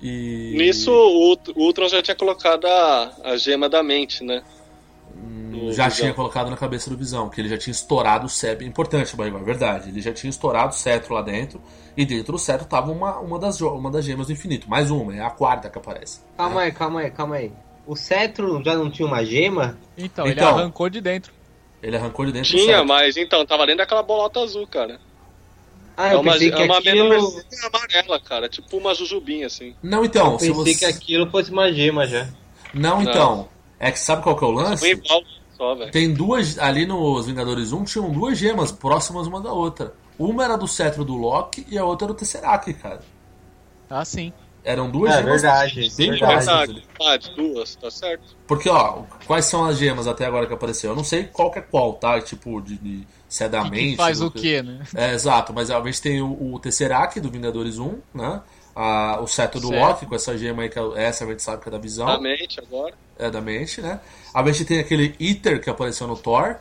[0.01, 0.55] E.
[0.57, 4.43] Nisso, o Ult- o Ultron já tinha colocado a, a gema da mente, né?
[5.15, 6.01] No já Visão.
[6.01, 8.65] tinha colocado na cabeça do Visão, que ele já tinha estourado o cetro.
[8.67, 9.91] Importante, Barrigol, é verdade.
[9.91, 11.61] Ele já tinha estourado o cetro lá dentro,
[11.97, 14.69] e dentro do cetro tava uma, uma, das, uma das gemas do infinito.
[14.69, 16.21] Mais uma, é a quarta que aparece.
[16.37, 17.53] Calma aí, calma aí, calma aí.
[17.87, 19.77] O cetro já não tinha uma gema?
[19.99, 20.49] Então, ele Então.
[20.49, 21.33] arrancou de dentro.
[21.83, 25.01] Ele arrancou de dentro do Tinha, mas então, tava dentro daquela bolota azul, cara.
[25.97, 27.09] Ah, É eu uma, pensei é que uma aquilo...
[27.09, 27.43] menorzinha
[27.73, 28.49] amarela, cara.
[28.49, 29.75] Tipo uma jujubinha, assim.
[29.83, 30.79] Não, então, Eu se pensei você.
[30.79, 32.29] que aquilo fosse uma gema já.
[32.73, 33.49] Não, então.
[33.79, 34.89] É que sabe qual que é o lance?
[34.89, 35.23] igual
[35.57, 35.91] só, velho.
[35.91, 36.57] Tem duas.
[36.59, 39.93] Ali nos Vingadores 1 tinham duas gemas próximas uma da outra.
[40.19, 43.01] Uma era do cetro do Loki e a outra era do Tesseract, cara.
[43.91, 44.33] Ah, sim.
[44.65, 46.47] Eram duas É gemas verdade, bem verdade.
[46.47, 48.37] Verdade, ah, de duas, tá certo?
[48.47, 50.91] Porque, ó, quais são as gemas até agora que apareceu?
[50.91, 52.21] Eu não sei qual que é qual, tá?
[52.21, 53.91] Tipo, de, de se é da Que, mente.
[53.91, 54.83] que faz do o quê, né?
[54.95, 58.41] É, exato, mas a gente tem o, o Tesseract do Vingadores 1, né?
[58.75, 59.71] A, o cetro do.
[59.71, 62.07] Loki com essa gema aí, que é, essa a gente sabe que é da visão.
[62.07, 62.95] Da mente agora.
[63.19, 64.01] É da mente, né?
[64.33, 66.57] A gente tem aquele Ether que apareceu no Thor.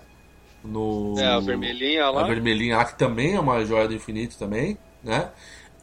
[0.63, 2.21] No, É, a vermelhinha lá.
[2.21, 5.29] A vermelhinha lá, que também é uma joia do infinito também, né?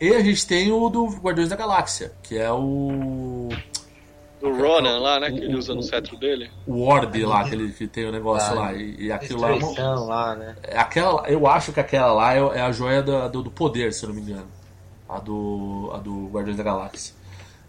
[0.01, 3.49] E a gente tem o do Guardiões da Galáxia, que é o.
[4.41, 5.33] Do Ronan lá, né?
[5.33, 6.49] Que ele usa o- no cetro dele.
[6.65, 8.73] O Orb lá, que, ele, que tem o negócio Ah, lá.
[8.75, 9.51] E, e aquilo lá.
[9.51, 10.55] é uma- lá, né?
[10.63, 14.05] é Aquela, eu acho que aquela lá é, é a joia do, do poder, se
[14.05, 14.47] eu não me engano.
[15.09, 17.15] A do, a do Guardiões da Galáxia.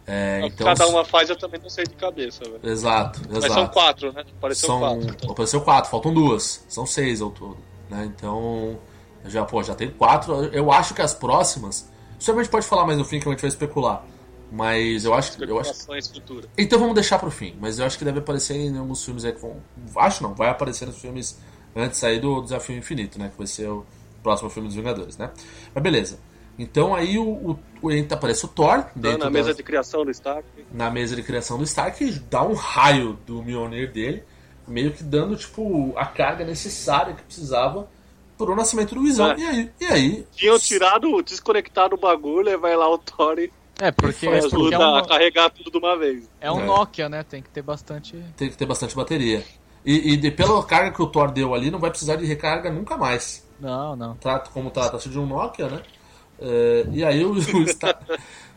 [0.06, 2.60] É, então, Cada uma faz eu também não sei de cabeça, velho.
[2.64, 3.42] Exato, exato.
[3.42, 4.24] Mas são quatro, né?
[4.42, 5.10] Pareceu São, quatro.
[5.10, 5.32] então.
[5.32, 6.64] Apareceu quatro, faltam duas.
[6.68, 7.58] São seis ao todo.
[7.90, 8.06] Né?
[8.16, 8.78] Então,
[9.26, 10.46] já, pô, já tem quatro.
[10.46, 11.89] Eu acho que as próximas.
[12.20, 14.04] Isso a gente pode falar mais no fim que a gente vai especular.
[14.52, 15.44] Mas eu acho que.
[15.44, 15.74] Eu acho,
[16.14, 16.50] futuras.
[16.58, 17.56] então vamos deixar pro fim.
[17.60, 19.58] Mas eu acho que deve aparecer em alguns filmes aí que vão.
[19.98, 21.40] Acho não, vai aparecer nos filmes
[21.76, 23.30] antes aí do Desafio Infinito, né?
[23.30, 23.86] Que vai ser o
[24.24, 25.30] próximo filme dos Vingadores, né?
[25.74, 26.20] Mas beleza.
[26.58, 30.12] Então aí o, o, entra- aparece o Thor Tá na mesa da- de criação do
[30.12, 30.46] Stark.
[30.74, 34.24] na mesa de criação do Stark e dá um raio do Mjolnir dele,
[34.68, 37.88] meio que dando tipo a carga necessária que precisava
[38.46, 39.32] pro nascimento do Visão.
[39.32, 39.38] É.
[39.40, 43.52] E aí, e aí Tinham tirado, desconectado o bagulho, e vai lá o Thor e
[43.80, 46.30] É, porque, Faz porque ajuda é, um, a carregar tudo de uma vez.
[46.42, 46.66] é um É.
[46.66, 47.24] Nokia, né?
[47.24, 48.16] Tem que ter bastante.
[48.38, 49.44] tem que ter bastante bateria.
[49.86, 52.70] E, e de- pela carga que o Thor deu ali, não vai precisar de recarga
[52.72, 53.46] nunca mais.
[53.60, 54.16] Não, não.
[54.16, 55.82] Trata como trata-se de um Nokia, né?
[56.42, 58.00] É, e aí o, o, Star-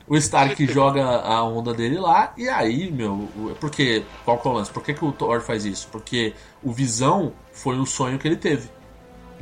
[0.07, 4.51] o Stark joga a onda dele lá, e aí, meu, o- porque, qual que é
[4.51, 4.71] o lance?
[4.71, 5.89] Por que, que o Thor faz isso?
[5.91, 8.69] Porque o Visão foi um sonho que ele teve.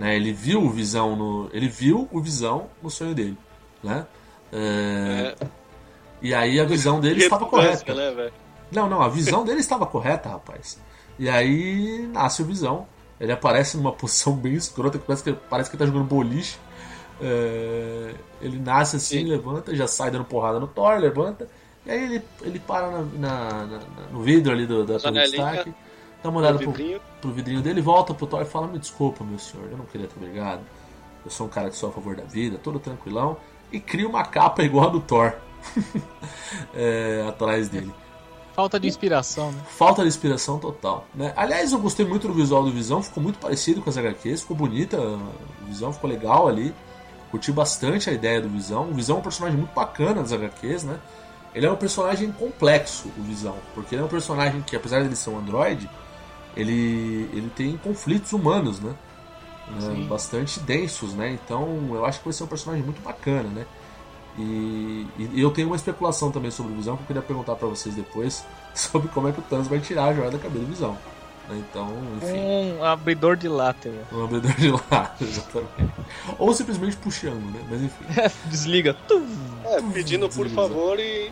[0.00, 0.16] Né?
[0.16, 1.48] Ele viu o Visão no.
[1.52, 3.38] Ele viu o Visão no sonho dele.
[3.84, 4.04] Né?
[4.52, 5.46] É, É,
[6.22, 8.24] E aí a visão dele estava redundância, correta.
[8.24, 8.30] né?
[8.72, 10.78] Não, não, a visão dele estava correta, rapaz.
[11.18, 12.86] E aí nasce o Visão.
[13.20, 16.58] Ele aparece numa posição bem escrota, que parece que, parece que ele tá jogando boliche.
[17.20, 19.24] É, ele nasce assim, Sim.
[19.26, 21.48] levanta, já sai dando porrada no Thor, levanta.
[21.84, 23.80] E aí ele, ele para na, na- na-
[24.12, 25.74] no vidro ali do, da Torre Stark,
[26.22, 27.00] dá uma olhada pro, vidrinho.
[27.20, 30.06] pro vidrinho dele, volta pro Thor e fala: Me desculpa, meu senhor, eu não queria
[30.06, 30.62] ter brigado.
[31.24, 33.36] Eu sou um cara que sou a favor da vida, todo tranquilão.
[33.70, 35.34] E cria uma capa igual a do Thor
[36.74, 37.92] é, atrás dele.
[38.54, 39.60] Falta de inspiração, né?
[39.68, 41.06] Falta de inspiração total.
[41.14, 41.32] Né?
[41.36, 44.56] Aliás, eu gostei muito do visual do Visão, ficou muito parecido com as HQs, ficou
[44.56, 46.74] bonita, o Visão ficou legal ali.
[47.30, 48.90] Curti bastante a ideia do Visão.
[48.90, 50.98] O Visão é um personagem muito bacana das HQs, né?
[51.54, 55.06] Ele é um personagem complexo, o Visão, porque ele é um personagem que, apesar de
[55.06, 55.88] ele ser um androide,
[56.56, 58.94] ele, ele tem conflitos humanos, né?
[59.68, 59.80] Né?
[59.80, 60.06] Sim.
[60.06, 61.32] Bastante densos, né?
[61.44, 63.66] Então eu acho que vai ser um personagem muito bacana, né?
[64.38, 67.68] E, e eu tenho uma especulação também sobre o Visão que eu queria perguntar pra
[67.68, 68.44] vocês depois
[68.74, 70.92] sobre como é que o Thanos vai tirar a joia da cabeça do Visão.
[71.48, 71.62] né?
[71.68, 75.70] Então, enfim, Um abridor de lata, um abridor de lado, exatamente.
[76.38, 77.60] Ou simplesmente puxando, né?
[77.68, 78.04] Mas enfim.
[78.46, 78.96] Desliga.
[79.64, 80.54] É, pedindo por Desliza.
[80.54, 81.30] favor e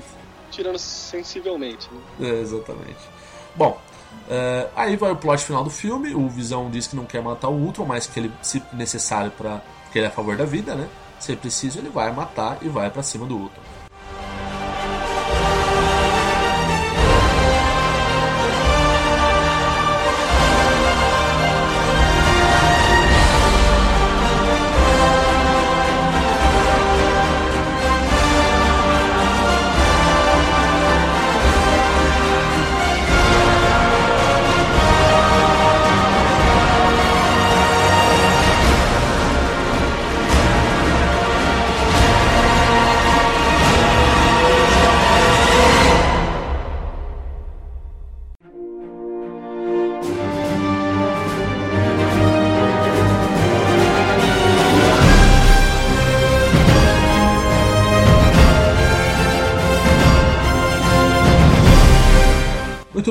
[0.50, 1.88] tirando sensivelmente.
[2.18, 2.28] Né?
[2.30, 2.98] É, exatamente.
[3.54, 3.80] Bom,
[4.28, 6.14] é, aí vai o plot final do filme.
[6.14, 9.60] O Visão diz que não quer matar o Ultron, mas que ele, se necessário, para
[9.92, 10.88] que ele é a favor da vida, né?
[11.18, 13.67] Se é preciso, ele vai matar e vai pra cima do Ultron.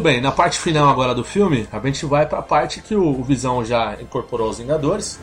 [0.08, 3.66] Bem, na parte final agora do filme, a gente vai pra parte que o Visão
[3.66, 5.20] já incorporou os Vingadores.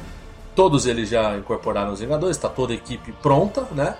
[0.54, 3.96] Todos eles já incorporaram os Vingadores, tá toda a equipe pronta, né?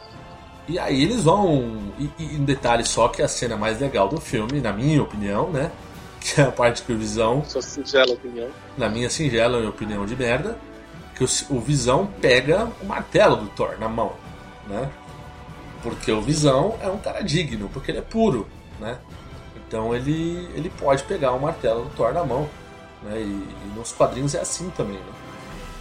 [0.69, 1.79] E aí eles vão.
[1.99, 5.03] E, e um detalhe só que é a cena mais legal do filme, na minha
[5.03, 5.71] opinião, né?
[6.21, 7.45] Que é a parte que o Visão.
[7.45, 8.49] Sua singela opinião.
[8.79, 10.57] Na minha singela opinião de merda,
[11.15, 14.13] que o, o Visão pega o martelo do Thor na mão,
[14.67, 14.91] né?
[15.83, 18.47] Porque o Visão é um cara digno, porque ele é puro,
[18.81, 18.99] né?
[19.75, 22.49] Então ele, ele pode pegar o martelo do Thor na mão,
[23.03, 23.19] né?
[23.19, 25.13] E, e nos quadrinhos é assim também, né?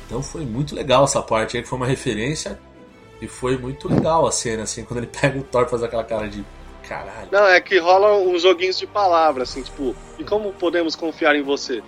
[0.08, 2.60] Então foi muito legal essa parte aí, que foi uma referência
[3.22, 6.04] e foi muito legal a cena, assim, quando ele pega o Thor e faz aquela
[6.04, 6.44] cara de
[6.90, 7.28] caralho.
[7.32, 11.44] Não, é que rola uns joguinhos de palavras, assim, tipo, e como podemos confiar em
[11.44, 11.84] você?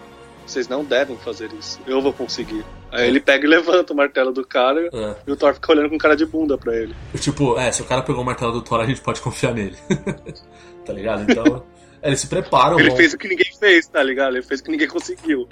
[0.46, 1.80] Vocês não devem fazer isso.
[1.88, 2.64] Eu vou conseguir.
[2.92, 5.16] Aí ele pega e levanta o martelo do cara É.
[5.26, 6.96] e o Thor fica olhando com cara de bunda pra ele.
[7.20, 9.76] Tipo, é, se o cara pegou o martelo do Thor, a gente pode confiar nele.
[10.86, 11.24] tá ligado?
[11.24, 11.75] Então, é,
[12.06, 12.80] eles se preparam.
[12.80, 14.36] Ele vão- fez o que ninguém fez, tá ligado?
[14.36, 15.48] Ele fez o que ninguém conseguiu.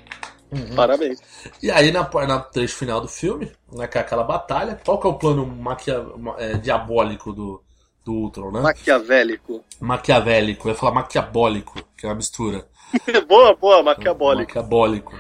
[0.52, 0.76] Uhum.
[0.76, 1.20] Parabéns.
[1.62, 5.08] E aí, na, na trecho final do filme, né, que é aquela batalha, qual que
[5.08, 6.06] é o plano maquia,
[6.38, 7.64] é, diabólico do,
[8.06, 8.62] do Ultron, né?
[8.62, 9.64] Maquiavélico.
[9.80, 12.68] Maquiavélico, eu ia falar maquiabólico, que é uma mistura.
[13.28, 14.50] boa, boa, maquiabólico.
[14.52, 15.14] Maquiabólico.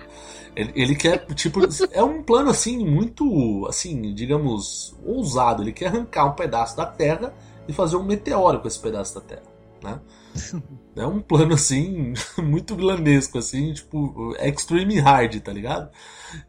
[0.56, 1.62] Ele, ele quer, tipo,
[1.92, 5.64] é um plano assim, muito, assim, digamos, ousado.
[5.64, 7.34] Ele quer arrancar um pedaço da Terra
[7.68, 9.44] e fazer um meteoro com esse pedaço da Terra,
[9.82, 10.00] né?
[10.96, 15.90] É um plano assim, muito vilanesco, assim, tipo, extreme hard, tá ligado?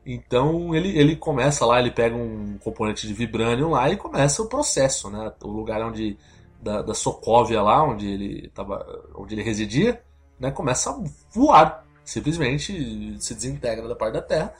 [0.05, 4.48] Então ele, ele começa lá, ele pega um componente de Vibranium lá e começa o
[4.48, 5.32] processo, né?
[5.43, 6.19] O lugar onde.
[6.61, 8.86] Da, da Sokovia lá, onde ele tava.
[9.15, 10.02] onde ele residia,
[10.39, 10.51] né?
[10.51, 11.85] Começa a voar.
[12.05, 14.55] Simplesmente se desintegra da parte da Terra.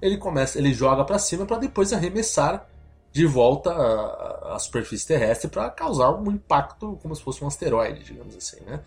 [0.00, 2.69] Ele começa, ele joga pra cima para depois arremessar
[3.12, 8.04] de volta à, à superfície terrestre para causar um impacto como se fosse um asteroide,
[8.04, 8.80] digamos assim, né?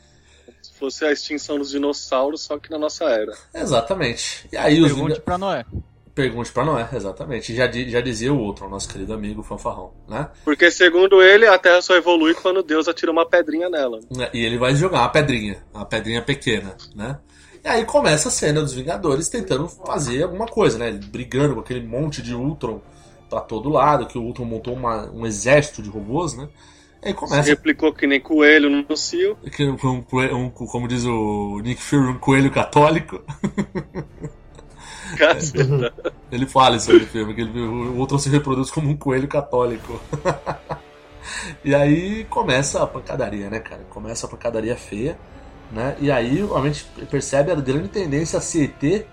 [0.61, 3.33] Se fosse a extinção dos dinossauros, só que na nossa era.
[3.53, 4.47] Exatamente.
[4.51, 5.65] E aí os Pergunte Vinga- pra Noé.
[6.15, 7.55] Pergunte pra Noé, exatamente.
[7.55, 10.29] Já, já dizia o outro, o nosso querido amigo Fanfarrão, né?
[10.45, 13.99] Porque, segundo ele, a Terra só evolui quando Deus atira uma pedrinha nela.
[14.31, 17.17] E ele vai jogar uma pedrinha, uma pedrinha pequena, né?
[17.65, 20.91] E aí começa a cena dos Vingadores tentando fazer alguma coisa, né?
[20.91, 22.79] Brigando com aquele monte de Ultron
[23.34, 26.47] pra todo lado, que o Ultron montou uma- um exército de robôs, né?
[27.01, 29.35] E aí Se começa, replicou que nem coelho no cio.
[29.55, 29.76] que um,
[30.35, 33.22] um como diz o Nick Fury, um coelho católico.
[35.18, 35.93] Caceta.
[36.31, 39.99] Ele fala isso no filme, que ele- o Ultron se reproduz como um coelho católico.
[41.64, 43.81] e aí começa a pancadaria, né, cara?
[43.89, 45.18] Começa a pancadaria feia,
[45.72, 45.95] né?
[45.99, 49.05] E aí a gente percebe a grande tendência a CET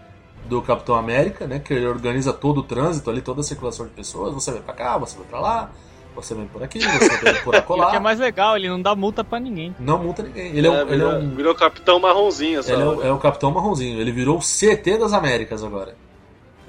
[0.47, 1.59] do Capitão América, né?
[1.59, 4.35] Que ele organiza todo o trânsito ali, toda a circulação de pessoas.
[4.35, 5.71] Você vai pra cá, você vai pra lá,
[6.15, 8.01] você vem por aqui, você vem por Ele que é acolá.
[8.01, 9.75] mais legal, ele não dá multa pra ninguém.
[9.79, 10.49] Não multa ninguém.
[10.57, 12.99] Ele é, um, É, ele é virou, um- virou capitão marronzinho, essa ele é, o-
[12.99, 13.09] hora.
[13.09, 14.01] é o Capitão Marronzinho.
[14.01, 15.95] Ele virou o CT das Américas agora.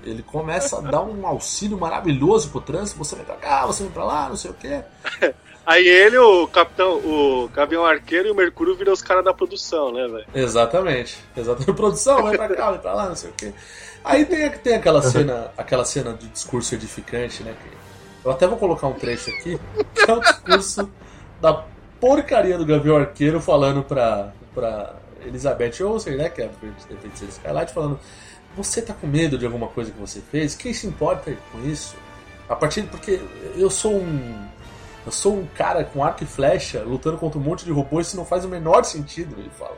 [0.04, 2.98] Ele começa a dar um auxílio maravilhoso pro trânsito.
[2.98, 4.82] Você vem pra cá, você vem pra lá, não sei o quê.
[5.66, 9.92] Aí ele, o capitão, o Gavião Arqueiro e o Mercúrio viram os caras da produção,
[9.92, 10.26] né, velho?
[10.34, 11.18] Exatamente.
[11.38, 11.74] Exatamente.
[11.74, 13.54] Produção, vai pra cá, vai pra lá, não sei o quê.
[14.04, 17.56] Aí tem, tem aquela cena, aquela cena de discurso edificante, né?
[18.24, 19.60] eu até vou colocar um trecho aqui,
[19.94, 20.90] que é o discurso
[21.40, 21.66] da
[22.00, 26.30] porcaria do Gavião Arqueiro falando pra, pra Elizabeth Olsen, né?
[26.30, 28.00] Que é a feiticeira Skylight, falando:
[28.56, 30.56] Você tá com medo de alguma coisa que você fez?
[30.56, 31.96] Quem se importa com isso?
[32.50, 33.22] A partir porque
[33.56, 34.48] eu sou um.
[35.06, 38.18] Eu sou um cara com arco e flecha lutando contra um monte de robôs, isso
[38.18, 39.78] não faz o menor sentido, ele fala.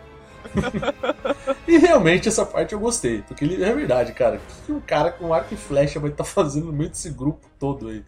[1.68, 4.38] e realmente essa parte eu gostei, porque ele, é verdade, cara.
[4.38, 7.48] O que um cara com arco e flecha vai estar fazendo no meio desse grupo
[7.60, 8.04] todo aí?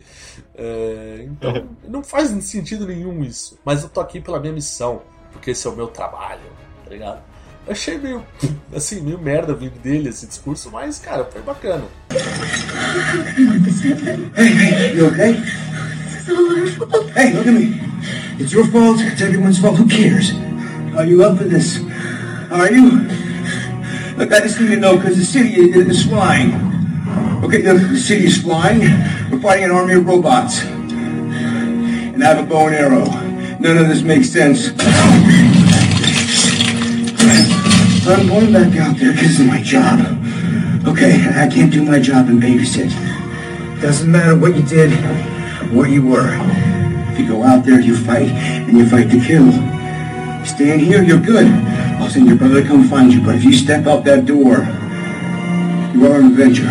[0.53, 3.57] É, então, não faz sentido nenhum isso.
[3.63, 5.01] Mas eu tô aqui pela minha missão,
[5.31, 6.41] porque esse é o meu trabalho,
[6.83, 7.21] tá ligado?
[7.65, 8.23] Eu achei meio,
[8.75, 11.85] assim, meio merda vindo dele esse discurso, mas, cara, foi bacana.
[14.37, 15.35] Hey, hey, you okay?
[16.25, 17.79] Hey, look at me.
[18.39, 18.97] It's your fault.
[18.99, 19.77] It's everyone's fault.
[19.77, 20.33] Who cares?
[20.97, 21.79] Are you up for this?
[22.49, 23.01] Are you?
[24.17, 26.55] Look, I just need to know because the city is, flying.
[27.43, 28.79] Okay, the, the city is flying.
[29.29, 30.63] We're fighting an army of robots.
[30.63, 33.05] And I have a bow and arrow.
[33.59, 34.69] None of this makes sense.
[38.07, 39.99] I'm going back out there because it's my job.
[40.87, 42.89] Okay, I can't do my job and babysit.
[43.79, 44.91] Doesn't matter what you did,
[45.71, 46.29] what you were.
[47.11, 49.51] If you go out there, you fight, and you fight to kill.
[50.45, 51.47] Stand here, you're good.
[51.99, 54.57] I'll send your brother to come find you, but if you step out that door,
[55.93, 56.69] you are an avenger.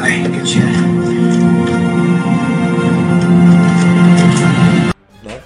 [0.00, 0.64] I get you.
[5.22, 5.40] né?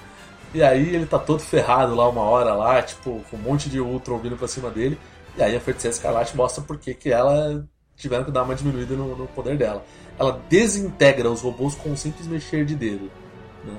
[0.54, 3.80] E aí ele tá todo ferrado lá uma hora lá, tipo, com um monte de
[3.80, 4.98] Ultron vindo pra cima dele.
[5.36, 7.64] E aí a Feiticeira Escarlate mostra por que que ela
[7.98, 9.84] tiveram que dar uma diminuída no, no, poder dela.
[10.18, 13.10] Ela desintegra os robôs com um simples mexer de dedo.
[13.64, 13.76] Né?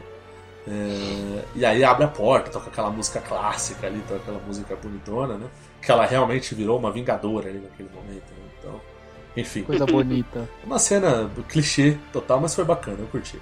[0.67, 5.37] É, e aí abre a porta, toca aquela música clássica ali, toca aquela música bonitona,
[5.37, 5.47] né?
[5.81, 8.29] Que ela realmente virou uma vingadora ali naquele momento.
[8.29, 8.51] Né?
[8.59, 8.81] Então,
[9.35, 9.63] enfim.
[9.63, 10.47] Coisa bonita.
[10.63, 13.39] Uma cena clichê total, mas foi bacana, eu curti.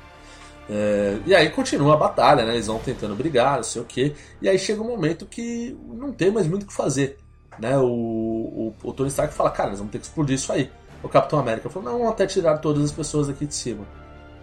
[0.69, 2.53] É, e aí continua a batalha, né?
[2.53, 4.13] Eles vão tentando brigar, não sei o que.
[4.41, 7.17] E aí chega um momento que não tem mais muito o que fazer.
[7.59, 7.77] Né?
[7.77, 10.71] O, o, o Tony Stark fala, cara, nós vamos ter que explodir isso aí.
[11.01, 13.85] O Capitão América falou, não, até tirar todas as pessoas aqui de cima.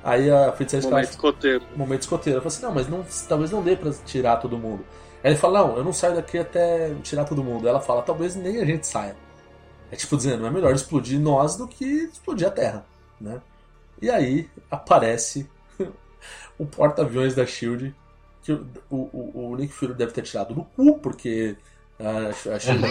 [0.02, 1.64] Aí a Feiticeira Momento escoteiro.
[1.74, 2.38] Momento escoteiro.
[2.38, 4.84] Eu falei assim, não, mas não, talvez não dê pra tirar todo mundo.
[5.22, 7.66] Aí ele fala, não, eu não saio daqui até tirar todo mundo.
[7.66, 9.16] Ela fala, talvez nem a gente saia.
[9.90, 12.84] É tipo dizendo, é melhor explodir nós do que explodir a Terra,
[13.20, 13.40] né?
[14.02, 15.48] E aí aparece
[16.58, 17.94] o porta-aviões da SHIELD,
[18.42, 21.56] que o, o, o Nick Fury deve ter tirado do cu, porque
[21.98, 22.82] a, a SHIELD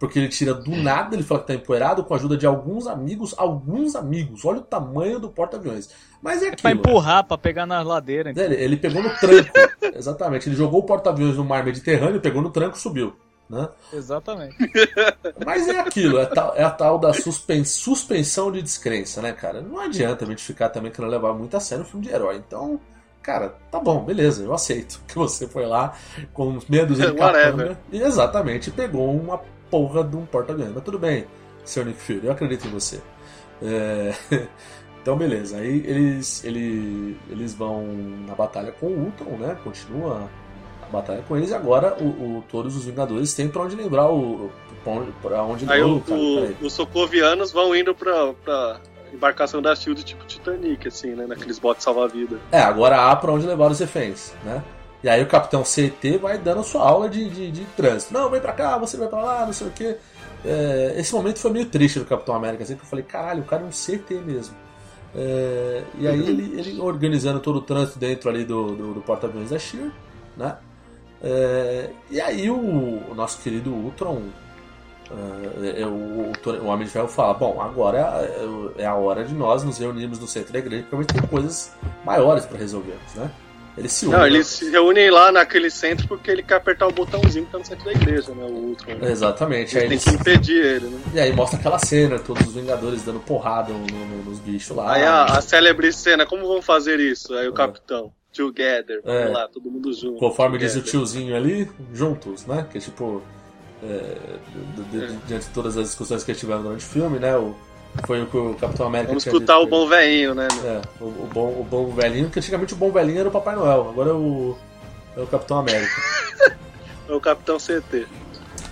[0.00, 2.86] porque ele tira do nada, ele fala que tá empoeirado com a ajuda de alguns
[2.86, 4.46] amigos, alguns amigos.
[4.46, 5.90] Olha o tamanho do porta-aviões.
[6.22, 6.54] Mas é aquilo.
[6.54, 8.30] É pra empurrar, pra pegar na ladeira.
[8.30, 8.42] Então.
[8.42, 9.50] Ele, ele pegou no tranco.
[9.94, 10.48] Exatamente.
[10.48, 13.14] Ele jogou o porta-aviões no mar Mediterrâneo, pegou no tranco e subiu.
[13.46, 13.68] Né?
[13.92, 14.56] Exatamente.
[15.44, 19.60] Mas é aquilo, é, tal, é a tal da suspen, suspensão de descrença, né, cara?
[19.60, 22.36] Não adianta a gente ficar também querendo levar muito a sério o filme de herói.
[22.36, 22.80] Então,
[23.22, 25.94] cara, tá bom, beleza, eu aceito que você foi lá
[26.32, 29.40] com meia dúzia de capanga e exatamente pegou uma
[29.70, 30.72] porra de um porta-aviões.
[30.74, 31.26] Mas tudo bem,
[31.64, 31.86] Sr.
[31.86, 33.00] Nick Fury, eu acredito em você.
[33.62, 34.12] É...
[35.00, 35.58] então, beleza.
[35.58, 37.86] Aí eles, eles, eles vão
[38.26, 39.56] na batalha com o Ultron, né?
[39.62, 40.28] Continua
[40.82, 41.50] a batalha com eles.
[41.50, 44.50] E agora o, o todos os Vingadores têm pra onde lembrar o.
[45.22, 48.80] Pra onde Aí o, o, os socovianos vão indo pra, pra
[49.12, 51.26] embarcação da Shield tipo Titanic, assim, né?
[51.26, 52.38] Naqueles botes salva-vida.
[52.52, 54.62] É, agora há pra onde levar os reféns, né?
[55.02, 58.12] E aí o capitão CT vai dando sua aula de, de, de trânsito.
[58.12, 59.96] Não, vem pra cá, você vai pra lá, não sei o quê.
[60.44, 63.46] É, esse momento foi meio triste do Capitão América, assim, que eu falei, caralho, o
[63.46, 64.54] cara é um CT mesmo.
[65.14, 69.50] É, e aí ele, ele, organizando todo o trânsito dentro ali do, do, do porta-aviões
[69.50, 69.92] da SHIELD,
[70.36, 70.56] né?
[71.22, 74.22] É, e aí o, o, nosso querido Ultron,
[75.86, 77.98] o, o, Homem de Ferro fala, bom, agora
[78.78, 81.14] é, é a hora de nós nos reunirmos no centro da igreja, porque a gente
[81.14, 81.72] tem coisas
[82.04, 83.30] maiores para resolvermos, né?
[83.76, 84.18] Eles se unem.
[84.18, 87.58] Não, eles se reúnem lá naquele centro porque ele quer apertar o botãozinho que tá
[87.58, 88.44] no centro da igreja, né?
[88.44, 88.94] O Ultron.
[88.94, 89.10] Né?
[89.10, 89.78] Exatamente.
[89.78, 90.04] Aí eles...
[90.04, 91.00] tem que impedir ele, né?
[91.14, 94.92] E aí mostra aquela cena, todos os Vingadores dando porrada no, no, nos bichos lá.
[94.92, 97.32] Aí a, a célebre cena, como vão fazer isso?
[97.34, 97.54] Aí o é.
[97.54, 98.12] capitão.
[98.32, 99.24] Together, é.
[99.26, 100.20] lá, todo mundo junto.
[100.20, 100.80] Conforme together.
[100.80, 102.64] diz o tiozinho ali, juntos, né?
[102.70, 103.20] Que é tipo.
[103.82, 104.16] É,
[105.26, 107.36] diante de todas as discussões que tiveram durante o filme, né?
[107.36, 107.54] O,
[108.04, 110.48] foi o que o Capitão América Vamos escutar o bom velhinho, né?
[110.64, 113.56] É, o, o, bom, o bom velhinho, porque antigamente o bom velhinho era o Papai
[113.56, 114.56] Noel, agora é o,
[115.16, 115.92] é o Capitão América.
[117.08, 118.06] é o Capitão CT.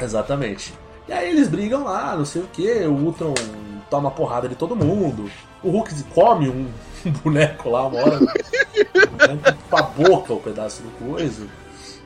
[0.00, 0.74] Exatamente.
[1.08, 3.34] E aí eles brigam lá, não sei o que, o Ultron
[3.88, 5.30] toma porrada de todo mundo,
[5.62, 6.68] o Hulk come um
[7.24, 8.18] boneco lá uma hora,
[9.70, 11.46] com a boca o pedaço do coisa.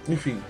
[0.09, 0.41] Enfim,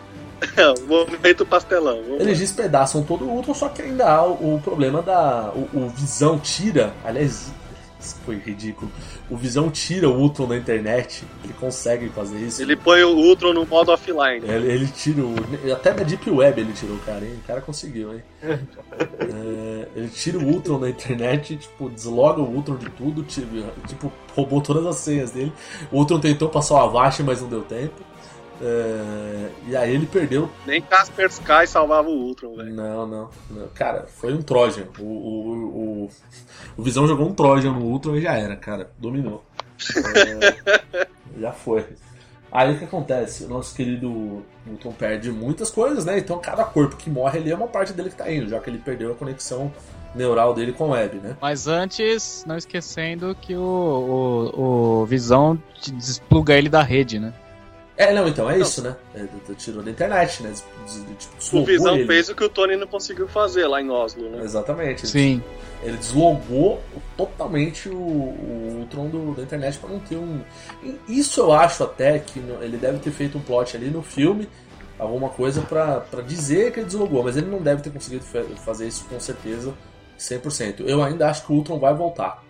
[0.86, 2.00] Momento pastelão.
[2.18, 5.52] Eles despedaçam todo o Ultron, só que ainda há o, o problema da.
[5.54, 6.92] O, o, Visão tira.
[7.04, 7.52] Aliás,
[8.00, 8.90] isso foi ridículo.
[9.30, 11.24] O Visão tira o Ultron da internet.
[11.44, 12.60] Ele consegue fazer isso.
[12.60, 14.44] Ele põe o Ultron no modo offline.
[14.44, 15.34] Ele, ele tira o.
[15.72, 17.38] Até da Deep Web ele tirou o cara, hein?
[17.42, 18.22] O cara conseguiu, hein?
[18.42, 24.60] é, ele tira o Ultron da internet, tipo, desloga o Ultron de tudo, tipo, roubou
[24.60, 25.52] todas as senhas dele.
[25.90, 28.11] O Ultron tentou passar o Avast, mas não deu tempo.
[28.64, 30.48] É, e aí ele perdeu.
[30.64, 32.72] Nem Casper Sky salvava o Ultron, velho.
[32.72, 34.86] Não, não, não, Cara, foi um Trojan.
[35.00, 36.10] O, o, o,
[36.76, 38.88] o, Visão jogou um Trojan no Ultron e já era, cara.
[38.98, 39.44] Dominou.
[39.96, 41.84] É, já foi.
[42.52, 43.44] Aí o que acontece?
[43.44, 46.18] O nosso querido Ultron perde muitas coisas, né?
[46.18, 48.70] Então cada corpo que morre ali é uma parte dele que tá indo, já que
[48.70, 49.72] ele perdeu a conexão
[50.14, 51.36] neural dele com o Web, né?
[51.40, 57.32] Mas antes, não esquecendo que o, o, o Visão despluga ele da rede, né?
[57.96, 58.62] É, não, então é não.
[58.62, 58.96] isso, né?
[59.14, 60.52] É, tirou da internet, né?
[61.18, 62.06] Tipo, o Visão ele.
[62.06, 64.42] fez o que o Tony não conseguiu fazer lá em Oslo, né?
[64.42, 65.06] Exatamente.
[65.06, 65.42] Sim.
[65.82, 66.80] Ele deslogou
[67.16, 70.40] totalmente o, o Ultron do, da internet para não ter um.
[71.08, 74.48] Isso eu acho até que ele deve ter feito um plot ali no filme,
[74.98, 78.24] alguma coisa para dizer que ele deslogou, mas ele não deve ter conseguido
[78.64, 79.74] fazer isso com certeza
[80.18, 80.84] 100%.
[80.86, 82.42] Eu ainda acho que o Ultron vai voltar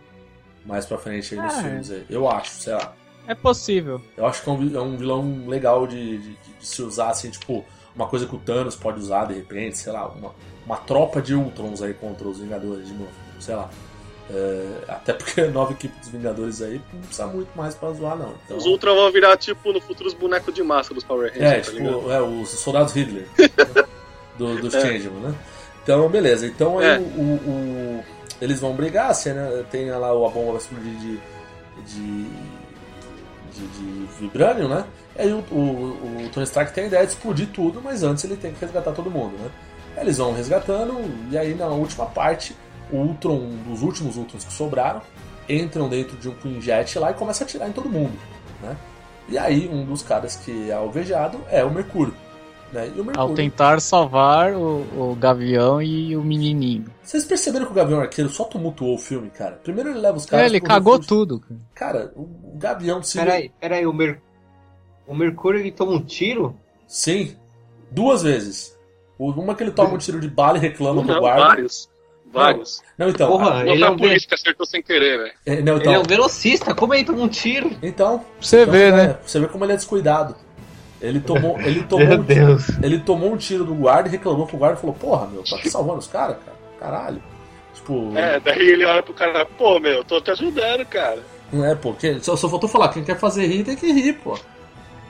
[0.65, 1.91] mais pra frente aí nos ah, filmes.
[1.91, 2.07] Aí.
[2.09, 2.95] Eu acho, sei lá.
[3.27, 4.01] É possível.
[4.17, 7.31] Eu acho que é um, é um vilão legal de, de, de, se usar, assim,
[7.31, 10.33] tipo, uma coisa que o Thanos pode usar de repente, sei lá, uma,
[10.67, 13.71] uma tropa de Ultrons aí contra os Vingadores de novo, sei lá.
[14.31, 18.17] É, até porque a nova equipe dos Vingadores aí não precisa muito mais pra zoar,
[18.17, 18.35] não.
[18.45, 21.53] Então, Os Ultron vão virar, tipo, no futuro, os bonecos de massa dos Power Rangers,
[21.53, 23.27] é, tá tipo, é, os soldados Hitler
[24.39, 24.81] do, dos É.
[24.81, 25.35] Changeman, né?
[25.83, 26.47] Então, beleza.
[26.47, 26.99] Então aí É.
[26.99, 27.51] o, o-
[28.01, 28.05] o-
[28.41, 29.65] eles vão brigar, assim, né?
[29.71, 31.21] Tem lá a bomba vai explodir de.
[31.87, 32.27] de.
[33.55, 34.85] De, de vibranium, né?
[35.17, 38.25] E aí o, o, o Tony Stark tem a ideia de explodir tudo, mas antes
[38.25, 39.51] ele tem que resgatar todo mundo, né?
[39.97, 40.95] Eles vão resgatando,
[41.31, 42.57] e aí na última parte,
[42.91, 45.03] o Ultron, um dos últimos Ultrons que sobraram,
[45.49, 48.19] entram dentro de um Quinjet lá e começa a atirar em todo mundo,
[48.63, 48.77] né?
[49.29, 52.15] E aí um dos caras que é alvejado é o Mercúrio.
[52.73, 52.91] Né?
[52.95, 53.35] E o Ao Mercúrio.
[53.37, 56.87] tentar salvar o, o Gavião e o menininho.
[57.03, 59.57] Vocês perceberam que o Gavião Arqueiro só tumultuou o filme, cara?
[59.63, 60.45] Primeiro ele leva os caras.
[60.45, 61.09] É, ele cagou refúgio.
[61.09, 61.41] tudo.
[61.41, 61.61] cara.
[61.75, 63.19] Cara, o Gavião se.
[63.19, 64.21] Peraí, peraí, o, Mer...
[65.07, 66.57] o Mercúrio ele toma um tiro?
[66.87, 67.37] Sim,
[67.91, 68.79] duas vezes.
[69.19, 71.41] Uma que ele toma um tiro de bala e reclama pro guarda.
[71.47, 71.91] vários.
[72.33, 72.81] Vários.
[72.97, 73.29] Não, então.
[73.29, 75.33] Porra, a- Não ele é um polícia que acertou sem querer, velho.
[75.45, 76.03] é, não, Ele é um então.
[76.05, 77.71] velocista, como ele toma um tiro?
[77.83, 78.19] Então.
[78.21, 79.09] Pra você então, ver, é, né?
[79.15, 80.35] pra Você vê como ele é descuidado.
[81.01, 82.69] Ele tomou, ele tomou, Meu um, Deus.
[82.83, 85.59] ele tomou um tiro do guarda e reclamou pro guarda e falou: Porra, meu, tá
[85.69, 86.57] salvando os caras, cara.
[86.83, 87.23] Caralho.
[87.75, 88.13] Tipo.
[88.17, 91.23] É, daí ele olha pro cara, pô, meu, tô te ajudando, cara.
[91.53, 91.93] Não é, pô.
[91.95, 94.37] quem- só, só faltou falar, quem quer fazer rir tem que rir, pô.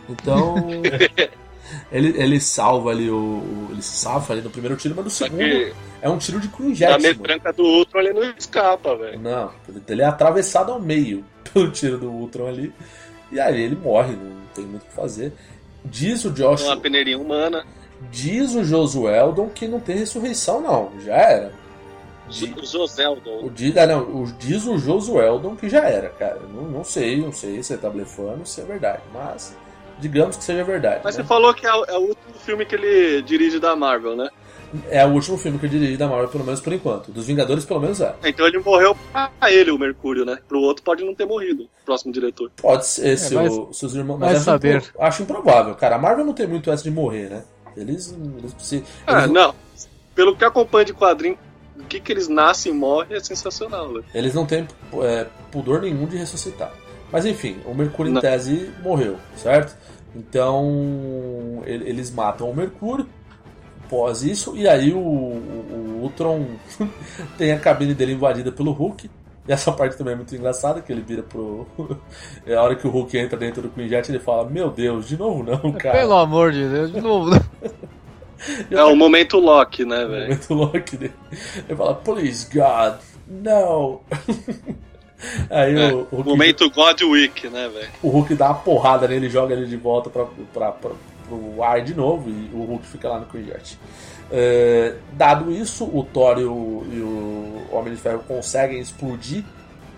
[0.09, 0.57] Então.
[1.90, 3.15] ele, ele salva ali o.
[3.16, 5.73] o- Ele se salva ali no primeiro tiro, mas no Só segundo que
[6.03, 7.03] é um tiro de Quinjet, mano.
[7.03, 9.19] metranca do Ultron ele não escapa, velho.
[9.20, 9.51] Não,
[9.89, 12.73] ele é atravessado ao meio pelo tiro do Ultron ali.
[13.31, 15.32] E aí ele morre, não tem muito o que fazer.
[15.85, 16.65] Diz o Josh.
[16.65, 17.65] Uma peneirinha humana.
[18.11, 20.93] Diz o Josueldon que não tem ressurreição, não.
[21.01, 21.61] Já era.
[22.33, 23.45] Di- O Joseldon.
[23.45, 26.41] O, diz, ah, não, o, diz o Josueldon que já era, cara.
[26.53, 29.03] Não, não sei, não sei se ele tá blefando, se é verdade.
[29.13, 29.57] Mas
[29.99, 31.01] digamos que seja verdade.
[31.05, 31.23] Mas né?
[31.23, 34.29] você falou que é, o- é o último filme que ele dirige da Marvel, né?
[34.89, 37.13] É o último filme que eu dirigi da Marvel, pelo menos por enquanto.
[37.13, 38.15] Dos Vingadores, pelo menos é.
[38.25, 40.39] Então ele morreu pra ele, o Mercúrio, né?
[40.49, 42.51] Pro outro pode não ter morrido, o próximo diretor.
[42.57, 44.17] Pode ser, se, vai- o, se os irmãos.
[44.19, 44.77] Mas acho, saber.
[44.79, 45.97] impro- acho improvável, cara.
[45.97, 47.45] A Marvel não tem muito essa de morrer, né?
[47.77, 48.17] Eles.
[48.39, 49.55] eles, se, Ah, eles, não.
[50.15, 51.39] Pelo que acompanha de quadrinho,
[51.83, 54.05] o que, que eles nascem e morrem é sensacional, velho.
[54.15, 54.67] eles não têm
[55.03, 56.73] é, pudor nenhum de ressuscitar.
[57.11, 58.21] Mas enfim, o Mercúrio em Não.
[58.21, 59.77] tese morreu, certo?
[60.15, 63.07] Então ele- eles matam o Mercúrio
[63.85, 66.47] após isso, e aí o, o, o Ultron
[67.37, 69.11] tem a cabine dele invadida pelo Hulk.
[69.47, 71.67] E essa parte também é muito engraçada, que ele vira pro.
[72.47, 75.17] É a hora que o Hulk entra dentro do Quinjet, ele fala: Meu Deus, de
[75.17, 75.99] novo não, cara.
[75.99, 77.31] Pelo amor de Deus, de novo.
[77.31, 77.41] né?
[78.70, 80.23] É o momento Loki, né, O velho?
[80.24, 81.14] momento Loki dele.
[81.69, 82.94] Ele fala: Please, God,
[83.28, 84.01] no.
[85.51, 87.89] Aí É, o, o Hulk Momento God Week, né, velho?
[88.02, 90.90] o Hulk dá uma porrada nele, joga ele de volta pra, pra, pra,
[91.28, 93.78] pro ar de novo e o Hulk fica lá no Quinjet.
[94.32, 99.44] É, dado isso, o Thor e o, e o Homem de Ferro conseguem explodir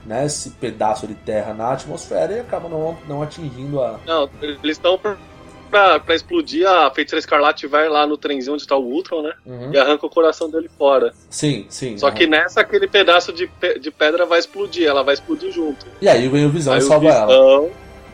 [0.04, 3.98] né, esse pedaço de terra na atmosfera e acabam não, não atingindo a.
[4.06, 4.98] Não, eles estão
[5.74, 9.32] pra, pra, explodir, a Feiticeira Escarlate vai lá no trenzinho onde tá o Ultron, né?
[9.44, 9.72] Uhum.
[9.72, 11.12] E arranca o coração dele fora.
[11.28, 11.98] Sim, sim.
[11.98, 15.84] Só que nessa, aquele pedaço de, pe- de pedra vai explodir, ela vai explodir junto.
[16.00, 17.26] E aí vem o Visão Aí e salva ela.
[17.26, 17.70] Visão,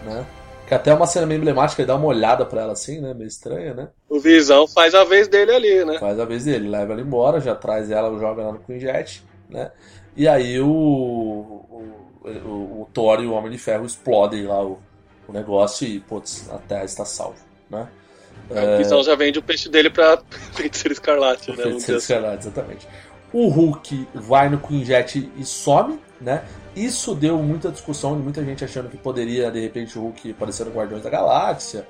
[0.07, 0.27] Né?
[0.67, 3.13] Que até é uma cena meio emblemática, ele dá uma olhada pra ela assim, né?
[3.13, 3.89] Meio estranha, né?
[4.09, 5.99] o Visão faz a vez dele ali, né?
[5.99, 9.71] Faz a vez dele, leva ela embora, já traz ela, joga ela no Quinjet, né?
[10.17, 14.79] E aí o, o, o, o Thor e o Homem de Ferro explodem lá o,
[15.29, 17.37] o negócio e, putz, a Terra está salva,
[17.71, 17.89] né?
[18.51, 20.19] O Visão já vende o peixe dele pra
[20.55, 21.63] Feiticeira Escarlate, O né?
[21.63, 22.13] Feiticeiro assim.
[22.13, 22.89] Escarlate, exatamente.
[23.33, 26.45] O Hulk vai no Quinjet e some, né?
[26.75, 30.67] Isso deu muita discussão de muita gente achando que poderia, de repente, o Hulk aparecer
[30.67, 31.87] no Guardiões da Galáxia.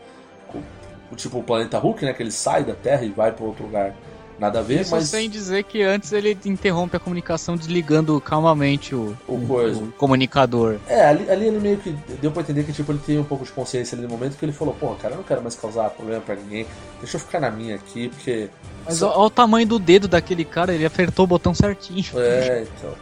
[1.10, 2.12] O tipo o planeta Hulk, né?
[2.12, 3.94] Que ele sai da Terra e vai para outro lugar.
[4.40, 5.04] Nada a ver, Isso mas.
[5.08, 9.78] sem dizer que antes ele interrompe a comunicação desligando calmamente o, O coisa.
[9.78, 10.78] o comunicador.
[10.88, 11.90] É, ali, ali ele meio que
[12.22, 14.44] deu pra entender que tipo, ele tem um pouco de consciência ali no momento que
[14.44, 16.66] ele falou, porra, cara, eu não quero mais causar problema pra ninguém,
[17.00, 18.48] deixa eu ficar na minha aqui, porque.
[18.86, 22.06] Mas olha o tamanho do dedo daquele cara, ele apertou o botão certinho.
[22.16, 22.94] É, então.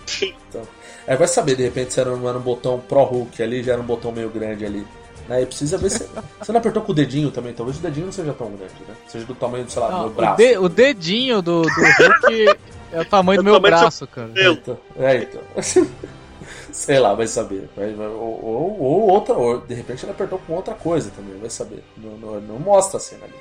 [0.51, 0.63] então.
[1.07, 3.75] É, vai saber, de repente, se era um, era um botão Pro Hulk ali, já
[3.75, 4.85] era um botão meio grande ali.
[5.29, 5.43] Né?
[5.43, 6.09] E precisa ver se.
[6.41, 8.95] Você não apertou com o dedinho também, talvez o dedinho não seja tão grande, né?
[9.07, 10.37] Seja do tamanho, sei lá, do Não, meu o, braço.
[10.39, 12.59] de- o dedinho do, do Hulk
[12.93, 14.29] é o tamanho o do meu do seu braço, cara.
[14.29, 14.53] Meu.
[14.55, 15.41] Então, é, então.
[16.73, 17.69] Sei lá, vai saber.
[17.77, 21.39] Vai- vai- ou, ou- ou outra, ou de repente ele apertou com outra coisa também,
[21.39, 21.83] vai saber.
[21.97, 23.35] Não, não- não mostra a cena ali.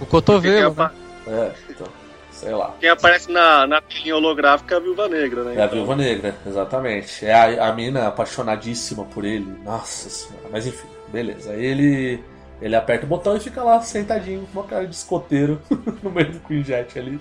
[0.00, 0.70] O cotovelo.
[0.72, 0.92] apa-
[1.26, 1.86] É, então,
[2.30, 2.74] sei lá.
[2.78, 5.54] quem aparece na, na telinha holográfica é a Viúva Negra, né?
[5.56, 7.24] É a Então, Viúva Negra, exatamente.
[7.24, 9.46] É a, a mina apaixonadíssima por ele.
[9.64, 10.46] Nossa senhora.
[10.52, 11.50] Mas enfim, beleza.
[11.52, 12.22] Aí ele,
[12.60, 15.60] Ele aperta o botão e fica lá sentadinho, com uma cara de escoteiro
[16.02, 17.20] no meio do Queen Jet ali.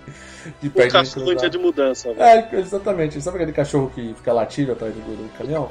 [0.61, 1.35] De O cachorro cruzada.
[1.35, 2.21] dia de mudança, velho.
[2.21, 3.21] É, exatamente.
[3.21, 5.67] Sabe aquele cachorro que fica latindo atrás do, do caminhão?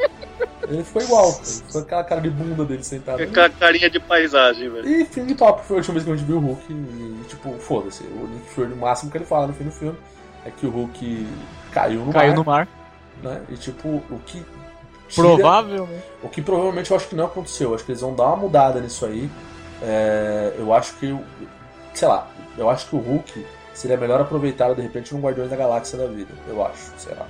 [0.69, 1.41] Ele ficou igual.
[1.73, 3.27] Com aquela cara de bunda dele sentado.
[3.27, 4.89] Com a carinha de paisagem, velho.
[4.89, 7.25] E fim de papo, foi a última vez que a gente viu o Hulk e,
[7.29, 8.03] tipo, foda-se.
[8.05, 9.99] O Nick Fury, o máximo que ele fala no fim do filme
[10.45, 11.27] é que o Hulk
[11.73, 12.69] caiu no Caiu mar, no mar.
[13.23, 13.43] né?
[13.49, 14.45] E, tipo, o que...
[15.13, 16.03] tira- né?
[16.23, 17.71] O que provavelmente eu acho que não aconteceu.
[17.71, 19.31] Eu acho que eles vão dar uma mudada nisso aí.
[19.83, 21.07] É, eu acho que...
[21.13, 21.25] o-
[21.95, 22.29] Sei lá.
[22.57, 26.07] Eu acho que o Hulk seria melhor aproveitado, de repente, num Guardiões da Galáxia da
[26.07, 26.33] vida.
[26.49, 27.27] Eu acho, sei lá.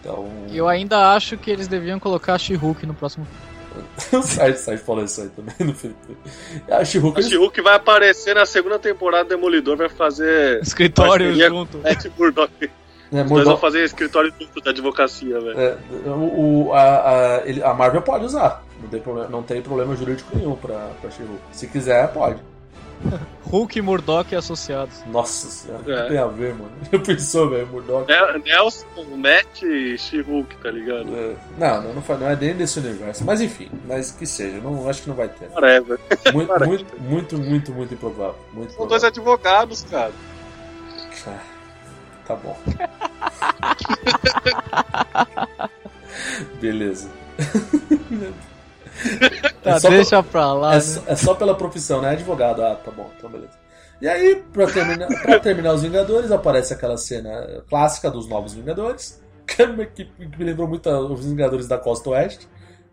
[0.00, 0.28] Então...
[0.48, 3.50] E eu ainda acho que eles deviam colocar a She-Hulk no próximo filme.
[4.12, 5.94] o Sérgio Sérgio falou isso aí também no filme.
[6.70, 7.20] A She-Hulk...
[7.20, 10.60] Eles- vai aparecer na segunda temporada do Demolidor, vai fazer.
[10.62, 11.78] Escritório junto.
[11.78, 12.70] com Matt Murdock.
[13.10, 14.32] Os dois Murdoch- vão fazer escritório
[14.64, 15.60] da advocacia, velho.
[15.60, 15.76] É,
[16.06, 18.62] o, o- a, a, ele- a Marvel pode usar.
[18.80, 21.40] Não tem problema, não tem problema jurídico nenhum pra, pra She-Hulk.
[21.52, 22.40] Se quiser, pode.
[23.50, 25.02] Hulk, Murdoch e associados.
[25.06, 26.08] Nossa senhora, o que É.
[26.08, 26.70] tem a ver, mano?
[26.92, 27.66] Já pensou, velho?
[27.66, 28.06] Murdoch.
[28.06, 31.08] Nel- Nelson, Matt e She-Hulk, tá ligado?
[31.16, 33.24] É, Não, não, não, foi- não é dentro desse universo.
[33.24, 34.58] Mas enfim, mas que seja.
[34.60, 35.48] Não, acho que não vai ter.
[35.50, 35.98] Whatever.
[36.32, 38.36] Muito, muito, muito, muito, muito improvável.
[38.52, 40.12] Muito São dois advogados, cara.
[41.26, 41.38] Ah,
[42.30, 42.56] Tá bom.
[46.60, 47.08] Beleza.
[49.62, 50.80] Tá, É deixa pra lá, É, né?
[50.82, 52.10] só, é só pela profissão, né?
[52.10, 52.62] Advogado.
[52.62, 53.52] Ah, tá bom, então beleza.
[54.00, 59.22] E aí, pra terminar, pra terminar os Vingadores, aparece aquela cena clássica dos Novos Vingadores,
[59.46, 62.46] que, é uma equipe que me lembrou muito os Vingadores da Costa Oeste,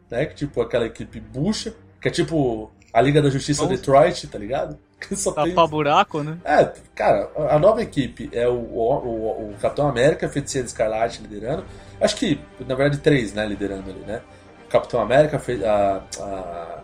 [0.10, 0.26] né?
[0.28, 4.38] Que tipo aquela equipe bucha, que é tipo a Liga da Justiça Vamos- Detroit, tá
[4.40, 4.80] ligado?
[5.16, 5.54] Só tem...
[5.56, 6.38] Tapa buraco, né?
[6.44, 11.64] É, cara, a nova equipe é o, o, o- o Capitão América, Feiticeiro Escarlate liderando.
[12.02, 14.22] Acho que, na verdade, três, né, liderando ali, né?
[14.66, 16.80] O Capitão América, a, a,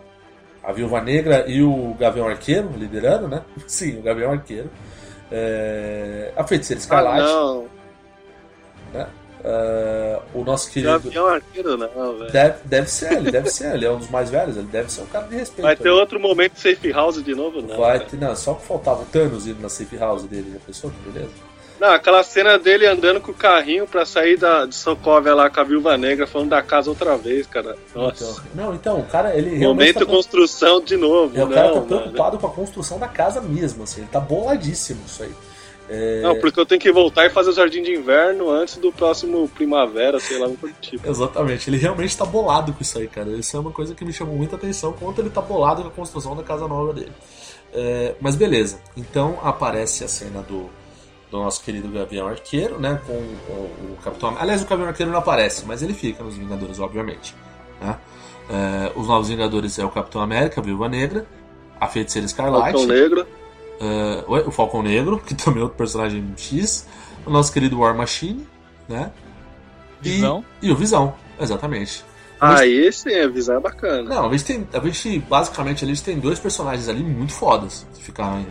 [0.68, 3.42] a Viúva Negra e o Gavião Arqueiro liderando, né?
[3.66, 4.70] Sim, o Gavião Arqueiro.
[5.30, 7.66] É, a Feiticeira Ah, Escarlate, não.
[9.44, 10.92] É, o nosso querido.
[10.92, 12.32] Gavião Arqueiro não, velho.
[12.32, 15.02] Deve, deve ser ele, deve ser ele, é um dos mais velhos, ele deve ser
[15.02, 15.62] um cara de respeito.
[15.62, 15.98] Vai ter ali.
[15.98, 17.76] outro momento Safe House de novo, não.
[17.76, 20.90] Vai ter, não, só que faltava o Thanos indo na safe house dele, já pensou
[20.90, 21.30] que beleza?
[21.78, 25.60] Não, aquela cena dele andando com o carrinho pra sair da, de Sokovia lá com
[25.60, 27.76] a Viúva Negra, falando da casa outra vez, cara.
[27.94, 28.24] Nossa.
[28.24, 31.38] Então, não, então, o cara, ele momento tá, construção de novo.
[31.38, 31.86] é, o cara não, tá mano.
[31.86, 35.32] preocupado com a construção da casa mesmo, assim, ele tá boladíssimo isso aí.
[35.88, 38.90] É, Não, porque eu tenho que voltar e fazer o Jardim de Inverno antes do
[38.90, 41.08] próximo Primavera, sei lá, um tipo.
[41.08, 43.30] Exatamente, ele realmente tá bolado com isso aí, cara.
[43.30, 45.90] Isso é uma coisa que me chamou muita atenção, quanto ele tá bolado com a
[45.90, 47.12] construção da casa nova dele.
[47.72, 50.70] É, mas beleza, então aparece a cena do,
[51.30, 53.00] do nosso querido Gavião Arqueiro, né?
[53.06, 53.12] Com,
[53.46, 54.44] com o Capitão América.
[54.44, 57.34] Aliás, o Gavião Arqueiro não aparece, mas ele fica nos Vingadores, obviamente.
[57.80, 57.98] Né?
[58.48, 61.26] É, os novos Vingadores é o Capitão América, a Viúva Negra,
[61.80, 62.72] a Feiticeira Escarlate.
[62.72, 63.26] Falcão Negro.
[63.80, 66.86] Uh, oi, o Falcão Negro, que também é outro personagem X,
[67.26, 68.46] o nosso querido War Machine,
[68.88, 69.10] né?
[70.02, 70.44] E- Visão.
[70.62, 72.04] E, o Visão, exatamente.
[72.40, 74.02] Ah, esse é, visão é bacana.
[74.02, 74.68] Não, a gente tem.
[74.74, 78.50] A gente, basicamente, ali a gente tem dois personagens ali muito fodas que ficaram ainda.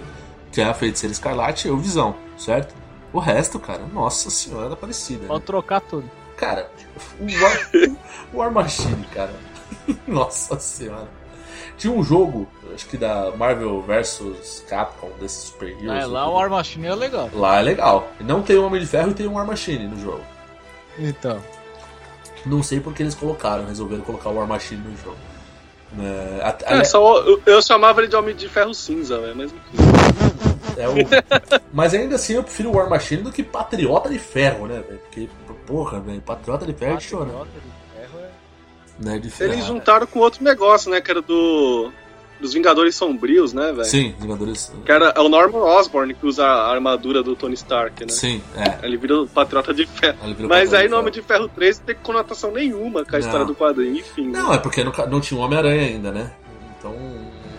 [0.51, 2.73] Que é a Feiticeira Escarlate e o Visão, certo?
[3.11, 5.23] O resto, cara, nossa senhora da parecida.
[5.23, 5.27] Né?
[5.27, 6.09] Pode trocar tudo.
[6.37, 6.71] Cara,
[7.19, 7.69] o War,
[8.33, 9.33] o War Machine, cara.
[10.07, 11.07] Nossa senhora.
[11.77, 16.03] Tinha um jogo, acho que da Marvel vs Capcom, desses super heroes.
[16.03, 17.29] É, lá o War Machine é legal.
[17.33, 18.07] Lá é legal.
[18.19, 20.21] Não tem o Homem de Ferro e tem um War Machine no jogo.
[20.97, 21.41] Então.
[22.45, 25.17] Não sei porque eles colocaram, resolveram colocar o War Machine no jogo.
[25.99, 29.35] É, a- É, a- só, eu, eu chamava ele de Homem de Ferro Cinza, velho,
[29.35, 29.53] mas
[30.77, 30.93] é o-
[31.71, 34.99] mas ainda assim eu prefiro o War Machine do que Patriota de Ferro, né, velho?
[34.99, 35.29] Porque,
[35.67, 37.25] porra, velho, Patriota de Ferro é de chorar.
[37.25, 38.29] Patriota de Ferro é-
[39.05, 39.53] Né, de ferro.
[39.53, 40.99] Eles juntaram com outro negócio, né?
[41.01, 41.91] Que era do.
[42.43, 43.85] Dos Vingadores Sombrios, né, velho?
[43.85, 44.69] Sim, Vingadores.
[44.85, 48.11] Que era é o Norman Osborn que usa a armadura do Tony Stark, né?
[48.11, 48.85] Sim, é.
[48.85, 50.17] Ele vira o Patriota de Ferro.
[50.49, 53.25] Mas aí no Homem de Ferro 3 não tem conotação nenhuma com a Não.
[53.25, 54.27] história do quadrinho, enfim.
[54.27, 54.39] né?
[54.39, 56.33] Não, é porque não, não tinha um Homem-Aranha ainda, né?
[56.77, 56.93] Então.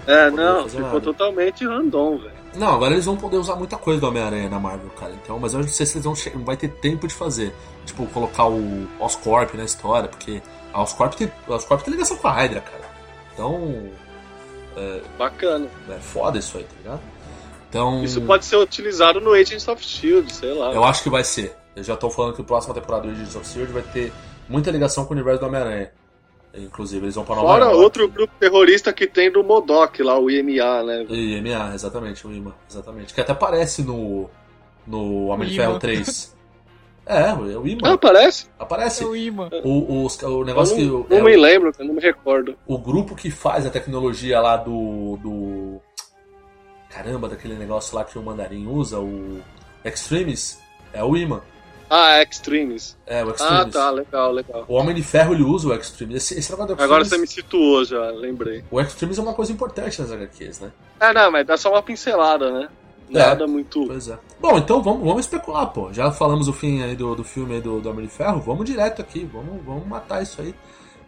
[0.06, 1.00] É, não, ficou nada.
[1.00, 2.34] totalmente random, velho.
[2.54, 5.14] Não, agora eles vão poder usar muita coisa do Homem-Aranha na Marvel, cara.
[5.22, 7.54] Então, mas eu não sei se eles vão vai ter tempo de fazer.
[7.86, 10.42] Tipo, colocar o Oscorp na história, porque
[10.74, 12.84] a Oscorp tem, a Oscorp tem ligação com a Hydra, cara.
[13.32, 13.90] Então,
[15.18, 15.66] Bacana.
[15.88, 17.00] é foda isso aí, tá ligado?
[17.68, 20.72] Então, Isso pode ser utilizado no Agents of Shield, sei lá.
[20.72, 21.56] eu acho que vai ser.
[21.74, 23.72] Eu já tô falando que a próxima temporada do Agents of S.H.I.E.L.D.
[23.72, 24.12] vai ter
[24.48, 25.90] muita ligação com o universo do Homem-Aranha.
[26.56, 27.78] Inclusive, eles vão pra Nova Fora York.
[27.80, 31.04] outro grupo terrorista que tem do Modok lá, o IMA, né?
[31.08, 33.12] IMA, exatamente, o IMA, exatamente.
[33.12, 34.30] Que até aparece no,
[34.86, 35.56] no Homem de.
[35.56, 36.32] Ferro 3.
[37.06, 37.80] É, é o IMA.
[37.92, 38.46] Ah, parece?
[38.58, 39.02] Aparece.
[39.04, 39.50] É o imã.
[39.62, 41.10] O, o Eu negócio não, que.
[41.14, 42.56] não é me o, lembro, eu não me recordo.
[42.66, 45.18] o grupo que faz a tecnologia lá do.
[45.22, 45.80] do
[46.90, 49.40] caramba, daquele negócio lá que o Mandarim usa, o
[49.84, 50.58] Extremis,
[50.92, 51.40] é o imã.
[51.90, 52.96] Ah, Extremes.
[53.06, 53.72] É, o Ah, Extremis.
[53.74, 54.64] tá, legal, legal.
[54.66, 56.16] O Homem de Ferro ele usa o Extremis.
[56.16, 58.64] Esse, esse negócio do Agora Extremis- você me situou já, lembrei.
[58.70, 60.72] O Extremis é uma coisa importante nas HQs, né?
[60.98, 62.68] Ah, não, mas dá só uma pincelada, né?
[63.10, 63.18] É.
[63.18, 63.86] Nada muito.
[63.86, 64.18] Pois é.
[64.40, 65.92] Bom, então vamos, vamos especular, pô.
[65.92, 68.64] Já falamos o fim aí do, do filme aí do, do Homem de Ferro, vamos
[68.64, 70.54] direto aqui, vamos, vamos matar isso aí.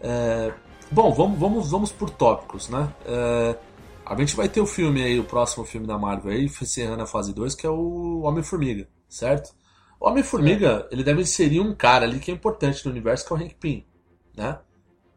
[0.01, 0.53] É,
[0.91, 2.93] Bom, vamos, vamos, vamos por tópicos, né?
[3.05, 3.57] É,
[4.05, 7.07] A gente vai ter o filme aí, o próximo filme da Marvel aí, encerrando a
[7.07, 9.53] fase 2, que é o Homem-Formiga, certo?
[9.99, 13.37] O Homem-Formiga, ele deve inserir um cara ali que é importante no universo, que é
[13.37, 13.85] o Hank Pym,
[14.37, 14.59] né?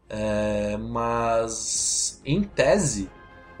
[0.08, 3.08] É, mas, em tese,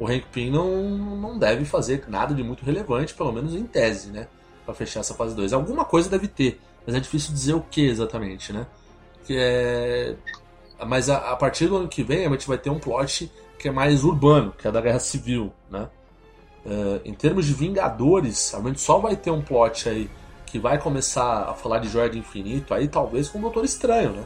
[0.00, 4.08] o Hank Pym não, não deve fazer nada de muito relevante, pelo menos em tese,
[4.08, 4.26] né?
[4.64, 5.52] Pra fechar essa fase 2.
[5.52, 8.66] Alguma coisa deve ter, mas é difícil dizer o que exatamente, né?
[9.26, 10.16] Que é...
[10.86, 13.68] Mas a, a partir do ano que vem a gente vai ter um plot que
[13.68, 15.86] é mais urbano, que é da Guerra Civil, né?
[16.64, 20.10] É, em termos de Vingadores, a gente só vai ter um plot aí
[20.46, 24.12] que vai começar a falar de Joia do Infinito, aí talvez com o Doutor Estranho,
[24.12, 24.24] né?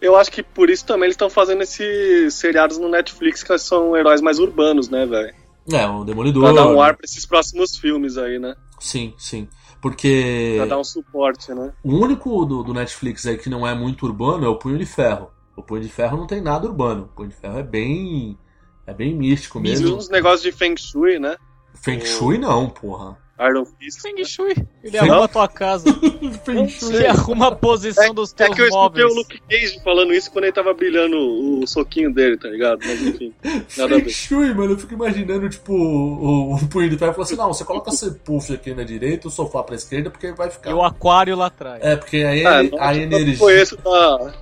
[0.00, 3.96] Eu acho que por isso também eles estão fazendo esses seriados no Netflix que são
[3.96, 5.34] heróis mais urbanos, né, velho?
[5.72, 6.44] É, o Demolidor.
[6.44, 8.54] Pra dar um ar pra esses próximos filmes aí, né?
[8.80, 9.48] Sim, sim.
[9.80, 11.72] Porque Pra dar um suporte, né?
[11.84, 14.86] o único do, do Netflix aí que não é muito urbano é o Punho de
[14.86, 15.30] Ferro.
[15.56, 17.04] O Punho de Ferro não tem nada urbano.
[17.04, 18.38] O Punho de Ferro é bem.
[18.86, 19.96] É bem místico E mesmo.
[19.96, 21.36] uns negócios de Feng Shui, né?
[21.74, 23.18] Feng Shui não, porra.
[23.40, 24.00] Iron Fist.
[24.02, 24.54] Feng Shui.
[24.82, 25.84] Ele arruma a tua casa.
[26.44, 29.12] Feng Ele arruma a posição dos É teus que eu escutei móveis.
[29.12, 32.80] o Luke Cage falando isso quando ele tava brilhando o soquinho dele, tá ligado?
[32.84, 33.32] Mas enfim,
[33.76, 34.10] nada a Feng ver.
[34.10, 37.64] Shui, mano, eu fico imaginando, tipo, o, o Punho de Ferro falou assim: não, você
[37.64, 40.70] coloca esse puff aqui na direita, o sofá pra esquerda, porque vai ficar.
[40.70, 41.80] E o aquário lá atrás.
[41.82, 43.38] É, porque aí Ah, não, a eu energia.
[43.38, 44.32] conheço da,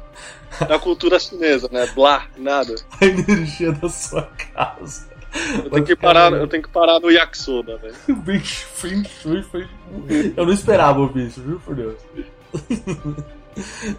[0.67, 1.87] da cultura chinesa, né?
[1.95, 2.75] Blá, nada.
[3.01, 4.23] A energia da sua
[4.55, 5.07] casa.
[5.65, 7.95] Eu tenho que parar, eu tenho que parar no yakisoba, velho.
[8.75, 9.67] Feng Shui foi.
[10.37, 11.97] Eu não esperava ouvir isso, viu, por Deus.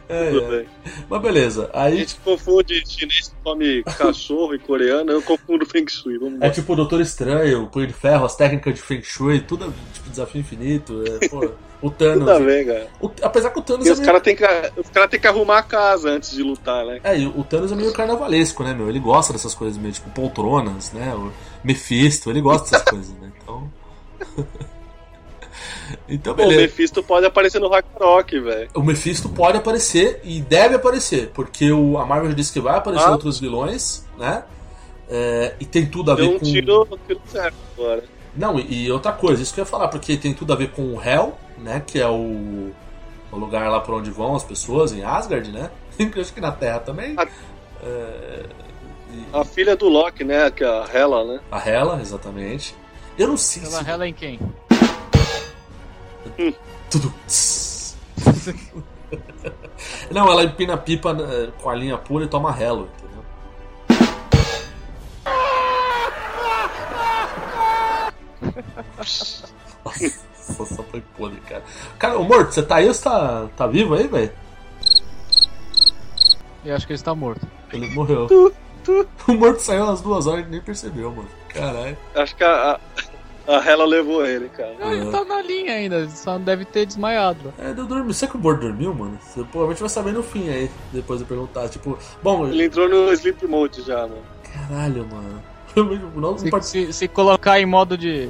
[0.08, 0.58] É, Tudo é.
[0.58, 0.70] bem.
[1.10, 5.90] Mas beleza, A aí gente confunde chinês que come cachorro e coreano, eu confundo Feng
[5.90, 6.18] Shui.
[6.20, 6.54] Vamos é lá.
[6.54, 10.10] tipo o Doutor Estranho, o Punho de Ferro, as técnicas de Feng Shui, tudo tipo
[10.10, 11.04] desafio infinito.
[11.08, 11.40] É, pô,
[11.82, 12.28] o Thanos.
[12.28, 12.88] Tudo ver, cara.
[13.02, 14.44] o- apesar que o Thanos é os meio, caras têm que,
[14.78, 17.00] os cara tem que arrumar a casa antes de lutar, né?
[17.04, 18.90] é, e o Thanos é meio carnavalesco, né, meu?
[18.90, 21.14] Ele gosta dessas coisas meio tipo poltronas, né?
[21.16, 21.32] O
[21.64, 23.32] Mephisto, ele gosta dessas coisas, né?
[23.42, 23.70] Então.
[26.10, 26.62] então, Pô, o beleza.
[26.64, 28.70] Mephisto pode aparecer no Ragnarok, velho.
[28.76, 33.06] O Mephisto pode aparecer e deve aparecer, porque o, a Marvel disse que vai aparecer
[33.08, 33.12] Ah.
[33.12, 34.44] outros vilões, né?
[35.10, 36.46] É, e tem tudo a ver Deu um com.
[36.46, 38.04] tiro, um tiro certo agora.
[38.36, 40.70] Não, e, e outra coisa, isso que eu ia falar, porque tem tudo a ver
[40.72, 41.82] com o Hell, né?
[41.86, 42.72] Que é o,
[43.32, 45.70] o lugar lá por onde vão as pessoas, em Asgard, né?
[46.00, 47.16] Eu acho que na Terra também.
[47.18, 47.28] Ah.
[47.84, 48.46] É,
[49.14, 50.50] e- A filha do Loki, né?
[50.52, 51.40] Que é a Hela, né?
[51.52, 52.76] a Hela, exatamente.
[53.18, 53.84] Eu não sei Ela se.
[53.84, 54.40] rela em quem?
[56.90, 57.12] Tudo.
[60.12, 63.24] Não, ela empina a pipa né, com a linha pura e toma relo, entendeu?
[68.98, 69.48] Nossa,
[70.54, 71.64] só foi podre, cara.
[72.00, 74.32] Cara, ô Morto, você tá aí ou você tá, tá vivo aí, velho?
[76.66, 77.48] Eu acho que ele está morto.
[77.72, 78.28] Ele morreu.
[79.28, 81.28] O Morto saiu às duas horas e nem percebeu, mano.
[81.50, 81.98] Caralho.
[82.16, 82.80] Acho que a,
[83.48, 84.74] a, a Hela levou ele, cara.
[84.80, 87.54] Não, ele tá na linha ainda, só deve ter desmaiado.
[87.60, 88.14] É, eu dormi.
[88.14, 89.20] Será que o Morto dormiu, mano?
[89.22, 91.68] Você provavelmente vai saber no fim aí, depois de perguntar.
[91.70, 94.24] Tipo, bom, Ele entrou no Sleep Mode já, mano.
[94.54, 95.44] caralho, mano.
[96.38, 98.30] Se, se, se colocar em modo de.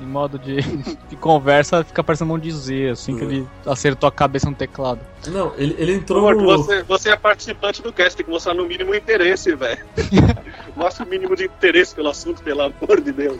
[0.00, 0.56] Em modo de,
[1.08, 4.98] de conversa, fica parecendo um de Z, assim que ele acertou a cabeça no teclado.
[5.28, 6.44] Não, ele, ele entrou no...
[6.44, 9.84] você, você é participante do cast, tem que mostrar no mínimo interesse, velho.
[10.76, 13.38] Mostra o mínimo de interesse pelo assunto, pelo amor de Deus.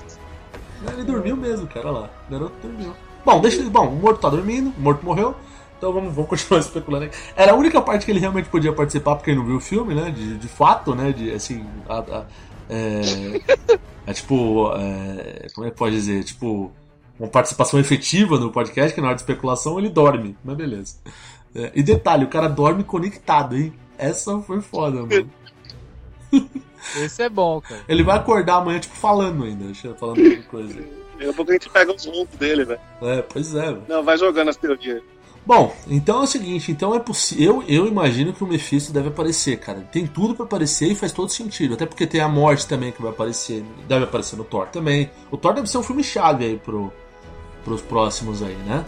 [0.85, 2.11] Não, Ele dormiu mesmo, cara, olha lá.
[2.29, 2.95] O garoto dormiu.
[3.25, 3.71] Bom, deixa ele.
[3.71, 5.35] Bom, o morto tá dormindo, o morto morreu.
[5.79, 7.17] Então vamos, vamos continuar especulando aqui.
[7.35, 9.95] Era a única parte que ele realmente podia participar, porque ele não viu o filme,
[9.95, 10.11] né?
[10.11, 11.11] De, de fato, né?
[11.11, 11.67] De assim.
[11.89, 12.25] A, a-
[12.71, 13.41] é,
[14.07, 14.73] é tipo.
[14.77, 16.25] é, como é que pode dizer?
[16.25, 16.73] Tipo.
[17.17, 20.97] Uma participação efetiva no podcast, que na hora de especulação ele dorme, mas beleza.
[21.55, 23.73] É, e detalhe, o cara dorme conectado, hein?
[23.97, 25.31] Essa foi foda, mano.
[26.97, 27.83] Esse é bom, cara.
[27.89, 30.75] Ele vai acordar amanhã, tipo, falando ainda, falando alguma coisa.
[31.13, 32.81] Daqui a pouco a gente pega os roncos dele, velho.
[33.01, 33.83] É, pois é, velho.
[33.89, 35.03] Não, vai jogando as teorias.
[35.47, 37.63] Bom, então é o seguinte, então é possível.
[37.69, 39.81] Eu, eu imagino que o Mephisto deve aparecer, cara.
[39.93, 41.75] Tem tudo pra aparecer e faz todo sentido.
[41.75, 43.63] Até porque tem a morte também que vai aparecer.
[43.87, 45.11] Deve aparecer no Thor também.
[45.31, 46.91] O Thor deve ser um filme chave aí pro,
[47.63, 48.87] pros próximos aí, né?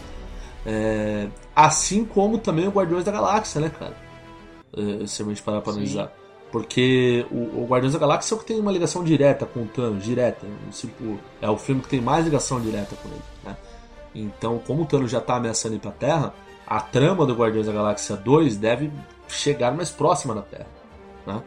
[0.64, 3.96] É, assim como também o Guardiões da Galáxia, né, cara?
[4.74, 5.80] É, se a gente parar pra Sim.
[5.80, 6.12] analisar.
[6.50, 9.66] Porque o, o Guardiões da Galáxia é o que tem uma ligação direta com o
[9.66, 10.46] Thanos, direta.
[10.72, 13.22] Tipo, é o filme que tem mais ligação direta com ele.
[13.44, 13.56] Né?
[14.14, 16.32] Então, como o Thanos já está ameaçando ir pra Terra,
[16.66, 18.90] a trama do Guardiões da Galáxia 2 deve
[19.28, 20.66] chegar mais próxima da Terra.
[21.26, 21.42] Né?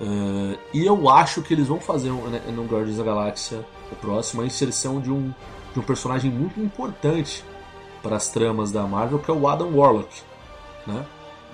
[0.00, 4.42] Uh, e eu acho que eles vão fazer né, no Guardiões da Galáxia, o próximo,
[4.42, 5.32] a inserção de um,
[5.72, 7.44] de um personagem muito importante
[8.02, 10.22] para as tramas da Marvel, que é o Adam Warlock.
[10.86, 11.04] Né?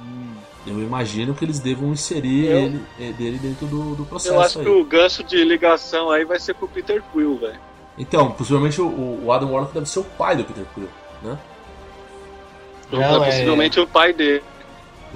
[0.01, 0.35] Hum.
[0.66, 4.35] Eu imagino que eles devam inserir eu, ele, eh, dele dentro do, do processo.
[4.35, 4.64] Eu acho aí.
[4.64, 7.60] que o gancho de ligação aí vai ser com o Peter Quill, velho.
[7.97, 10.89] Então, possivelmente o, o, Adam Warlock deve ser o pai do Peter Quill,
[11.23, 11.39] né?
[12.90, 14.42] Não, é possivelmente o pai dele.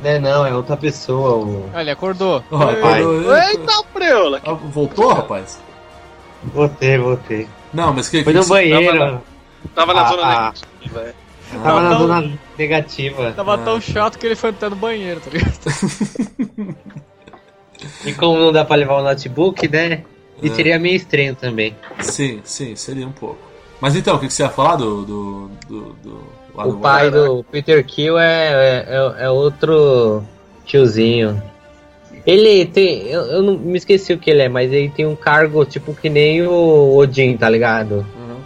[0.03, 1.37] Não, é, não, é outra pessoa.
[1.37, 1.71] O...
[1.73, 2.43] Olha, ele acordou.
[2.51, 3.37] Oh, acordou.
[3.37, 4.41] Eita, preula!
[4.45, 5.61] Ah, voltou, rapaz?
[6.43, 7.49] Voltei, voltei.
[7.73, 8.99] Não, mas que Foi que no banheiro.
[8.99, 9.23] Tava
[9.75, 10.53] Tava na Ah, zona ah.
[10.53, 11.15] negativa, velho.
[11.63, 13.33] Tava na Tava zona negativa.
[13.33, 13.59] Tava Ah.
[13.59, 15.59] tão chato que ele foi até no banheiro, tá ligado?
[18.05, 20.05] E como não dá pra levar o notebook, né?
[20.43, 20.55] E É.
[20.55, 21.75] seria meio estranho também.
[22.01, 23.39] Sim, sim, seria um pouco.
[23.81, 25.03] Mas então, o que que você ia falar do.
[25.05, 26.25] do, do, do
[26.69, 27.27] O pai Warlock?
[27.39, 30.23] do Peter Kill é, é, é outro
[30.65, 31.43] tiozinho.
[32.27, 33.07] Ele tem.
[33.09, 35.95] Eu, eu não me esqueci o que ele é, mas ele tem um cargo tipo
[35.95, 38.07] que nem o Odin, tá ligado?
[38.17, 38.37] Uhum.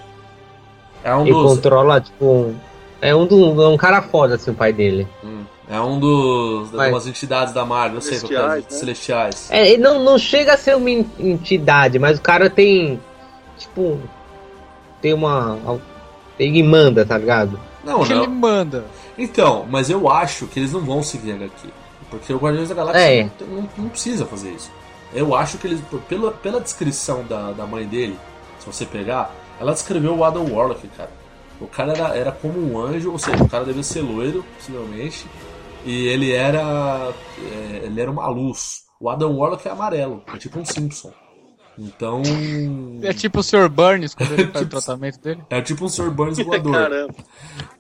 [1.03, 1.55] É um Ele dos.
[1.55, 2.25] controla, tipo.
[2.25, 2.55] um-
[3.03, 5.07] É um, do, é um cara foda, assim, o pai dele.
[5.23, 6.71] Hum, É um dos.
[6.73, 8.79] Mas- das entidades da Marvel, eu sei, Celestiais, é, né?
[8.79, 9.49] celestiais.
[9.51, 12.99] É, ele não, não chega a ser uma en- entidade, mas o cara tem.
[13.59, 13.99] Tipo.
[15.03, 15.59] Tem uma.
[16.39, 17.59] Ele manda, tá ligado?
[17.85, 18.35] Não, que ele não.
[18.35, 18.85] manda.
[19.19, 21.69] Então, mas eu acho que eles não vão seguir HQ.
[22.11, 23.31] Porque o Guardiões da Galáxia É.
[23.41, 24.71] não, não, não precisa fazer isso.
[25.13, 28.19] Eu acho que eles, por- pela, pela descrição da, da mãe dele,
[28.59, 31.11] se você pegar, ela descreveu o Adam Warlock, cara.
[31.61, 35.27] O cara era, era como um anjo, ou seja, o cara devia ser loiro, possivelmente.
[35.85, 37.13] E ele era.
[37.39, 38.83] é, ele era uma luz.
[39.01, 41.13] O Adam Warlock é amarelo, é tipo um Simpson.
[41.79, 42.23] Então.
[43.03, 43.69] É tipo o Sr.
[43.69, 45.43] Burns quando ele faz o tratamento dele.
[45.51, 46.11] É tipo um Sr.
[46.11, 46.73] Burns voador.
[46.73, 47.15] Caramba.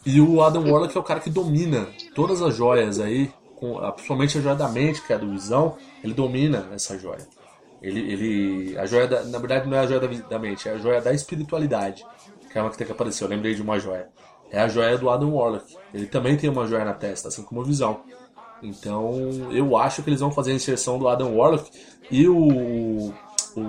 [0.04, 4.38] E o Adam Warlock é o cara que domina todas as joias aí, com, principalmente
[4.38, 7.26] a joia da mente, que é a do Visão, ele domina essa joia.
[7.80, 10.72] Ele, ele, a joia da, na verdade não é a joia da, da mente, é
[10.72, 12.04] a joia da espiritualidade,
[12.50, 13.24] que é uma que tem que aparecer.
[13.24, 14.08] Eu lembrei de uma joia.
[14.50, 15.76] É a joia do Adam Warlock.
[15.92, 18.02] Ele também tem uma joia na testa, assim como o Visão.
[18.62, 21.70] Então, eu acho que eles vão fazer a inserção do Adam Warlock
[22.10, 23.12] e o,
[23.56, 23.60] o,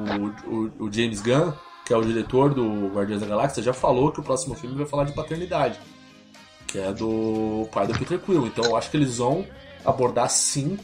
[0.50, 1.52] o, o James Gunn,
[1.86, 4.86] que é o diretor do Guardiões da Galáxia, já falou que o próximo filme vai
[4.86, 5.80] falar de paternidade
[6.76, 8.48] que é do pai do Peter Quill.
[8.48, 9.48] Então eu acho que eles vão
[9.86, 10.78] abordar sim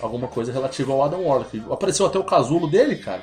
[0.00, 1.62] alguma coisa relativa ao Adam Warlock.
[1.70, 3.22] Apareceu até o casulo dele, cara.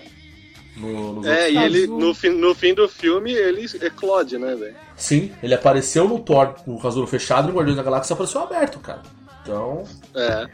[0.77, 4.76] No, nos É, e ele, no fim, no fim do filme, ele eclode, né, velho?
[4.95, 8.41] Sim, ele apareceu no Thor com o casulo fechado e no Guardiões da Galáxia apareceu
[8.41, 9.02] aberto, cara.
[9.41, 9.84] Então,
[10.15, 10.48] É.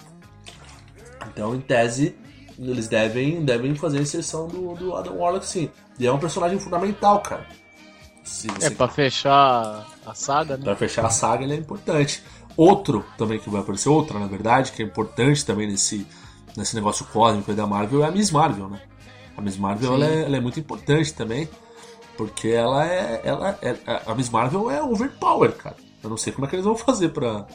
[1.27, 2.15] então em tese,
[2.71, 5.69] eles devem, devem fazer a inserção do, do Adam Warlock sim.
[5.99, 7.45] E é um personagem fundamental, cara.
[8.23, 10.63] Se É pra fechar a saga, né?
[10.63, 12.23] Pra fechar a saga, ele é importante.
[12.55, 16.07] Outro também que vai aparecer, outra na verdade, que é importante também nesse,
[16.55, 18.81] nesse negócio cósmico da Marvel é a Miss Marvel, né?
[19.35, 21.49] A Miss Marvel ela é, ela é muito importante também,
[22.15, 23.75] porque ela é, ela é.
[24.05, 25.75] A Miss Marvel é overpower, cara.
[26.03, 27.47] Eu não sei como é que eles vão fazer pra,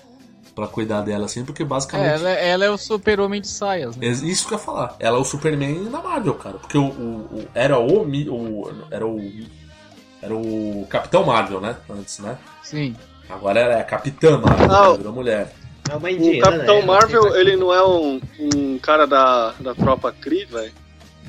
[0.58, 2.20] pra cuidar dela assim, porque É, basicamente.
[2.20, 4.06] ela, ela é o super-homem de saias, né?
[4.06, 4.96] É Isso que eu ia falar.
[4.98, 6.58] Ela é o Superman da Marvel, cara.
[6.58, 8.68] Porque o, o- o- era o, Mi- o.
[8.90, 9.20] Era o.
[10.20, 11.76] Era o Capitão Marvel, né?
[11.88, 12.36] Antes, né?
[12.64, 12.96] Sim.
[13.30, 14.96] Agora ela é a Capitã Marvel, Ah, né?
[14.96, 15.54] virou mulher.
[15.88, 20.44] É uma O Capitão Marvel, ele não é um, um cara da, da tropa Kree,
[20.44, 20.72] velho?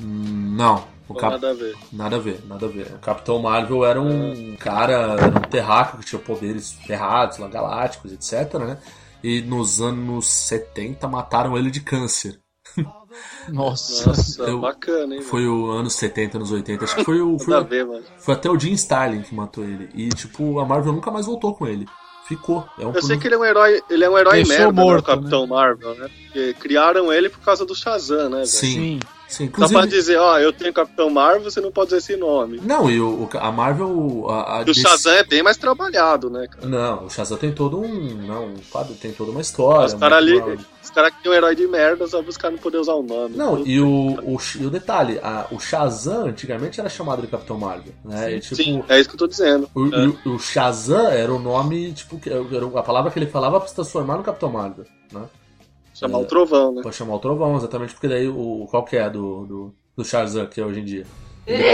[0.02, 0.84] Hum, Não,
[1.18, 1.32] Cap...
[1.32, 1.74] Nada a ver.
[1.92, 2.86] nada a ver, nada a ver.
[2.94, 8.12] O Capitão Marvel era um cara, era um terráqueo que tinha poderes ferrados, lá, galácticos,
[8.12, 8.78] etc, né?
[9.22, 12.38] E nos anos 70 mataram ele de câncer.
[13.48, 14.06] Nossa.
[14.08, 15.22] Nossa, Eu- bacana, hein?
[15.22, 17.38] Foi o anos 70, anos 80, acho que foi o.
[17.38, 18.04] Foi, ver, mano.
[18.18, 19.88] foi até o Jim Starlin que matou ele.
[19.94, 21.86] E, tipo, a Marvel nunca mais voltou com ele.
[22.26, 22.64] Ficou.
[22.78, 24.72] É um Eu sei que ele é um herói, ele é um herói Deixou merda,
[24.72, 26.08] né, morto, o Capitão Marvel, né?
[26.08, 28.46] Porque criaram ele por causa do Shazam, né, velho?
[28.46, 29.00] Sim, Sim.
[29.30, 29.46] Sim.
[29.46, 32.60] Só pra Inclusive, dizer, ó, eu tenho Capitão Marvel, você não pode dizer esse nome.
[32.62, 34.26] não, e o, a Marvel.
[34.28, 36.66] A, a o DC Shazam é bem mais trabalhado, né, cara?
[36.66, 38.14] Não, o Shazam tem todo um.
[38.26, 39.86] Não, um quadro, tem toda uma história.
[39.86, 42.56] Os caras ali, uma- os caras que tem um herói de merda, só os caras
[42.56, 43.36] não poder usar o nome.
[43.36, 47.56] Não, e o, o, e o detalhe, a- o Shazam antigamente era chamado de Capitão
[47.58, 48.34] Marvel, né?
[48.34, 49.70] E, tipo, Sim, é isso que eu tô dizendo.
[49.74, 50.06] o, É.
[50.28, 52.20] o, o Shazam era o nome, tipo,
[52.78, 55.22] a palavra que ele falava pra se transformar no Capitão Marvel, né?
[56.00, 56.82] Chamar o trovão, né?
[56.82, 58.66] Pra chamar o Trovão, exatamente, porque daí o.
[58.70, 61.06] Qual que é do, do, do Shazam que é hoje em dia?
[61.46, 61.64] Ele,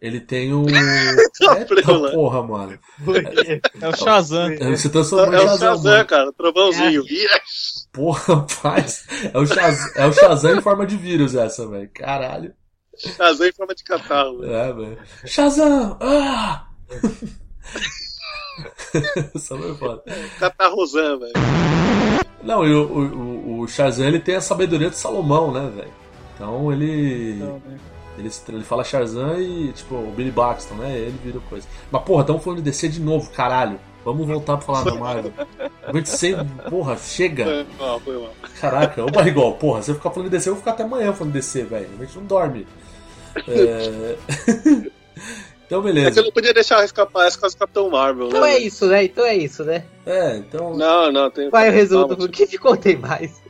[0.00, 0.64] ele tem o.
[0.70, 2.78] Eita porra, mano.
[3.80, 4.52] É o Shazam.
[4.52, 6.06] Ele se transformou É em o Shazam, mano.
[6.06, 7.04] cara, trovãozinho.
[7.10, 7.88] Yes!
[7.92, 9.06] Porra, rapaz.
[9.32, 9.96] É o, Shaz...
[9.96, 11.90] é o Shazam em forma de vírus essa, velho.
[11.92, 12.54] Caralho.
[12.96, 14.52] Shazam em forma de catarro, velho.
[14.54, 14.98] É, velho.
[15.24, 15.98] Shazam!
[16.00, 16.68] Ah!
[19.34, 20.02] Essa foi foda.
[20.38, 21.32] Catarrozan, velho.
[22.44, 25.92] Não, e o, o, o Shazam ele tem a sabedoria de Salomão, né, velho?
[26.34, 27.36] Então ele.
[27.36, 27.78] Então, né?
[28.16, 30.96] Ele, ele fala Shazam e, tipo, o Billy Baxton, né?
[30.96, 31.66] Ele vira coisa.
[31.90, 33.78] Mas, porra, estamos falando de DC de novo, caralho.
[34.04, 35.32] Vamos voltar pra falar da Marvel.
[35.82, 36.46] A gente sempre.
[36.68, 37.44] Porra, chega.
[37.44, 38.30] Foi mal, foi mal.
[38.60, 41.12] Caraca, ô Barrigol, porra, se eu ficar falando de DC, eu vou ficar até amanhã
[41.12, 41.88] falando de DC, velho.
[41.98, 42.66] A gente não dorme.
[43.48, 44.16] É...
[45.66, 46.22] então, É que eu beleza.
[46.22, 48.54] não podia deixar escapar essa com Capitão Marvel, Então né?
[48.54, 49.04] é isso, né?
[49.04, 49.84] Então é isso, né?
[50.06, 50.76] É, então.
[50.76, 51.50] Não, não, tem.
[51.50, 53.42] Vai o resultado, Calma, o que ficou tem mais?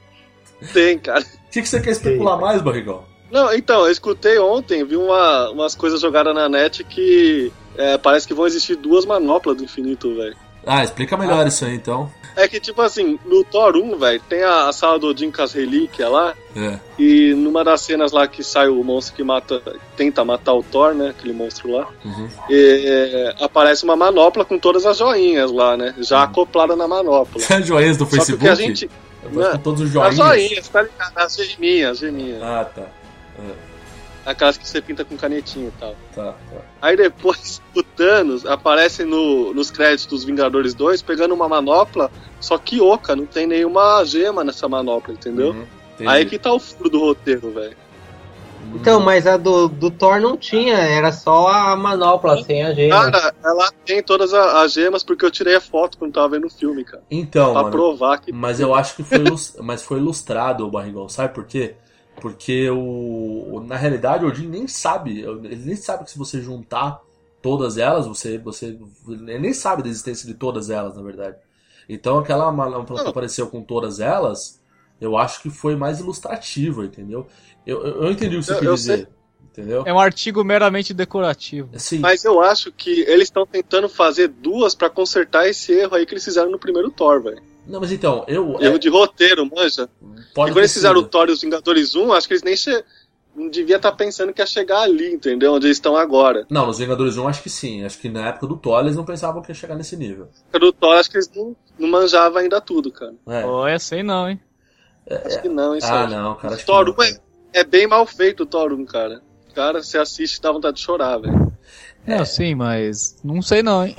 [0.73, 1.21] Tem, cara.
[1.21, 3.05] O que, que você quer especular mais, Barrigol?
[3.31, 8.27] Não, então, eu escutei ontem, vi uma, umas coisas jogadas na net que é, parece
[8.29, 10.37] que vão existir duas manoplas do infinito, velho.
[10.67, 12.11] Ah, explica melhor isso aí então.
[12.37, 15.41] É que, tipo assim, no Thor 1, velho, tem a, a sala do Odin com
[15.43, 16.79] as relíquias lá, É.
[16.99, 19.63] e numa das cenas lá que sai o monstro que mata,
[19.97, 22.29] tenta matar o Thor, né, aquele monstro lá, Uhum.
[22.51, 22.83] e,
[23.39, 27.41] é, aparece uma manopla com todas as joinhas lá, né, já acoplada na manopla.
[27.49, 28.49] As joinhas do Só que Facebook?
[28.49, 28.91] a gente...
[29.23, 30.17] Depois com todos os As joinhas.
[30.17, 31.13] joinhas, tá ligado?
[31.17, 32.43] As geminhas, as geminhas.
[32.43, 32.83] Ah, tá.
[34.25, 35.95] Aquelas que você pinta com canetinha e tal.
[36.15, 36.61] Tá, tá.
[36.81, 42.11] Aí depois o Thanos aparece no, nos créditos dos Vingadores 2 pegando uma manopla,
[42.41, 45.51] só que oca, não tem nenhuma gema nessa manopla, entendeu?
[45.51, 46.09] Uhum.
[46.09, 47.77] Aí que tá o furo do roteiro, velho.
[48.75, 53.11] Então, mas a do, do Thor não tinha, era só a manopla sem a gema.
[53.11, 56.51] Cara, ela tem todas as gemas porque eu tirei a foto quando tava vendo o
[56.51, 57.03] filme, cara.
[57.11, 58.33] Então, pra mano, provar que.
[58.33, 59.25] mas eu acho que foi,
[59.63, 61.77] mas foi ilustrado o Barrigol, sabe por quê?
[62.21, 66.41] Porque o, o- na realidade o Odin nem sabe, ele nem sabe que se você
[66.41, 67.01] juntar
[67.43, 68.79] todas elas, você, você,
[69.09, 71.37] ele nem sabe da existência de todas elas, na verdade.
[71.89, 74.61] Então aquela manopla que apareceu com todas elas,
[75.01, 77.27] eu acho que foi mais ilustrativa, entendeu?
[77.67, 79.09] Eu, eu, eu entendi o que você Eu- eu dizer,
[79.43, 79.83] entendeu?
[79.87, 81.69] É um artigo meramente decorativo.
[81.75, 86.07] Assim, Mas eu acho que eles estão tentando fazer duas pra consertar esse erro aí
[86.07, 87.43] que eles fizeram no primeiro Thor, velho.
[87.67, 89.89] Não, mas então, eu Erro é, de roteiro, manja.
[90.35, 92.57] pode e quando eles fizeram o Thor e os Vingadores 1, acho que eles nem
[92.57, 92.85] che...
[93.35, 95.55] não devia estar pensando que ia chegar ali, entendeu?
[95.55, 96.47] Onde eles estão agora.
[96.51, 97.85] Não, nos Vingadores 1 acho que sim.
[97.85, 100.29] Acho que na época do Thor eles não pensavam que ia chegar nesse nível.
[100.53, 103.15] Do Thor, acho que eles não, não manjavam ainda tudo, cara.
[103.27, 103.45] É.
[103.45, 104.41] Olha, sei não, hein?
[105.09, 106.57] Acho que não, isso Ah, não, cara.
[106.57, 107.19] Thor não, 1 é,
[107.55, 109.23] é bem mal feito o Thor 1, cara.
[109.55, 111.54] Cara, você assiste e dá vontade de chorar, velho.
[112.07, 113.97] É, sim, mas não sei não, hein?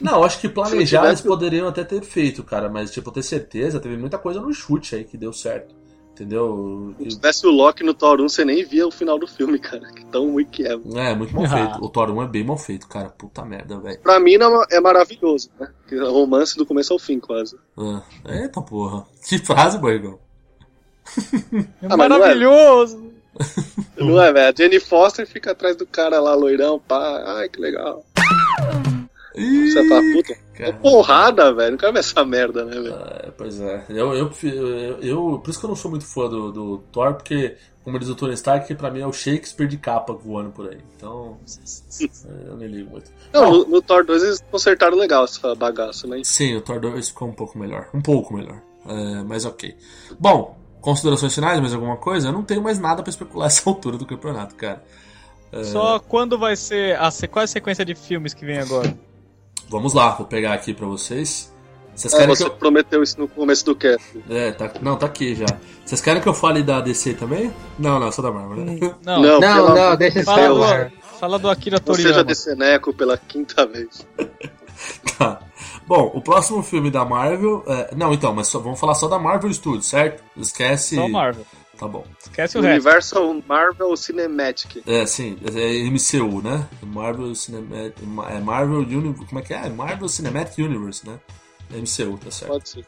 [0.00, 2.68] Não, acho que planejar Se tivesse- eles poderiam até ter feito, cara.
[2.68, 5.74] Mas, tipo, ter certeza, teve muita coisa no chute aí que deu certo.
[6.12, 6.94] Entendeu?
[7.00, 9.80] Se tivesse o Loki no Thor 1, você nem via o final do filme, cara.
[9.92, 10.72] Que tão ruim que é.
[10.94, 11.48] É, muito mal Ah.
[11.48, 11.84] feito.
[11.84, 13.08] O Thor 1 é bem mal feito, cara.
[13.08, 13.98] Puta merda, velho.
[14.00, 15.68] Pra mim não é maravilhoso, né?
[15.88, 17.56] Que é romance do começo ao fim, quase.
[17.76, 19.04] Ah, eita porra.
[19.28, 20.20] Que frase, Borgão.
[21.82, 23.03] É Ah, não é- maravilhoso!
[23.96, 24.48] Não é, velho?
[24.48, 27.22] A Jenny Foster fica atrás do cara lá, loirão, pá.
[27.38, 28.04] Ai, que legal.
[29.36, 30.72] Você fala, puta, é Cara.
[30.74, 31.72] porrada, velho.
[31.72, 32.94] Não quero ver essa merda, né, velho?
[32.94, 33.84] É, pois é.
[33.88, 37.14] Eu, eu, eu, eu- Por isso que eu não sou muito fã do, do Thor,
[37.14, 40.68] porque, como diz o Tony Stark, pra mim é o Shakespeare de capa voando por
[40.70, 40.78] aí.
[40.96, 41.36] Então.
[42.46, 43.10] eu nem ligo muito.
[43.32, 46.20] Não, Bom, no, no Thor 2 eles consertaram legal essa bagaça, né?
[46.22, 47.88] Sim, o Thor 2 ficou um pouco melhor.
[47.92, 48.62] Um pouco melhor.
[48.86, 49.74] É, mas ok.
[50.20, 52.28] Bom, considerações finais, mais alguma coisa?
[52.28, 54.84] Eu não tenho mais nada pra especular essa altura do campeonato, cara.
[55.52, 58.96] É, Só quando vai ser a qual é a sequência de filmes que vem agora?
[59.70, 61.52] Vamos lá, vou pegar aqui pra vocês.
[61.94, 62.54] Vocês É, querem você que eu.
[62.56, 64.22] prometeu isso no começo do cast.
[64.28, 64.70] É, tá...
[64.82, 65.46] Não, tá aqui já.
[65.84, 67.52] Vocês querem que eu fale da DC também?
[67.78, 68.78] Não, não, só da Marvel, né?
[69.04, 70.84] Não, Não, Não, não, deixa esse fala, celular.
[70.90, 72.24] do, fala do Akira seja Toriyama.
[72.24, 74.06] desse Neco pela quinta vez.
[75.16, 75.40] Tá.
[75.86, 77.62] Bom, o próximo filme da Marvel.
[77.66, 80.22] é, Não, então, mas só- vamos falar só da Marvel Studios, certo?
[80.36, 80.96] Esquece.
[80.96, 81.44] Só Marvel.
[81.78, 82.04] Tá bom.
[82.20, 82.74] Esquece o resto.
[82.86, 84.82] Universal Marvel Cinematic.
[84.86, 86.66] É, sim, é MCU, né?
[86.82, 88.02] Marvel Cinematic.
[88.30, 89.26] É Marvel Universe.
[89.26, 89.68] Como é que é?
[89.68, 91.18] Marvel Cinematic Universe, né?
[91.72, 92.52] É MCU, tá certo.
[92.52, 92.86] Pode ser.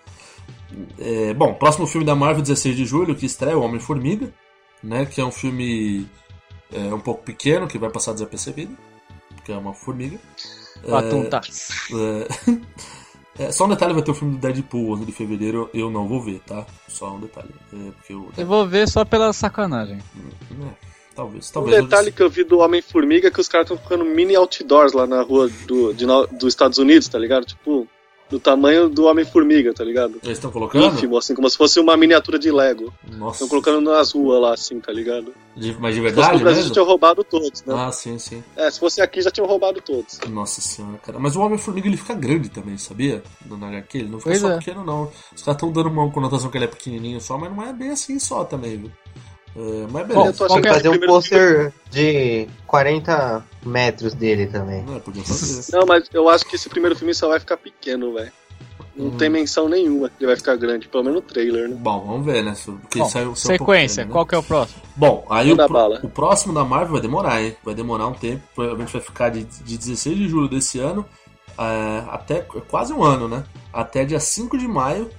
[0.99, 4.33] É, bom, próximo filme da Marvel, 16 de julho, que estreia o Homem-Formiga,
[4.83, 5.05] né?
[5.05, 6.07] Que é um filme
[6.73, 8.77] é, um pouco pequeno, que vai passar desapercebido,
[9.35, 10.19] porque é uma formiga.
[10.91, 11.41] Patunta.
[13.39, 15.91] É, é, só um detalhe, vai ter o filme do Deadpool 11 de fevereiro, eu
[15.91, 16.67] não vou ver, tá?
[16.89, 17.51] Só um detalhe.
[17.73, 19.99] É, porque eu, Eu vou ver só pela sacanagem.
[19.99, 21.77] é, talvez, Um talvez.
[21.77, 24.93] eu detalhe que eu vi do Homem-Formiga é que os caras estão ficando mini outdoors
[24.93, 27.45] lá na rua do, de dos Estados Unidos, tá ligado?
[27.45, 27.87] Tipo,
[28.29, 30.19] do tamanho do Homem-Formiga, tá ligado?
[30.23, 30.85] Eles estão colocando?
[30.85, 32.93] Ínfimo, assim, como se fosse uma miniatura de Lego.
[33.17, 33.37] Nossa.
[33.37, 35.33] Estão colocando nas ruas lá, assim, tá ligado?
[35.57, 36.69] De- mas de Se fosse verdade no Brasil mesmo?
[36.69, 37.75] já tinham roubado todos, né?
[37.79, 38.43] Ah, sim, sim.
[38.57, 40.19] É, se fosse aqui já tinham roubado todos.
[40.29, 41.19] Nossa senhora, cara.
[41.21, 43.23] Mas o Homem-Formiga ele fica grande também, sabia?
[43.47, 44.59] No HQ, ele não fica Pois só é.
[44.59, 45.05] pequeno, não.
[45.35, 47.91] Os caras estão dando uma conotação que ele é pequenininho só, mas não é bem
[47.91, 48.91] assim só também, viu?
[49.57, 50.33] É, mas Eu beleza.
[50.33, 54.83] tô Tem achando que que fazer um pôster de 40 metros dele também.
[54.85, 55.03] Não, é.
[55.73, 58.33] Não, mas eu acho que esse primeiro filme só vai ficar pequeno, velho.
[58.95, 59.17] Não Hum.
[59.19, 61.77] tem menção nenhuma que ele vai ficar grande, pelo menos no trailer, né?
[61.79, 62.55] Bom, vamos ver, né?
[62.65, 64.13] Porque Bom, saiu, saiu um sequência, pouco, né?
[64.13, 64.81] qual que é o próximo?
[64.97, 67.55] Bom, aí o, pro- o próximo da Marvel vai demorar, hein?
[67.63, 68.43] Vai demorar um tempo.
[68.55, 71.05] Provavelmente vai ficar de, de 16 de julho desse ano
[71.59, 73.45] é, até quase um ano, né?
[73.71, 75.11] Até dia 5 de maio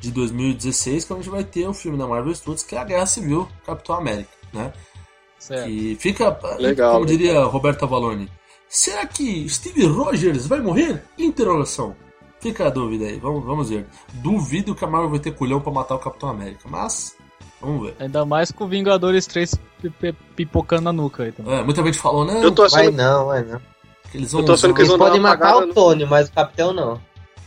[0.00, 2.84] de 2016, que a gente vai ter o filme da Marvel Studios, que é a
[2.84, 4.72] Guerra Civil Capitão América, né?
[5.40, 5.64] Certo.
[5.66, 7.04] Que fica, Legal, como legal.
[7.06, 8.30] diria Roberto Avalone,
[8.68, 11.02] será que Steve Rogers vai morrer?
[11.18, 11.96] Interrogação.
[12.40, 13.86] Fica a dúvida aí, vamos, vamos ver.
[14.14, 17.14] Duvido que a Marvel vai ter culhão pra matar o Capitão América, mas
[17.60, 17.96] vamos ver.
[17.98, 21.54] Ainda mais com o Vingadores 3 pi- pi- pipocando na nuca aí também.
[21.54, 23.60] É, muita gente falou, não, Eu tô Vai achando, não, vai não.
[24.10, 26.28] que eles vão eu tô achando que eles Eles podem matar o no- Tony, mas
[26.28, 27.00] o Capitão não.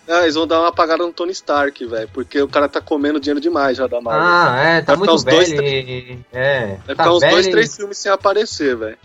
[0.08, 2.10] Ah, eles vão dar uma apagada no Tony Stark, velho.
[2.14, 4.22] Porque o cara tá comendo dinheiro demais já da Marvel.
[4.24, 5.64] Ah, é, tá muito uns dois, velho.
[5.64, 8.98] e- É, vai tá ficar uns velho dois, três filmes sem aparecer, velho.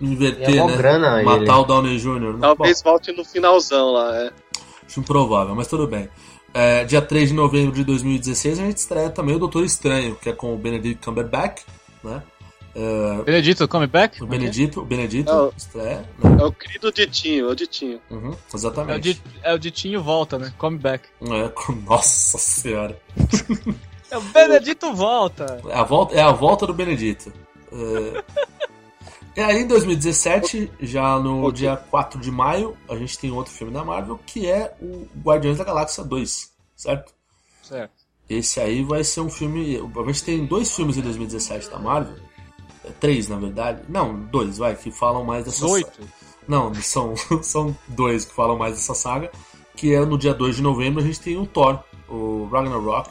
[0.00, 0.76] inverter, é né?
[0.76, 1.50] grana Matar ele.
[1.50, 2.38] o Downey Jr.
[2.40, 4.30] Talvez volte no finalzão lá, é.
[4.86, 6.08] Acho improvável, mas tudo bem.
[6.54, 10.28] É, dia 3 de novembro de 2016 a gente estreia também o Doutor Estranho, que
[10.28, 11.62] é com o Benedict Cumberbatch,
[12.04, 12.22] né?
[12.74, 14.22] É, Benedito, come back?
[14.22, 16.36] o Benedito, o Benedito É o- estreia, né?
[16.40, 18.00] É o querido Ditinho, é o Ditinho.
[18.10, 19.14] Uhum, É o, exatamente.
[19.14, 20.52] Di- é o Ditinho volta, né?
[20.56, 21.06] Come back.
[21.20, 21.52] É,
[21.86, 22.98] nossa senhora.
[24.10, 25.60] É o Benedito volta!
[25.68, 27.30] É a volta, é a volta do Benedito.
[27.72, 28.24] É...
[29.36, 31.52] E aí, em 2017, já no Ok.
[31.52, 35.58] dia 4 de maio, a gente tem outro filme da Marvel, que é o Guardiões
[35.58, 37.12] da Galáxia 2, certo?
[37.62, 37.92] Certo.
[38.30, 39.78] Esse aí vai ser um filme.
[39.78, 42.16] A gente tem dois filmes em 2017 da Marvel.
[42.84, 43.82] É, Três, na verdade.
[43.88, 45.90] Não, dois, vai, que falam mais dessa 18.
[46.48, 49.30] Não, são, são dois que falam mais dessa saga.
[49.76, 51.78] Que é no dia 2 de novembro a gente tem o Thor,
[52.08, 53.08] o Ragnarok,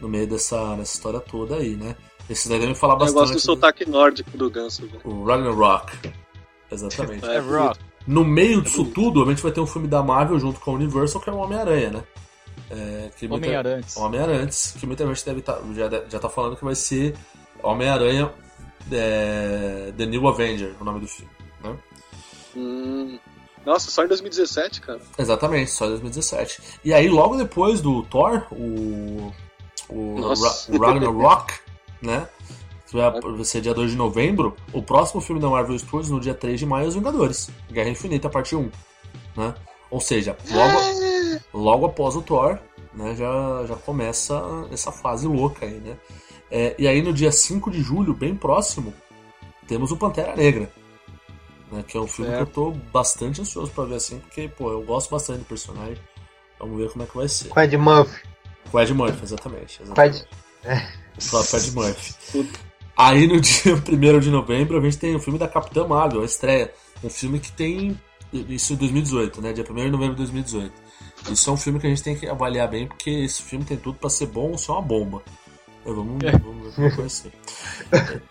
[0.00, 1.94] no meio dessa, dessa história toda aí, né?
[2.28, 3.20] Esses daí devem falar Eu bastante.
[3.20, 5.00] gosto do sotaque nórdico do Ganso, velho.
[5.04, 5.92] O Ragnarok.
[6.70, 7.24] Exatamente.
[7.28, 7.78] É rock.
[8.06, 10.74] No meio disso tudo, a gente vai ter um filme da Marvel junto com a
[10.74, 12.04] Universal, que é o Homem-Aranha, né?
[12.70, 13.84] É, muita- Homem-Aranha.
[13.96, 17.14] Homem-Arantes, que muita gente deve tá, já, já tá falando que vai ser
[17.62, 18.30] Homem-Aranha
[18.92, 21.30] é, The New Avenger, o nome do filme.
[21.62, 21.76] Né?
[22.56, 23.18] Hum.
[23.64, 25.00] Nossa, só em 2017, cara.
[25.18, 26.60] Exatamente, só em 2017.
[26.84, 29.32] E aí, logo depois do Thor, o,
[29.88, 30.20] o.
[30.20, 31.54] Ra- o Ragnarok,
[32.02, 32.28] né?
[32.86, 34.54] Que vai vai ser dia 2 de novembro.
[34.72, 37.50] O próximo filme da Marvel Studios, no dia 3 de maio, é Os Vingadores.
[37.70, 38.70] Guerra Infinita, parte 1.
[39.36, 39.54] Né?
[39.90, 40.78] Ou seja, logo,
[41.52, 42.58] logo após o Thor,
[42.92, 44.40] né, já, já começa
[44.70, 45.96] essa fase louca aí, né?
[46.56, 48.94] É, e aí no dia 5 de julho, bem próximo,
[49.66, 50.72] temos o Pantera Negra.
[51.72, 52.46] Né, que é um filme Certo.
[52.46, 55.98] que eu tô bastante ansioso pra ver assim, porque, pô, eu gosto bastante do personagem.
[56.60, 57.48] Vamos ver como é que vai ser.
[57.48, 58.22] Com Ed Murphy.
[58.70, 59.78] Com o Ed Murphy, exatamente.
[59.78, 60.28] Com exatamente.
[60.64, 61.28] Ed...
[61.28, 62.14] Próprio Ed Murphy.
[62.96, 63.74] Aí no dia
[64.16, 66.72] 1 de novembro a gente tem o filme da Capitã Marvel, a estreia.
[67.02, 68.00] Um filme que tem.
[68.32, 69.52] Isso em 2018, né?
[69.52, 70.72] Dia 1 de novembro de 2018.
[71.32, 73.76] Isso é um filme que a gente tem que avaliar bem, porque esse filme tem
[73.76, 75.20] tudo pra ser bom ou ser uma bomba.
[75.86, 77.32] É, vamos, vamos ver como vai ser.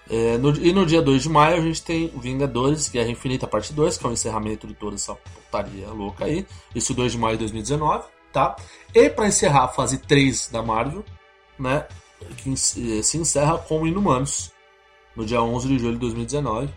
[0.09, 3.71] É, no- e no dia 2 de maio a gente tem Vingadores Guerra Infinita Parte
[3.73, 6.45] 2, que é o encerramento de toda essa putaria louca aí.
[6.73, 8.55] Isso 2 de maio de 2019, tá?
[8.93, 11.03] E pra encerrar a fase 3 da Marvel,
[11.59, 11.85] né?
[12.37, 14.51] Que en- se encerra com Inumanos,
[15.15, 16.73] no dia 11 de julho de 2019.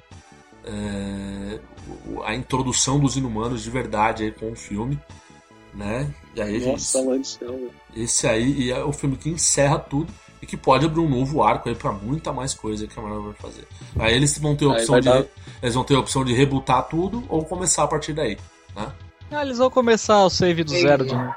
[0.65, 1.61] É,
[2.25, 5.01] a introdução dos Inumanos de verdade aí com o filme,
[5.73, 6.13] né?
[6.35, 7.71] E aí, Nossa, gente, velho.
[7.95, 10.13] esse aí e é o filme que encerra tudo
[10.47, 13.23] e que pode abrir um novo arco aí pra muita mais coisa que a Marvel
[13.25, 13.67] vai fazer.
[13.99, 15.25] Aí eles vão ter a opção de dar-
[15.63, 18.39] eles vão ter a opção de rebutar tudo ou começar a partir daí,
[18.75, 18.87] né?
[19.31, 21.35] Ah, eles vão começar o save do zero de novo.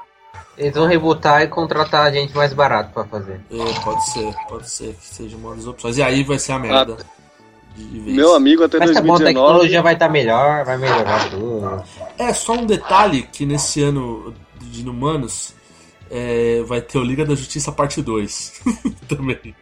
[0.56, 3.40] Eles vão rebutar e contratar gente mais barato pra fazer.
[3.50, 5.96] É, pode ser, pode ser que seja uma das opções.
[5.98, 6.96] E aí vai ser a merda.
[7.76, 8.16] de- de vez.
[8.16, 9.24] Meu amigo até Mas tá bom, a 2019.
[9.24, 11.82] tecnologia vai estar melhor, vai melhorar tudo.
[12.18, 15.54] É, só um detalhe que nesse ano de Inumanos
[16.10, 18.60] é, vai ter o Liga da Justiça parte 2
[19.08, 19.54] também.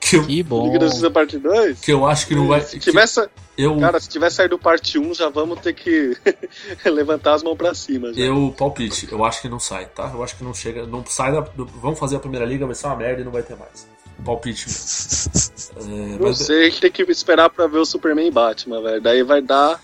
[0.00, 0.66] Que eu, Que bom.
[0.66, 1.80] Liga da Justiça parte 2?
[1.80, 2.60] que eu acho que não vai.
[2.60, 6.16] Se tivesse, eu, cara, se tiver saído parte 1, já vamos ter que
[6.86, 8.12] levantar as mãos pra cima.
[8.14, 8.20] Já.
[8.22, 10.10] eu palpite, eu acho que não sai, tá?
[10.14, 10.86] Eu acho que não chega.
[10.86, 11.40] Não sai da.
[11.40, 13.86] Vamos fazer a primeira liga, vai ser uma merda e não vai ter mais.
[14.24, 14.66] Palpite.
[15.76, 15.80] É,
[16.18, 19.00] Não mas- sei, a gente tem que esperar pra ver o Superman e Batman, velho.
[19.00, 19.80] Daí vai dar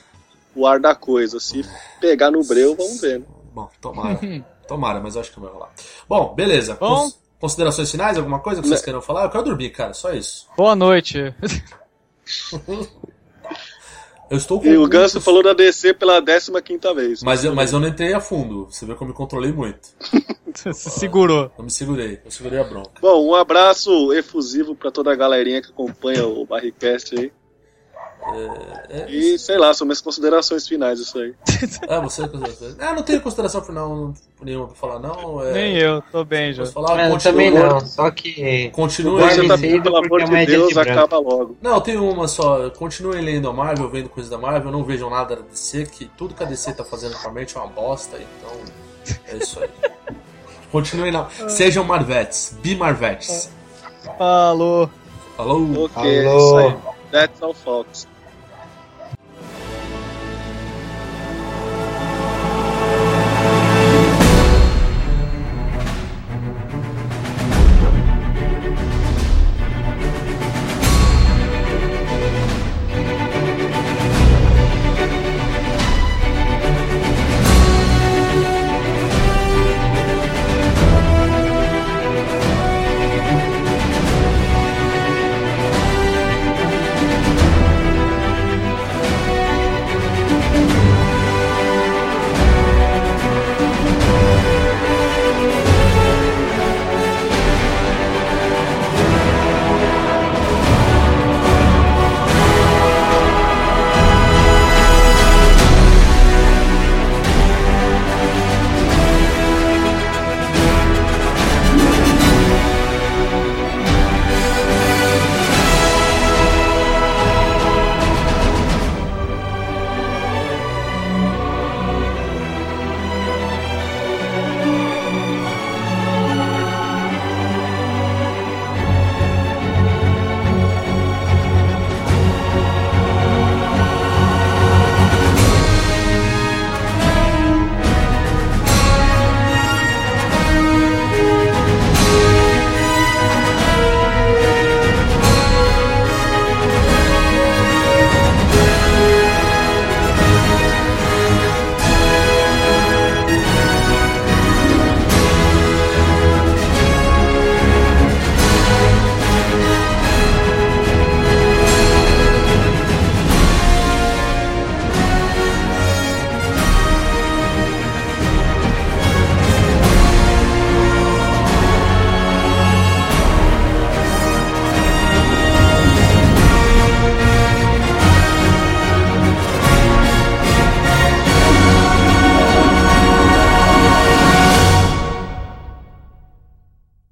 [0.55, 1.39] o ar da coisa.
[1.39, 1.65] Se
[2.01, 3.21] pegar no breu, vamos ver.
[3.21, 3.27] Né?
[3.55, 4.19] Bom, tomara.
[4.67, 5.71] Tomara, mas eu acho que não vai rolar.
[6.09, 6.75] Bom, beleza.
[6.81, 6.89] Bom.
[7.03, 8.17] Cons- considerações finais?
[8.17, 9.25] Alguma coisa que vocês queiram falar?
[9.25, 9.93] Eu quero dormir, cara.
[9.95, 10.47] Só isso.
[10.57, 11.35] Boa noite.
[14.31, 16.51] Eu estou com E o Ganso falou da DC pela 15
[16.95, 17.23] vez.
[17.23, 18.65] Mas eu, mas eu não entrei a fundo.
[18.71, 19.87] Você vê que eu me controlei muito.
[20.55, 21.53] Se segurou.
[21.59, 22.21] Eu me segurei.
[22.25, 22.93] Eu segurei a bronca.
[23.03, 27.33] Bom, um abraço efusivo pra toda a galerinha que acompanha o Barricast aí.
[28.89, 31.35] É, E sei lá, são minhas considerações finais isso aí.
[31.89, 32.23] Ah, você.
[32.79, 35.43] Ah, não tenho consideração final nenhuma pra falar, não.
[35.45, 36.65] É, Nem eu, tô bem já.
[36.67, 37.01] Falar?
[37.01, 38.71] É, eu também não, só que.
[38.71, 40.91] Continue Você tá pelo amor de é Deus, de branco.
[40.91, 41.57] acaba logo.
[41.61, 42.71] Não, tem uma só.
[42.71, 44.71] Continuem lendo a Marvel, vendo coisas da Marvel.
[44.71, 47.69] Não vejam nada da DC, que tudo que a DC tá fazendo atualmente é uma
[47.69, 48.17] bosta.
[48.19, 49.69] Então, é isso aí.
[50.71, 51.29] Continuem lá.
[51.49, 52.57] Sejam Marvetes.
[52.63, 53.51] Be Marvetes.
[54.19, 54.91] Falou.
[55.37, 55.85] Falou.
[55.85, 56.77] Ok, é aí.
[57.11, 58.09] That's all, folks.